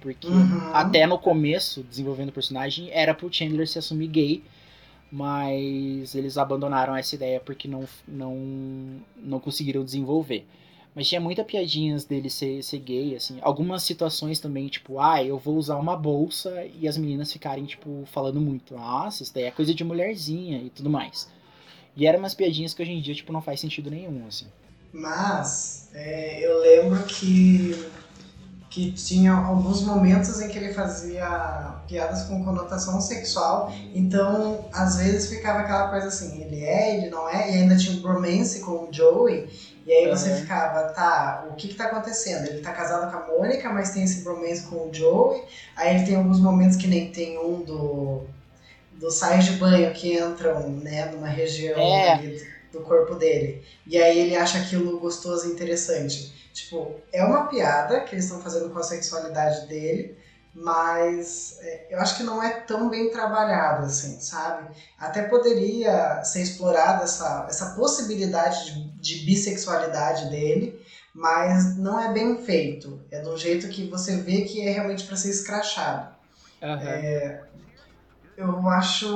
[0.00, 0.70] porque Uhum.
[0.72, 4.44] até no começo desenvolvendo o personagem era pro Chandler se assumir gay
[5.10, 8.36] mas eles abandonaram essa ideia porque não não
[9.16, 10.46] não conseguiram desenvolver
[10.94, 13.38] mas tinha muita piadinhas dele ser, ser gay, assim.
[13.40, 18.04] Algumas situações também, tipo, ah, eu vou usar uma bolsa e as meninas ficarem, tipo,
[18.06, 18.74] falando muito.
[18.74, 21.30] Nossa, isso daí é coisa de mulherzinha e tudo mais.
[21.96, 24.46] E eram umas piadinhas que hoje em dia, tipo, não faz sentido nenhum, assim.
[24.92, 27.72] Mas é, eu lembro que,
[28.72, 35.28] que tinha alguns momentos em que ele fazia piadas com conotação sexual, então às vezes
[35.28, 38.88] ficava aquela coisa assim, ele é, ele não é, e ainda tinha um bromance com
[38.88, 39.46] o Joey,
[39.84, 40.36] e aí você Uhum.
[40.36, 42.46] ficava, tá, o que que tá acontecendo?
[42.46, 45.42] Ele tá casado com a Mônica, mas tem esse bromance com o Joey,
[45.76, 48.22] aí ele tem alguns momentos que nem tem um do
[48.92, 52.12] dos sais de banho que entram, né, numa região É.
[52.12, 52.42] ali
[52.72, 53.62] do corpo dele.
[53.86, 56.32] E aí ele acha aquilo gostoso e interessante.
[56.52, 60.18] Tipo, é uma piada que eles estão fazendo com a sexualidade dele,
[60.54, 64.68] mas é, eu acho que não é tão bem trabalhado assim, sabe?
[64.98, 70.78] Até poderia ser explorada essa, essa possibilidade de, de bissexualidade dele,
[71.14, 73.00] mas não é bem feito.
[73.10, 76.14] É de um jeito que você vê que é realmente para ser escrachado.
[76.86, 77.42] É,
[78.36, 79.08] eu acho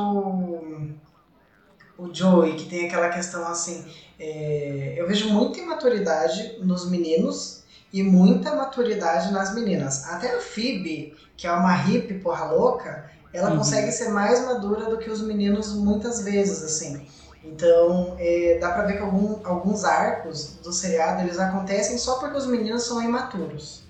[1.99, 3.85] o Joey que tem aquela questão assim.
[4.19, 10.05] é, eu vejo muita imaturidade nos meninos e muita maturidade nas meninas.
[10.07, 13.59] Até a Phoebe, que é uma hippie porra louca, ela Uhum.
[13.59, 17.07] consegue ser mais madura do que os meninos muitas vezes, assim.
[17.45, 22.37] Então, é, dá pra ver que algum- alguns arcos do seriado, eles acontecem só porque
[22.37, 23.85] os meninos são imaturos.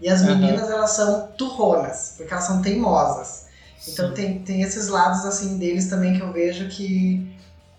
[0.00, 0.36] E as Aham.
[0.36, 3.46] meninas, elas são turronas, porque elas são teimosas.
[3.88, 7.26] Então tem, tem esses lados assim deles também que eu vejo que,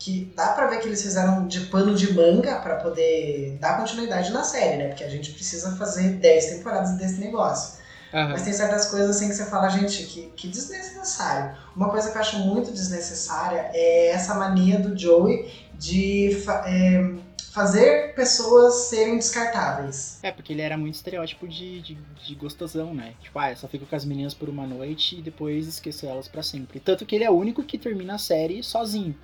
[0.03, 4.31] que dá pra ver que eles fizeram de pano de manga pra poder dar continuidade
[4.31, 4.87] na série, né?
[4.87, 7.79] Porque a gente precisa fazer 10 temporadas desse negócio.
[8.13, 8.29] Aham.
[8.31, 11.55] Mas tem certas coisas assim que você fala, gente, que, que desnecessário.
[11.75, 17.13] Uma coisa que eu acho muito desnecessária é essa mania do Joey de fa- é,
[17.51, 20.17] fazer pessoas serem descartáveis.
[20.23, 21.95] É, porque ele era muito estereótipo de, de,
[22.25, 23.13] de gostosão, né?
[23.21, 26.27] Tipo, ah, eu só fico com as meninas por uma noite e depois esqueço elas
[26.27, 26.79] pra sempre.
[26.79, 29.15] Tanto que ele é o único que termina a série sozinho.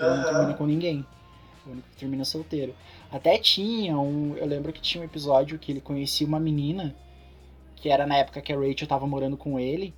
[0.00, 0.24] Ele não Aham.
[0.24, 1.06] termina com ninguém.
[1.66, 2.74] O único que termina solteiro.
[3.12, 4.34] Até tinha um.
[4.36, 6.94] Eu lembro que tinha um episódio que ele conhecia uma menina,
[7.76, 9.92] que era na época que a Rachel tava morando com ele.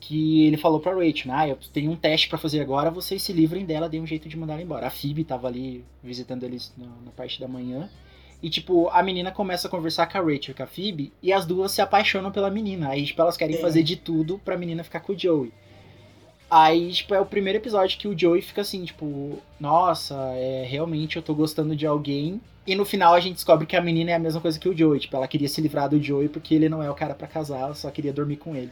[0.00, 3.32] Que ele falou pra Rachel, ah, eu tenho um teste pra fazer agora, vocês se
[3.32, 4.86] livrem dela, dê um jeito de mandar ela embora.
[4.86, 7.88] A Phoebe tava ali visitando eles na, na parte da manhã.
[8.42, 11.32] E, tipo, a menina começa a conversar com a Rachel e com a Phoebe, e
[11.32, 12.90] as duas se apaixonam pela menina.
[12.90, 13.62] Aí, tipo, elas querem Sim.
[13.62, 15.50] fazer de tudo pra menina ficar com o Joey.
[16.50, 21.16] Aí, tipo, é o primeiro episódio que o Joey fica assim, tipo, nossa, é, realmente
[21.16, 22.40] eu tô gostando de alguém.
[22.66, 24.76] E no final a gente descobre que a menina é a mesma coisa que o
[24.76, 25.00] Joey.
[25.00, 27.60] Tipo, ela queria se livrar do Joey porque ele não é o cara pra casar,
[27.60, 28.70] ela só queria dormir com ele.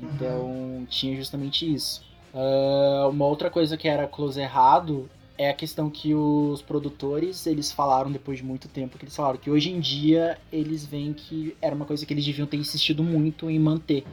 [0.00, 2.02] Então, tinha justamente isso.
[2.34, 7.70] Ah, uma outra coisa que era close errado é a questão que os produtores, eles
[7.70, 11.56] falaram depois de muito tempo, que eles falaram que hoje em dia eles veem que
[11.62, 14.04] era uma coisa que eles deviam ter insistido muito em manter.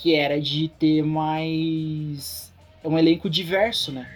[0.00, 2.50] Que era de ter mais
[2.82, 4.08] um elenco diverso, né?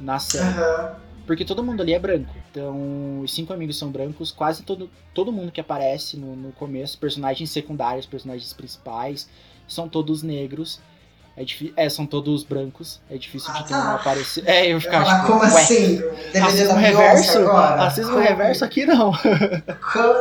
[0.00, 0.44] Na série.
[0.48, 0.96] Aham.
[1.26, 2.34] Porque todo mundo ali é branco.
[2.50, 4.32] Então, os cinco amigos são brancos.
[4.32, 9.28] Quase todo, todo mundo que aparece no, no começo, personagens secundários, personagens principais,
[9.68, 10.80] são todos negros.
[11.36, 11.44] É
[11.76, 13.00] é, são todos brancos.
[13.08, 13.94] É difícil Ah, de ter um tá.
[13.94, 14.46] aparecer.
[14.46, 16.00] É, eu ficava falar, tipo, como ué, assim?
[16.38, 17.38] Racismo reverso?
[17.38, 17.76] agora?
[17.84, 19.12] Racismo reverso aqui não.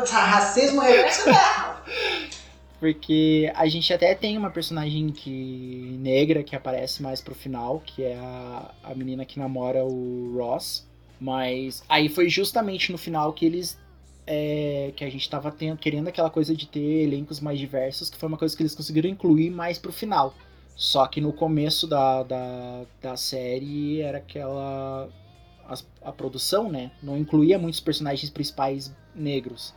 [0.10, 1.72] Tá, Racismo reverso não.
[2.82, 8.04] Porque a gente até tem uma personagem que negra que aparece mais pro final, que
[8.04, 10.88] é a, a menina que namora o Ross.
[11.20, 13.80] Mas aí foi justamente no final que eles.
[14.28, 18.18] é, que a gente tava tendo, querendo aquela coisa de ter elencos mais diversos, que
[18.18, 20.36] foi uma coisa que eles conseguiram incluir mais pro final.
[20.76, 25.10] Só que no começo da, da, da série era aquela.
[25.68, 26.92] as- a produção, né?
[27.04, 29.74] Não incluía muitos personagens principais negros.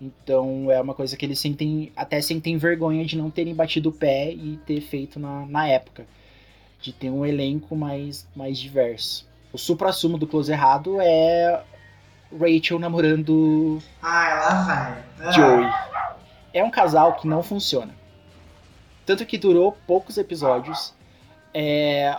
[0.00, 3.92] Então é uma coisa que eles sentem, até sentem vergonha de não terem batido o
[3.92, 6.06] pé e ter feito na, na época.
[6.80, 9.26] De ter um elenco mais, mais diverso.
[9.52, 11.62] O supra-sumo do Close Errado é
[12.38, 15.32] Rachel namorando Ah, lá vai.
[15.32, 15.70] Joey.
[16.52, 17.94] É um casal que não funciona.
[19.06, 20.92] Tanto que durou poucos episódios.
[21.54, 22.18] É,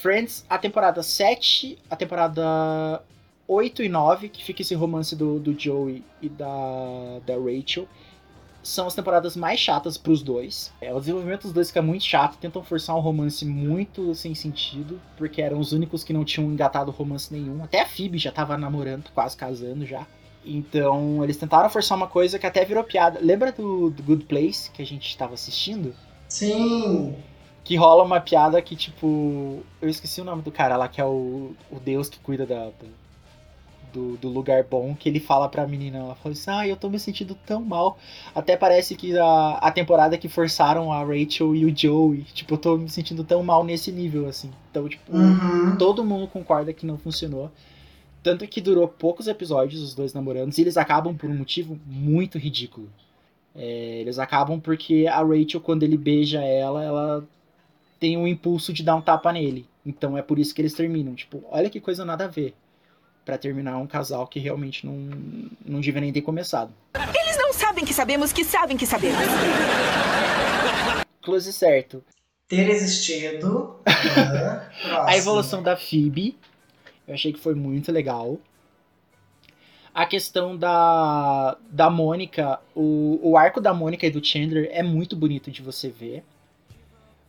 [0.00, 3.02] Friends, a temporada 7, a temporada
[3.46, 7.86] 8 e 9, que fica esse romance do, do Joey e da, da Rachel,
[8.62, 10.72] são as temporadas mais chatas pros dois.
[10.80, 14.98] É, o desenvolvimento dos dois fica muito chato, tentam forçar um romance muito sem sentido,
[15.18, 17.62] porque eram os únicos que não tinham engatado romance nenhum.
[17.62, 20.06] Até a Phoebe já tava namorando, quase casando já.
[20.46, 23.18] Então, eles tentaram forçar uma coisa que até virou piada.
[23.22, 25.94] Lembra do, do Good Place que a gente estava assistindo?
[26.28, 27.14] Sim.
[27.62, 29.62] Que rola uma piada que, tipo.
[29.80, 32.66] Eu esqueci o nome do cara lá, que é o, o deus que cuida da,
[32.66, 33.03] da-
[33.94, 36.90] do, do lugar bom, que ele fala pra menina, ela fala assim, ah, eu tô
[36.90, 37.96] me sentindo tão mal.
[38.34, 42.58] Até parece que a, a temporada que forçaram a Rachel e o Joey, tipo, eu
[42.58, 44.50] tô me sentindo tão mal nesse nível, assim.
[44.70, 45.76] Então, tipo, Uhum.
[45.78, 47.50] todo mundo concorda que não funcionou.
[48.22, 52.38] Tanto que durou poucos episódios, os dois namorando, e eles acabam por um motivo muito
[52.38, 52.88] ridículo.
[53.54, 57.24] É, eles acabam porque a Rachel, quando ele beija ela, ela
[58.00, 59.66] tem um impulso de dar um tapa nele.
[59.86, 61.14] Então é por isso que eles terminam.
[61.14, 62.54] Tipo, olha que coisa nada a ver.
[63.24, 64.94] Pra terminar um casal que realmente não,
[65.64, 66.72] não devia nem ter começado.
[66.94, 69.18] Eles não sabem que sabemos que sabem que sabemos.
[71.22, 72.04] Close certo.
[72.46, 73.80] Ter existido.
[73.86, 74.68] Aham.
[75.08, 76.36] A evolução da Phoebe,
[77.08, 78.38] eu achei que foi muito legal.
[79.94, 85.14] A questão da, da Mônica, o, o arco da Mônica e do Chandler é muito
[85.14, 86.24] bonito de você ver.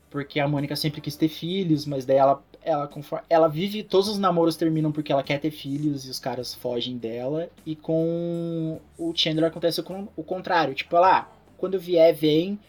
[0.10, 3.84] Porque a Mônica sempre quis ter filhos, mas daí ela, ela, conforme, ela vive.
[3.84, 7.50] Todos os namoros terminam porque ela quer ter filhos e os caras fogem dela.
[7.66, 10.74] E com o Chandler acontece o, o contrário.
[10.74, 11.28] Tipo, ela, ah,
[11.58, 12.60] quando vier, vem.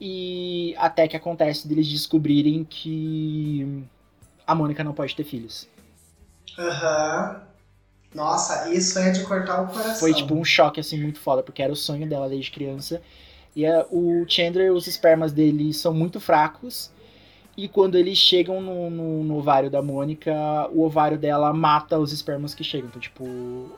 [0.00, 3.84] E até que acontece deles descobrirem que
[4.46, 5.68] a Mônica não pode ter filhos.
[6.58, 7.42] Aham.
[8.14, 9.96] Nossa, isso é de cortar o coração.
[10.00, 13.02] Foi tipo um choque assim muito foda, porque era o sonho dela desde criança.
[13.54, 16.90] E a- o Chandler, os espermas dele são muito fracos.
[17.58, 20.32] E quando eles chegam no, no, no ovário da Mônica,
[20.72, 22.88] o ovário dela mata os espermas que chegam.
[22.88, 23.68] Então, tipo.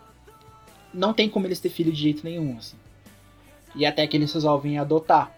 [0.93, 2.77] Não tem como eles ter filho de jeito nenhum, assim.
[3.75, 5.35] E até que eles resolvem adotar.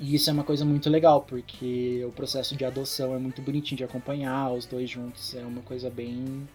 [0.00, 3.76] E isso é uma coisa muito legal, porque o processo de adoção é muito bonitinho
[3.78, 6.48] de acompanhar, os dois juntos é uma coisa bem,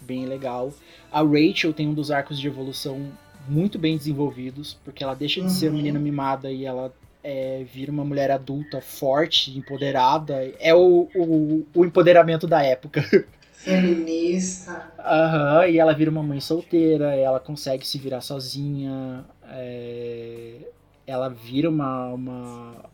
[0.00, 0.72] bem legal.
[1.12, 3.12] A Rachel tem um dos arcos de evolução
[3.46, 5.72] muito bem desenvolvidos, porque ela deixa de ser Uhum.
[5.72, 6.90] uma menina mimada e ela
[7.22, 10.34] é, vira uma mulher adulta, forte, empoderada.
[10.58, 13.02] É o, o, o empoderamento da época.
[13.58, 14.92] Feminista.
[14.98, 20.54] Aham, e ela vira uma mãe solteira, ela consegue se virar sozinha, é,
[21.04, 22.84] ela vira uma, uma,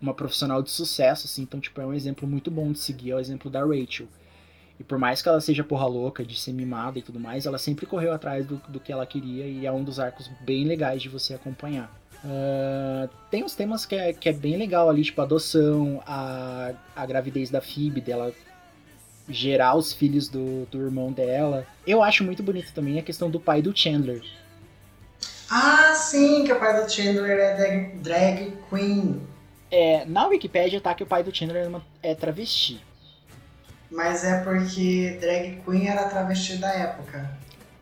[0.00, 3.14] uma profissional de sucesso, assim, então, tipo, é um exemplo muito bom de seguir, é
[3.14, 4.06] o exemplo da Rachel.
[4.78, 7.58] E por mais que ela seja porra louca, de ser mimada e tudo mais, ela
[7.58, 11.02] sempre correu atrás do, do que ela queria e é um dos arcos bem legais
[11.02, 11.97] de você acompanhar.
[12.24, 17.06] Ah, tem uns temas que é, que é bem legal ali, tipo adoção, a, a
[17.06, 18.32] gravidez da Phoebe, dela
[19.28, 21.66] gerar os filhos do, do irmão dela.
[21.86, 24.22] Eu acho muito bonito também a questão do pai do Chandler.
[25.50, 29.20] Ah, sim, que o pai do Chandler é drag, drag queen.
[29.70, 32.82] É, na Wikipedia tá que o pai do Chandler é, uma- é travesti.
[33.90, 37.30] Mas é porque drag queen era travesti da época.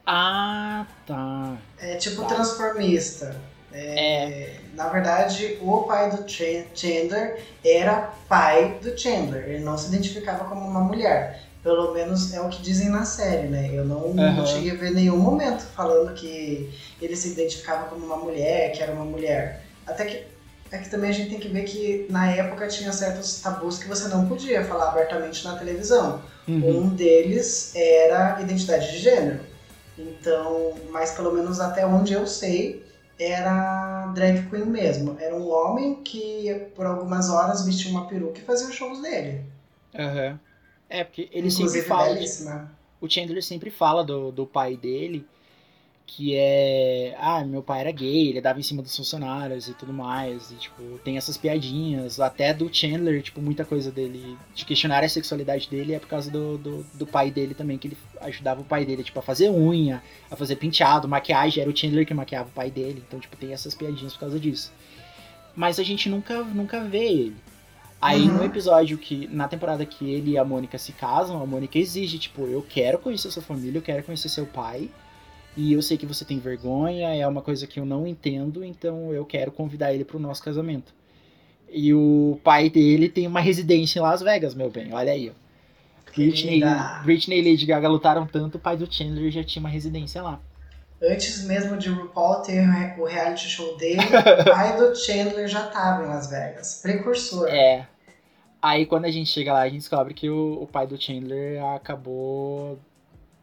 [0.05, 1.57] Ah, tá.
[1.79, 2.29] É tipo Tá.
[2.35, 3.41] transformista.
[3.77, 9.49] É, Na verdade, o pai do Ch- Chandler era pai do Chandler.
[9.49, 11.43] Ele não se identificava como uma mulher.
[11.63, 13.71] Pelo menos é o que dizem na série, né?
[13.73, 14.47] Eu não, não Aham.
[14.47, 16.71] cheguei a ver nenhum momento falando que
[17.03, 19.63] ele se identificava como uma mulher, que era uma mulher.
[19.87, 20.25] Até que
[20.71, 23.89] é que também a gente tem que ver que na época tinha certos tabus que
[23.89, 26.23] você não podia falar abertamente na televisão.
[26.47, 26.83] Uhum.
[26.85, 29.41] Um deles era identidade de gênero.
[29.99, 32.85] Então, mas pelo menos até onde eu sei,
[33.19, 35.17] era drag queen mesmo.
[35.21, 39.45] Era um homem que por algumas horas vestia uma peruca e fazia os shows dele.
[39.95, 40.39] Aham.
[40.89, 42.15] É, porque ele Inclusive, sempre fala.
[42.15, 42.73] belíssima.
[43.01, 45.27] o Chandler sempre fala do, do pai dele,
[46.07, 47.17] que é.
[47.19, 50.51] Ah, meu pai era gay, ele dava em cima dos funcionários e tudo mais.
[50.53, 52.21] E, tipo, tem essas piadinhas.
[52.21, 54.39] Até do Chandler, tipo, muita coisa dele.
[54.55, 57.89] De questionar a sexualidade dele é por causa do, do, do pai dele também, que
[57.89, 61.61] ele ajudava o pai dele, tipo, a fazer unha, a fazer penteado, maquiagem.
[61.61, 63.03] Era o Chandler que maquiava o pai dele.
[63.07, 64.73] Então, tipo, tem essas piadinhas por causa disso.
[65.57, 67.37] Mas a gente nunca, nunca vê ele.
[68.01, 68.37] Aí Uhum.
[68.37, 69.27] no episódio que.
[69.27, 72.99] Na temporada que ele e a Mônica se casam, a Mônica exige, tipo, eu quero
[72.99, 74.89] conhecer sua família, eu quero conhecer seu pai.
[75.57, 79.13] E eu sei que você tem vergonha, é uma coisa que eu não entendo, então
[79.13, 80.93] eu quero convidar ele pro nosso casamento.
[81.71, 85.47] E o pai dele tem uma residência em Las Vegas, meu bem, olha aí, ó.
[86.15, 86.61] Britney.
[87.05, 90.41] Britney e Lady Gaga lutaram tanto, o pai do Chandler já tinha uma residência lá.
[91.03, 94.01] Antes mesmo de RuPaul ter o re- o reality show dele,
[94.41, 96.81] o pai do Chandler já tava em Las Vegas.
[96.83, 97.49] Precursor.
[97.49, 97.87] É.
[98.63, 101.63] Aí quando a gente chega lá, a gente descobre que o, o pai do Chandler
[101.65, 102.79] acabou.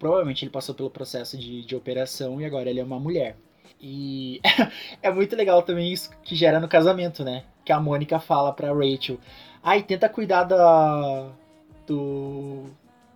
[0.04, 3.38] Provavelmente ele passou pelo processo de, de operação e agora ele é uma mulher.
[3.80, 4.42] E
[5.02, 7.46] é muito legal também isso que gera no casamento, né?
[7.64, 9.18] Que a Mônica fala pra Rachel:
[9.64, 11.30] Ai, tenta cuidar da.
[11.88, 12.66] do.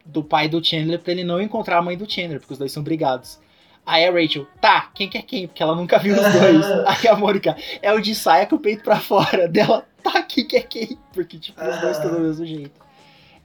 [0.06, 2.72] do pai do Chandler pra ele não encontrar a mãe do Chandler, porque os dois
[2.72, 3.38] são brigados.
[3.86, 5.46] Aí a Rachel, tá, quem que é quem?
[5.46, 6.66] Porque ela nunca viu os dois.
[6.88, 9.46] Aí a Mônica, é o de saia com o peito pra fora.
[9.50, 10.98] Dela, tá, quem que é quem?
[11.12, 12.80] Porque, tipo, os dois estão do mesmo jeito.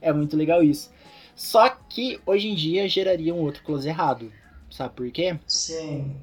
[0.01, 0.92] É muito legal isso.
[1.35, 4.31] Só que hoje em dia geraria um outro close errado.
[4.69, 5.37] Sabe por quê?
[5.47, 6.15] Sim.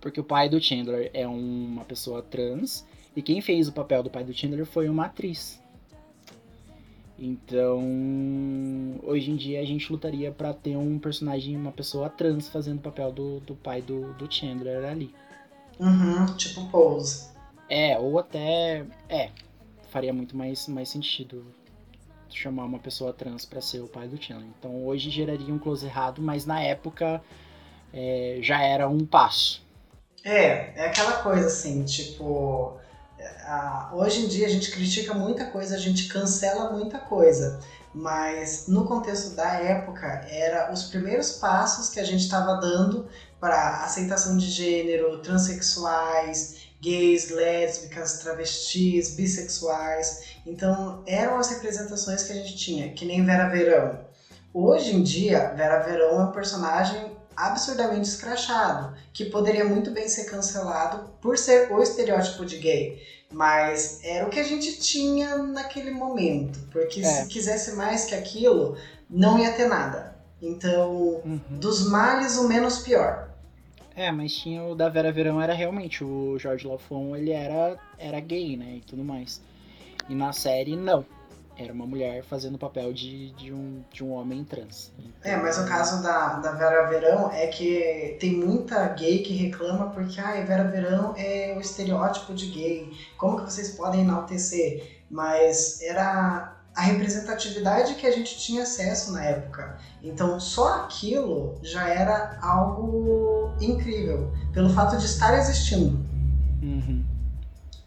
[0.00, 2.86] Porque o pai do Chandler é uma pessoa trans
[3.16, 5.60] e quem fez o papel do pai do Chandler foi uma atriz.
[7.18, 7.80] Então,
[9.02, 12.82] hoje em dia a gente lutaria pra ter um personagem, uma pessoa trans fazendo o
[12.82, 15.12] papel do, do pai do, do Chandler ali.
[15.80, 17.28] Uhum, tipo Pose.
[17.68, 18.86] É, ou até.
[19.08, 19.30] É,
[19.90, 21.44] faria muito mais, mais sentido
[22.30, 24.48] chamar uma pessoa trans pra ser o pai do Chandler.
[24.58, 27.22] Então hoje geraria um close errado, mas na época
[27.92, 29.62] é, já era um passo.
[30.24, 32.76] É, é aquela coisa assim, tipo.
[33.44, 37.60] a- hoje em dia a gente critica muita coisa, a gente cancela muita coisa.
[37.94, 43.08] Mas no contexto da época, era os primeiros passos que a gente estava dando
[43.40, 50.38] para aceitação de gênero, transexuais, gays, lésbicas, travestis, bissexuais.
[50.46, 54.00] Então, eram as representações que a gente tinha, que nem Vera Verão.
[54.52, 60.24] Hoje em dia, Vera Verão é um personagem absurdamente escrachado, que poderia muito bem ser
[60.24, 63.00] cancelado por ser o estereótipo de gay.
[63.30, 67.04] Mas era o que a gente tinha naquele momento, porque É.
[67.04, 68.76] se quisesse mais que aquilo,
[69.08, 70.16] não ia ter nada.
[70.40, 73.27] Então, dos males, o menos pior.
[73.98, 78.20] É, mas tinha o da Vera Verão, era realmente o Jorge Lafon, ele era, era
[78.20, 79.42] gay, né, e tudo mais.
[80.08, 81.04] E na série, não.
[81.56, 84.92] Era uma mulher fazendo o papel de, de, um, de um homem trans.
[85.24, 89.90] É, mas o caso da, da Vera Verão é que tem muita gay que reclama
[89.90, 92.92] porque ai, Vera Verão é o estereótipo de gay.
[93.16, 95.02] Como que vocês podem enaltecer?
[95.10, 99.76] Mas era a representatividade que a gente tinha acesso na época.
[100.00, 105.98] Então só aquilo já era algo incrível, pelo fato de estar existindo.
[106.62, 107.04] Uhum.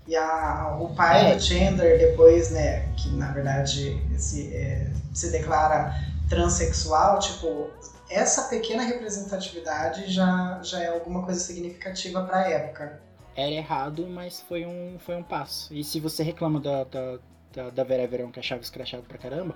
[0.05, 5.95] E a, o pai do Chandler, depois, né, que na verdade se, é, se declara
[6.27, 7.69] transexual, tipo,
[8.09, 12.99] essa pequena representatividade já, já é alguma coisa significativa pra época.
[13.37, 15.73] Era errado, mas foi um, foi um passo.
[15.73, 17.19] E se você reclama da, da,
[17.53, 19.55] da, da Vera Verão, que achava escrachado pra caramba,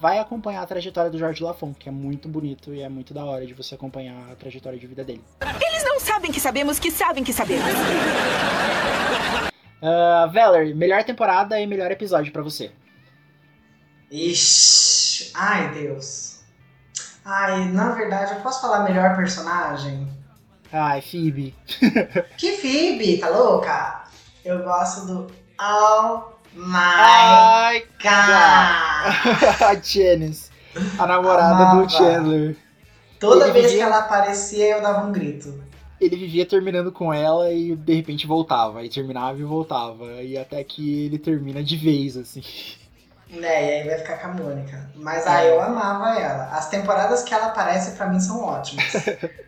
[0.00, 3.24] vai acompanhar a trajetória do Jorge Lafon, que é muito bonito e é muito da
[3.24, 5.24] hora de você acompanhar a trajetória de vida dele.
[5.40, 7.64] Eles não sabem que sabemos que sabem que sabemos.
[9.80, 12.72] Uh, Valerie, melhor temporada e melhor episódio pra você.
[14.10, 16.40] Ixi, ai Deus.
[17.24, 20.06] Ai, na verdade, eu posso falar melhor personagem?
[20.70, 21.54] Ai, Phoebe.
[22.36, 24.04] Que Phoebe, tá louca?
[24.44, 29.60] Eu gosto do Oh My God.
[29.60, 30.50] a Janice,
[30.98, 31.82] a namorada Amava.
[31.84, 32.56] do Chandler.
[33.18, 35.62] Toda Ele vez vivia- que ela aparecia, eu dava um grito.
[36.00, 38.80] Ele vivia terminando com ela e de repente voltava.
[38.80, 40.22] Aí terminava e voltava.
[40.22, 42.42] E até que ele termina de vez, assim.
[43.30, 43.46] Né,
[43.78, 44.90] e aí vai ficar com a Mônica.
[44.96, 46.50] Mas ah, eu amava ela.
[46.50, 48.92] As temporadas que ela aparece pra mim são ótimas.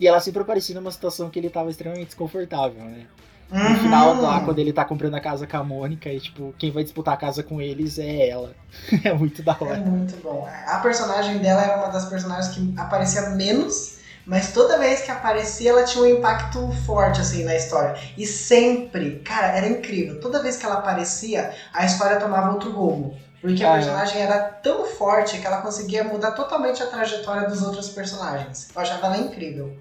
[0.00, 3.06] E ela sempre aparecia numa situação que ele tava extremamente desconfortável, né?
[3.50, 3.76] No Uhum.
[3.76, 6.84] final, lá, quando ele tá comprando a casa com a Mônica, e tipo, quem vai
[6.84, 8.54] disputar a casa com eles é ela.
[9.04, 9.76] é muito da É hora.
[9.78, 10.48] muito bom.
[10.66, 15.70] A personagem dela era uma das personagens que aparecia menos, mas toda vez que aparecia
[15.70, 17.96] ela tinha um impacto forte assim na história.
[18.16, 20.20] E sempre, cara, era incrível.
[20.20, 23.16] Toda vez que ela aparecia, a história tomava outro rumo.
[23.40, 23.76] Porque a Ah, é.
[23.78, 28.68] personagem era tão forte que ela conseguia mudar totalmente a trajetória dos outros personagens.
[28.74, 29.76] Eu achava ela incrível.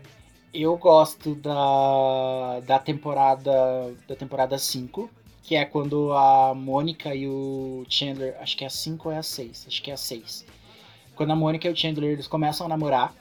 [0.54, 5.08] Eu gosto da, da temporada da temporada 5,
[5.44, 9.20] que é quando a Mônica e o Chandler, acho que é a 5 ou é
[9.20, 10.46] a 6, acho que é a 6.
[11.16, 13.14] Quando a Mônica e o Chandler eles começam a namorar,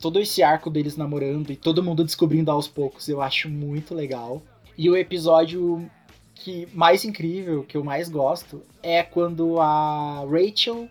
[0.00, 4.42] todo esse arco deles namorando e todo mundo descobrindo aos poucos, eu acho muito legal.
[4.76, 5.88] E o episódio
[6.34, 10.88] que mais incrível, que eu mais gosto, é quando a Rachel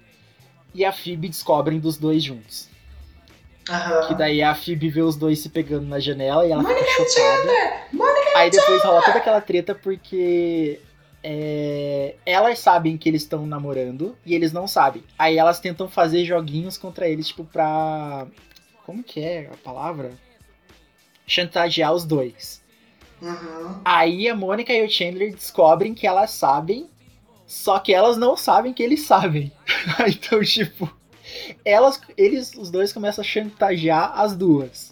[0.73, 2.70] e a Phoebe descobrem dos dois juntos.
[4.07, 7.05] Que daí a Phoebe vê os dois se pegando na janela e ela Mônica fica
[7.09, 7.51] chocada.
[7.93, 10.79] Mônica Aí depois rola toda aquela treta porque
[11.23, 15.03] é, elas sabem que eles estão namorando e eles não sabem.
[15.17, 18.27] Aí elas tentam fazer joguinhos contra eles, tipo, pra.
[18.85, 20.11] Como que é a palavra?
[21.27, 22.61] Chantagear os dois.
[23.21, 23.81] Uhum.
[23.85, 26.89] Aí a Mônica e o Chandler descobrem que elas sabem,
[27.45, 29.51] só que elas não sabem que eles sabem.
[30.09, 30.91] então, tipo,
[31.65, 34.91] elas, eles, os dois começam a chantagear as duas.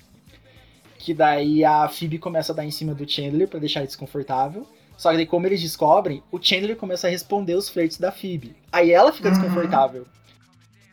[0.97, 4.67] Que daí a Phoebe começa a dar em cima do Chandler pra deixar ele desconfortável.
[4.97, 8.55] Só que daí, como eles descobrem, o Chandler começa a responder os flertes da Phoebe.
[8.71, 9.35] Aí ela fica Uhum.
[9.35, 10.05] desconfortável.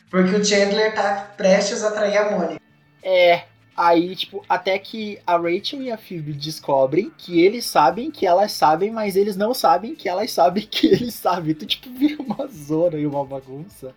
[0.09, 2.61] Porque o Chandler tá prestes a trair a Mônica.
[3.03, 3.43] É.
[3.75, 8.51] Aí, tipo, até que a Rachel e a Phoebe descobrem que eles sabem que elas
[8.53, 11.51] sabem, mas eles não sabem que elas sabem que eles sabem.
[11.51, 13.93] Então, tipo, vira uma zona e uma bagunça.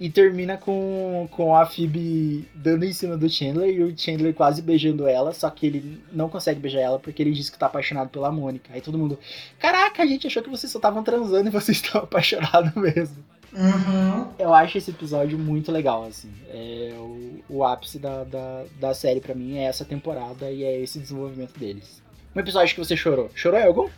[0.00, 4.62] E termina com, com a Phoebe dando em cima do Chandler e o Chandler quase
[4.62, 8.08] beijando ela, só que ele não consegue beijar ela porque ele diz que tá apaixonado
[8.08, 8.72] pela Mônica.
[8.72, 9.18] Aí todo mundo,
[9.58, 13.22] caraca, a gente achou que vocês só estavam transando e vocês estão apaixonados mesmo.
[13.52, 14.32] Uhum.
[14.38, 16.32] Eu acho esse episódio muito legal, assim.
[16.48, 20.80] É o, o ápice da, da, da série pra mim é essa temporada e é
[20.80, 22.00] esse desenvolvimento deles.
[22.34, 23.30] Um episódio que você chorou.
[23.34, 23.90] Chorou algum?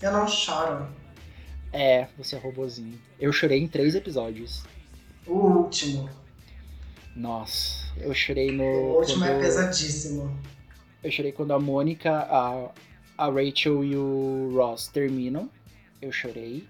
[0.00, 0.88] Eu não choro.
[1.72, 2.98] É, você é robozinho.
[3.20, 4.64] Eu chorei em três episódios.
[5.28, 6.08] O último.
[7.14, 8.62] Nossa, eu chorei no.
[8.62, 10.38] O último é quando- pesadíssimo.
[11.02, 12.70] Eu chorei quando a Mônica, a,
[13.16, 15.48] a Rachel e o Ross terminam.
[16.00, 16.64] Eu chorei.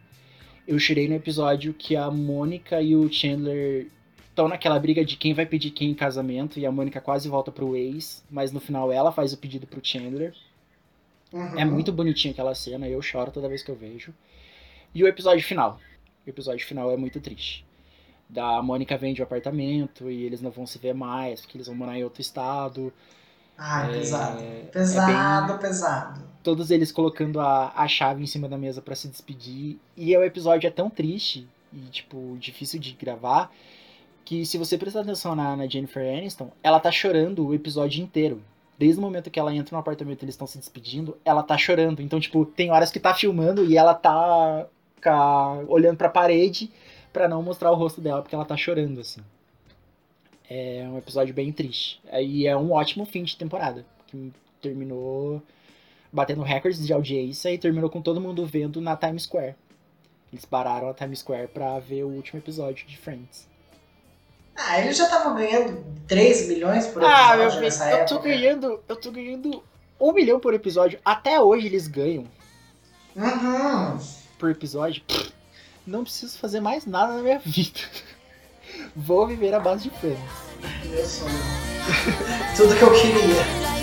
[0.67, 3.87] Eu chorei no episódio que a Mônica e o Chandler
[4.29, 7.51] estão naquela briga de quem vai pedir quem em casamento e a Mônica quase volta
[7.51, 10.35] pro ex, mas no final ela faz o pedido pro Chandler.
[11.33, 11.59] Uhum.
[11.59, 14.15] É muito bonitinha aquela cena, eu choro toda vez que eu vejo.
[14.95, 15.81] E o episódio final.
[16.27, 17.65] O episódio final é muito triste.
[18.29, 21.77] Da Mônica vende o apartamento e eles não vão se ver mais, porque eles vão
[21.77, 22.93] morar em outro estado.
[23.57, 24.41] Ai, É, pesado.
[24.41, 26.21] é Pesado, pesado.
[26.43, 29.79] Todos eles colocando a, a chave em cima da mesa pra se despedir.
[29.97, 33.51] E o episódio é tão triste e, tipo, difícil de gravar.
[34.25, 38.43] Que se você prestar atenção na, na Jennifer Aniston, ela tá chorando o episódio inteiro.
[38.79, 41.57] Desde o momento que ela entra no apartamento e eles estão se despedindo, ela tá
[41.59, 42.01] chorando.
[42.01, 44.67] Então, tipo, tem horas que tá filmando e ela tá
[45.69, 46.71] olhando pra parede
[47.19, 49.21] pra não mostrar o rosto dela, porque ela tá chorando, assim.
[50.49, 52.01] É um episódio bem triste.
[52.13, 53.85] E é um ótimo fim de temporada.
[54.07, 54.33] Que
[54.63, 55.43] terminou
[56.13, 59.57] batendo recordes de audiência e terminou com todo mundo vendo na Times Square.
[60.33, 63.49] Eles pararam a Times Square pra ver o último episódio de Friends.
[64.57, 68.29] Ah, eles já estavam ganhando 3 milhões por Ah, episódio meu filho, eu tô época.
[68.29, 68.81] ganhando.
[68.89, 69.63] Eu tô ganhando
[70.01, 70.99] um milhão por episódio.
[71.05, 72.25] Até hoje eles ganham
[73.17, 73.99] Uhum.
[74.39, 75.03] por episódio.
[75.03, 75.33] Pff,
[75.89, 77.81] Não preciso fazer mais nada na minha vida.
[78.95, 81.31] Vou viver à base de sonho.
[82.55, 83.78] Tudo que eu queria.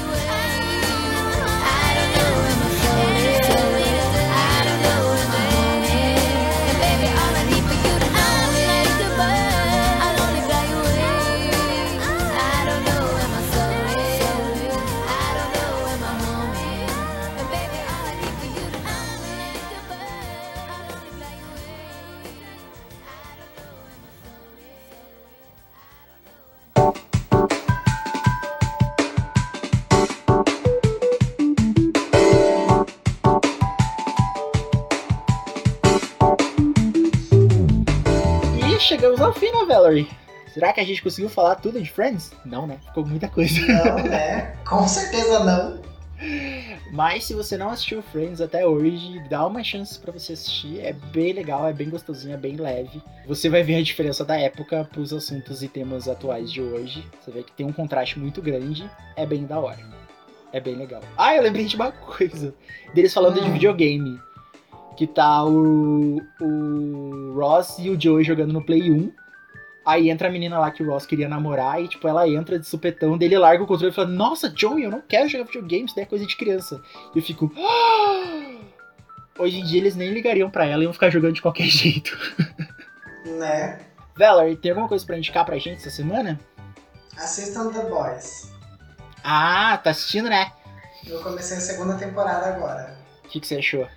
[39.16, 40.08] Chegamos ao fim, né, Valerie?
[40.54, 42.32] Será que a gente conseguiu falar tudo de Friends?
[42.46, 42.78] Não, né?
[42.86, 43.60] Ficou muita coisa.
[43.62, 44.56] Não, né?
[44.68, 45.82] Com certeza não.
[46.94, 50.80] Mas se você não assistiu Friends até hoje, dá uma chance pra você assistir.
[50.80, 53.02] É bem legal, é bem gostosinho, é bem leve.
[53.28, 57.06] Você vai ver a diferença da época pros assuntos e temas atuais de hoje.
[57.20, 58.90] Você vê que tem um contraste muito grande.
[59.18, 59.80] É bem da hora.
[60.54, 61.02] É bem legal.
[61.18, 62.54] Ah, eu lembrei de uma coisa.
[62.94, 63.54] Deles falando de Hum.
[63.54, 64.18] videogame.
[64.98, 69.12] Que tá o, o Ross e o Joey jogando no Play 1.
[69.86, 72.66] Aí entra a menina lá que o Ross queria namorar e, tipo, ela entra de
[72.68, 75.96] supetão, dele larga o controle e fala, nossa, Joey, eu não quero jogar videogame, isso
[75.96, 76.82] daí é coisa de criança.
[77.14, 78.56] E eu fico, "Ah!"
[79.38, 82.18] Hoje em dia eles nem ligariam pra ela e iam ficar jogando de qualquer jeito.
[83.38, 83.80] Né?
[84.18, 86.40] Valerie, tem alguma coisa pra indicar pra gente essa semana?
[87.18, 88.52] Assistam The Boys.
[89.24, 90.52] Ah, tá assistindo, né?
[91.06, 92.98] Eu comecei a segunda temporada agora.
[93.24, 93.88] O que, que você achou?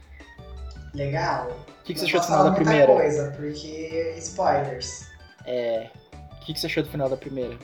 [0.94, 1.50] Legal.
[1.80, 2.86] O que, que você achou do final da primeira?
[2.86, 5.06] coisa, porque spoilers.
[5.46, 5.90] É.
[6.12, 7.56] O que, que você achou do final da primeira?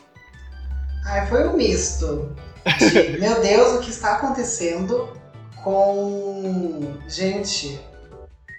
[1.06, 2.34] Ai, foi um misto
[2.78, 5.12] de, meu Deus, o que está acontecendo
[5.62, 6.96] com.
[7.06, 7.78] Gente,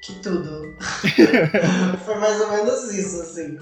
[0.01, 0.75] que tudo.
[2.05, 3.57] foi mais ou menos isso, assim.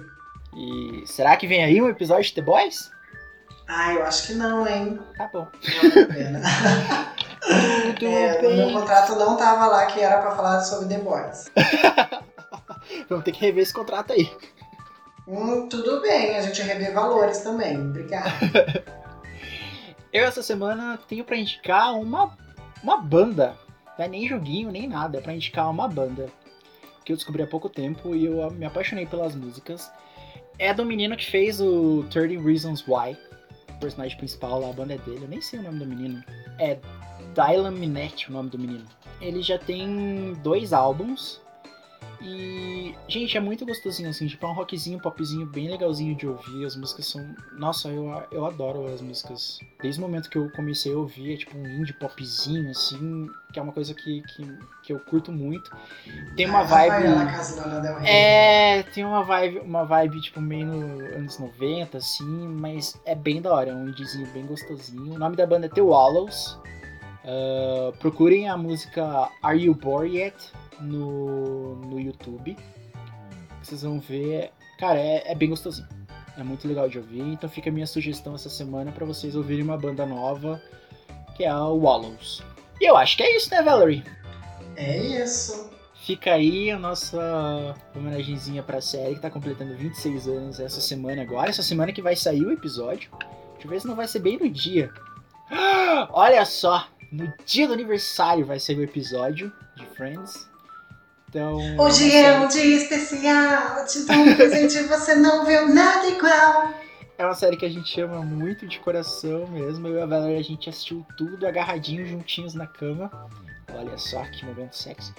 [0.55, 2.91] E será que vem aí um episódio de The Boys?
[3.67, 4.99] Ai, eu acho que não, hein?
[5.17, 5.47] Tá bom.
[5.83, 6.41] Não a pena.
[7.99, 8.73] Tudo É, no meu bem.
[8.73, 11.51] contrato não tava lá que era pra falar sobre The Boys.
[13.09, 14.29] Vamos ter que rever esse contrato aí.
[15.27, 17.77] Hum, tudo bem, a gente revê valores também.
[17.79, 18.29] Obrigada.
[20.11, 22.37] Eu essa semana tenho pra indicar uma,
[22.83, 23.55] uma banda.
[23.97, 25.17] Não é nem joguinho, nem nada.
[25.17, 26.27] É pra indicar uma banda.
[27.03, 29.91] Que eu descobri há pouco tempo e eu me apaixonei pelas músicas.
[30.59, 33.17] É do menino que fez o 30 Reasons Why.
[33.71, 35.23] O personagem principal lá, a banda é dele.
[35.23, 36.23] Eu nem sei o nome do menino.
[36.59, 36.77] É
[37.33, 38.85] Dylan Minetti o nome do menino.
[39.19, 41.41] Ele já tem dois álbuns.
[42.25, 44.27] E, gente, é muito gostosinho, assim.
[44.27, 46.65] Tipo, é um rockzinho, popzinho bem legalzinho de ouvir.
[46.65, 47.35] As músicas são.
[47.57, 49.59] Nossa, eu, eu adoro as músicas.
[49.81, 53.27] Desde o momento que eu comecei a ouvir, é tipo um indie popzinho, assim.
[53.51, 55.69] Que é uma coisa que, que, que eu curto muito.
[56.37, 58.07] Tem uma Ah, vibe.
[58.07, 63.41] É, tem uma vibe, uma vibe tipo meio no anos 90, assim, mas é bem
[63.41, 65.15] da hora, é um indiezinho bem gostosinho.
[65.15, 66.57] O nome da banda é The Wallows.
[67.25, 70.35] Ah, procurem a música Are You Bored Yet
[70.79, 72.57] no, no YouTube.
[73.61, 74.51] Vocês vão ver.
[74.77, 75.87] Cara, é, é bem gostosinho.
[76.37, 77.21] É muito legal de ouvir.
[77.21, 80.61] Então fica a minha sugestão essa semana pra vocês ouvirem uma banda nova,
[81.35, 82.43] que é a Wallows.
[82.81, 84.03] E eu acho que é isso, né, Valerie?
[84.75, 85.71] É isso.
[85.93, 91.49] Fica aí a nossa homenagenzinha pra série que tá completando 26 anos essa semana agora.
[91.49, 93.09] Essa semana que vai sair o episódio.
[93.53, 94.91] Deixa eu ver se não vai ser bem no dia.
[96.11, 96.87] Olha só!
[97.13, 100.49] No dia do aniversário vai sair o episódio de Friends.
[101.29, 101.59] Então.
[101.77, 106.73] Hoje é um dia especial, te dou um presente e você não viu nada igual.
[107.15, 109.87] É uma série que a gente ama muito de coração mesmo.
[109.87, 113.11] Eu e a Valéria, a gente assistiu tudo agarradinhos, juntinhos na cama.
[113.71, 115.13] Olha só que momento sexy.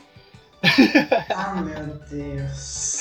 [1.33, 2.99] Ah, meu Deus.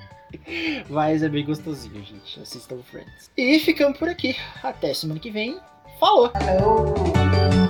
[0.88, 2.40] Mas é bem gostosinho, gente.
[2.40, 3.30] Assistam Friends.
[3.36, 4.34] E ficamos por aqui.
[4.62, 5.60] Até semana que vem.
[5.98, 6.30] Falou!
[6.30, 7.69] Falou!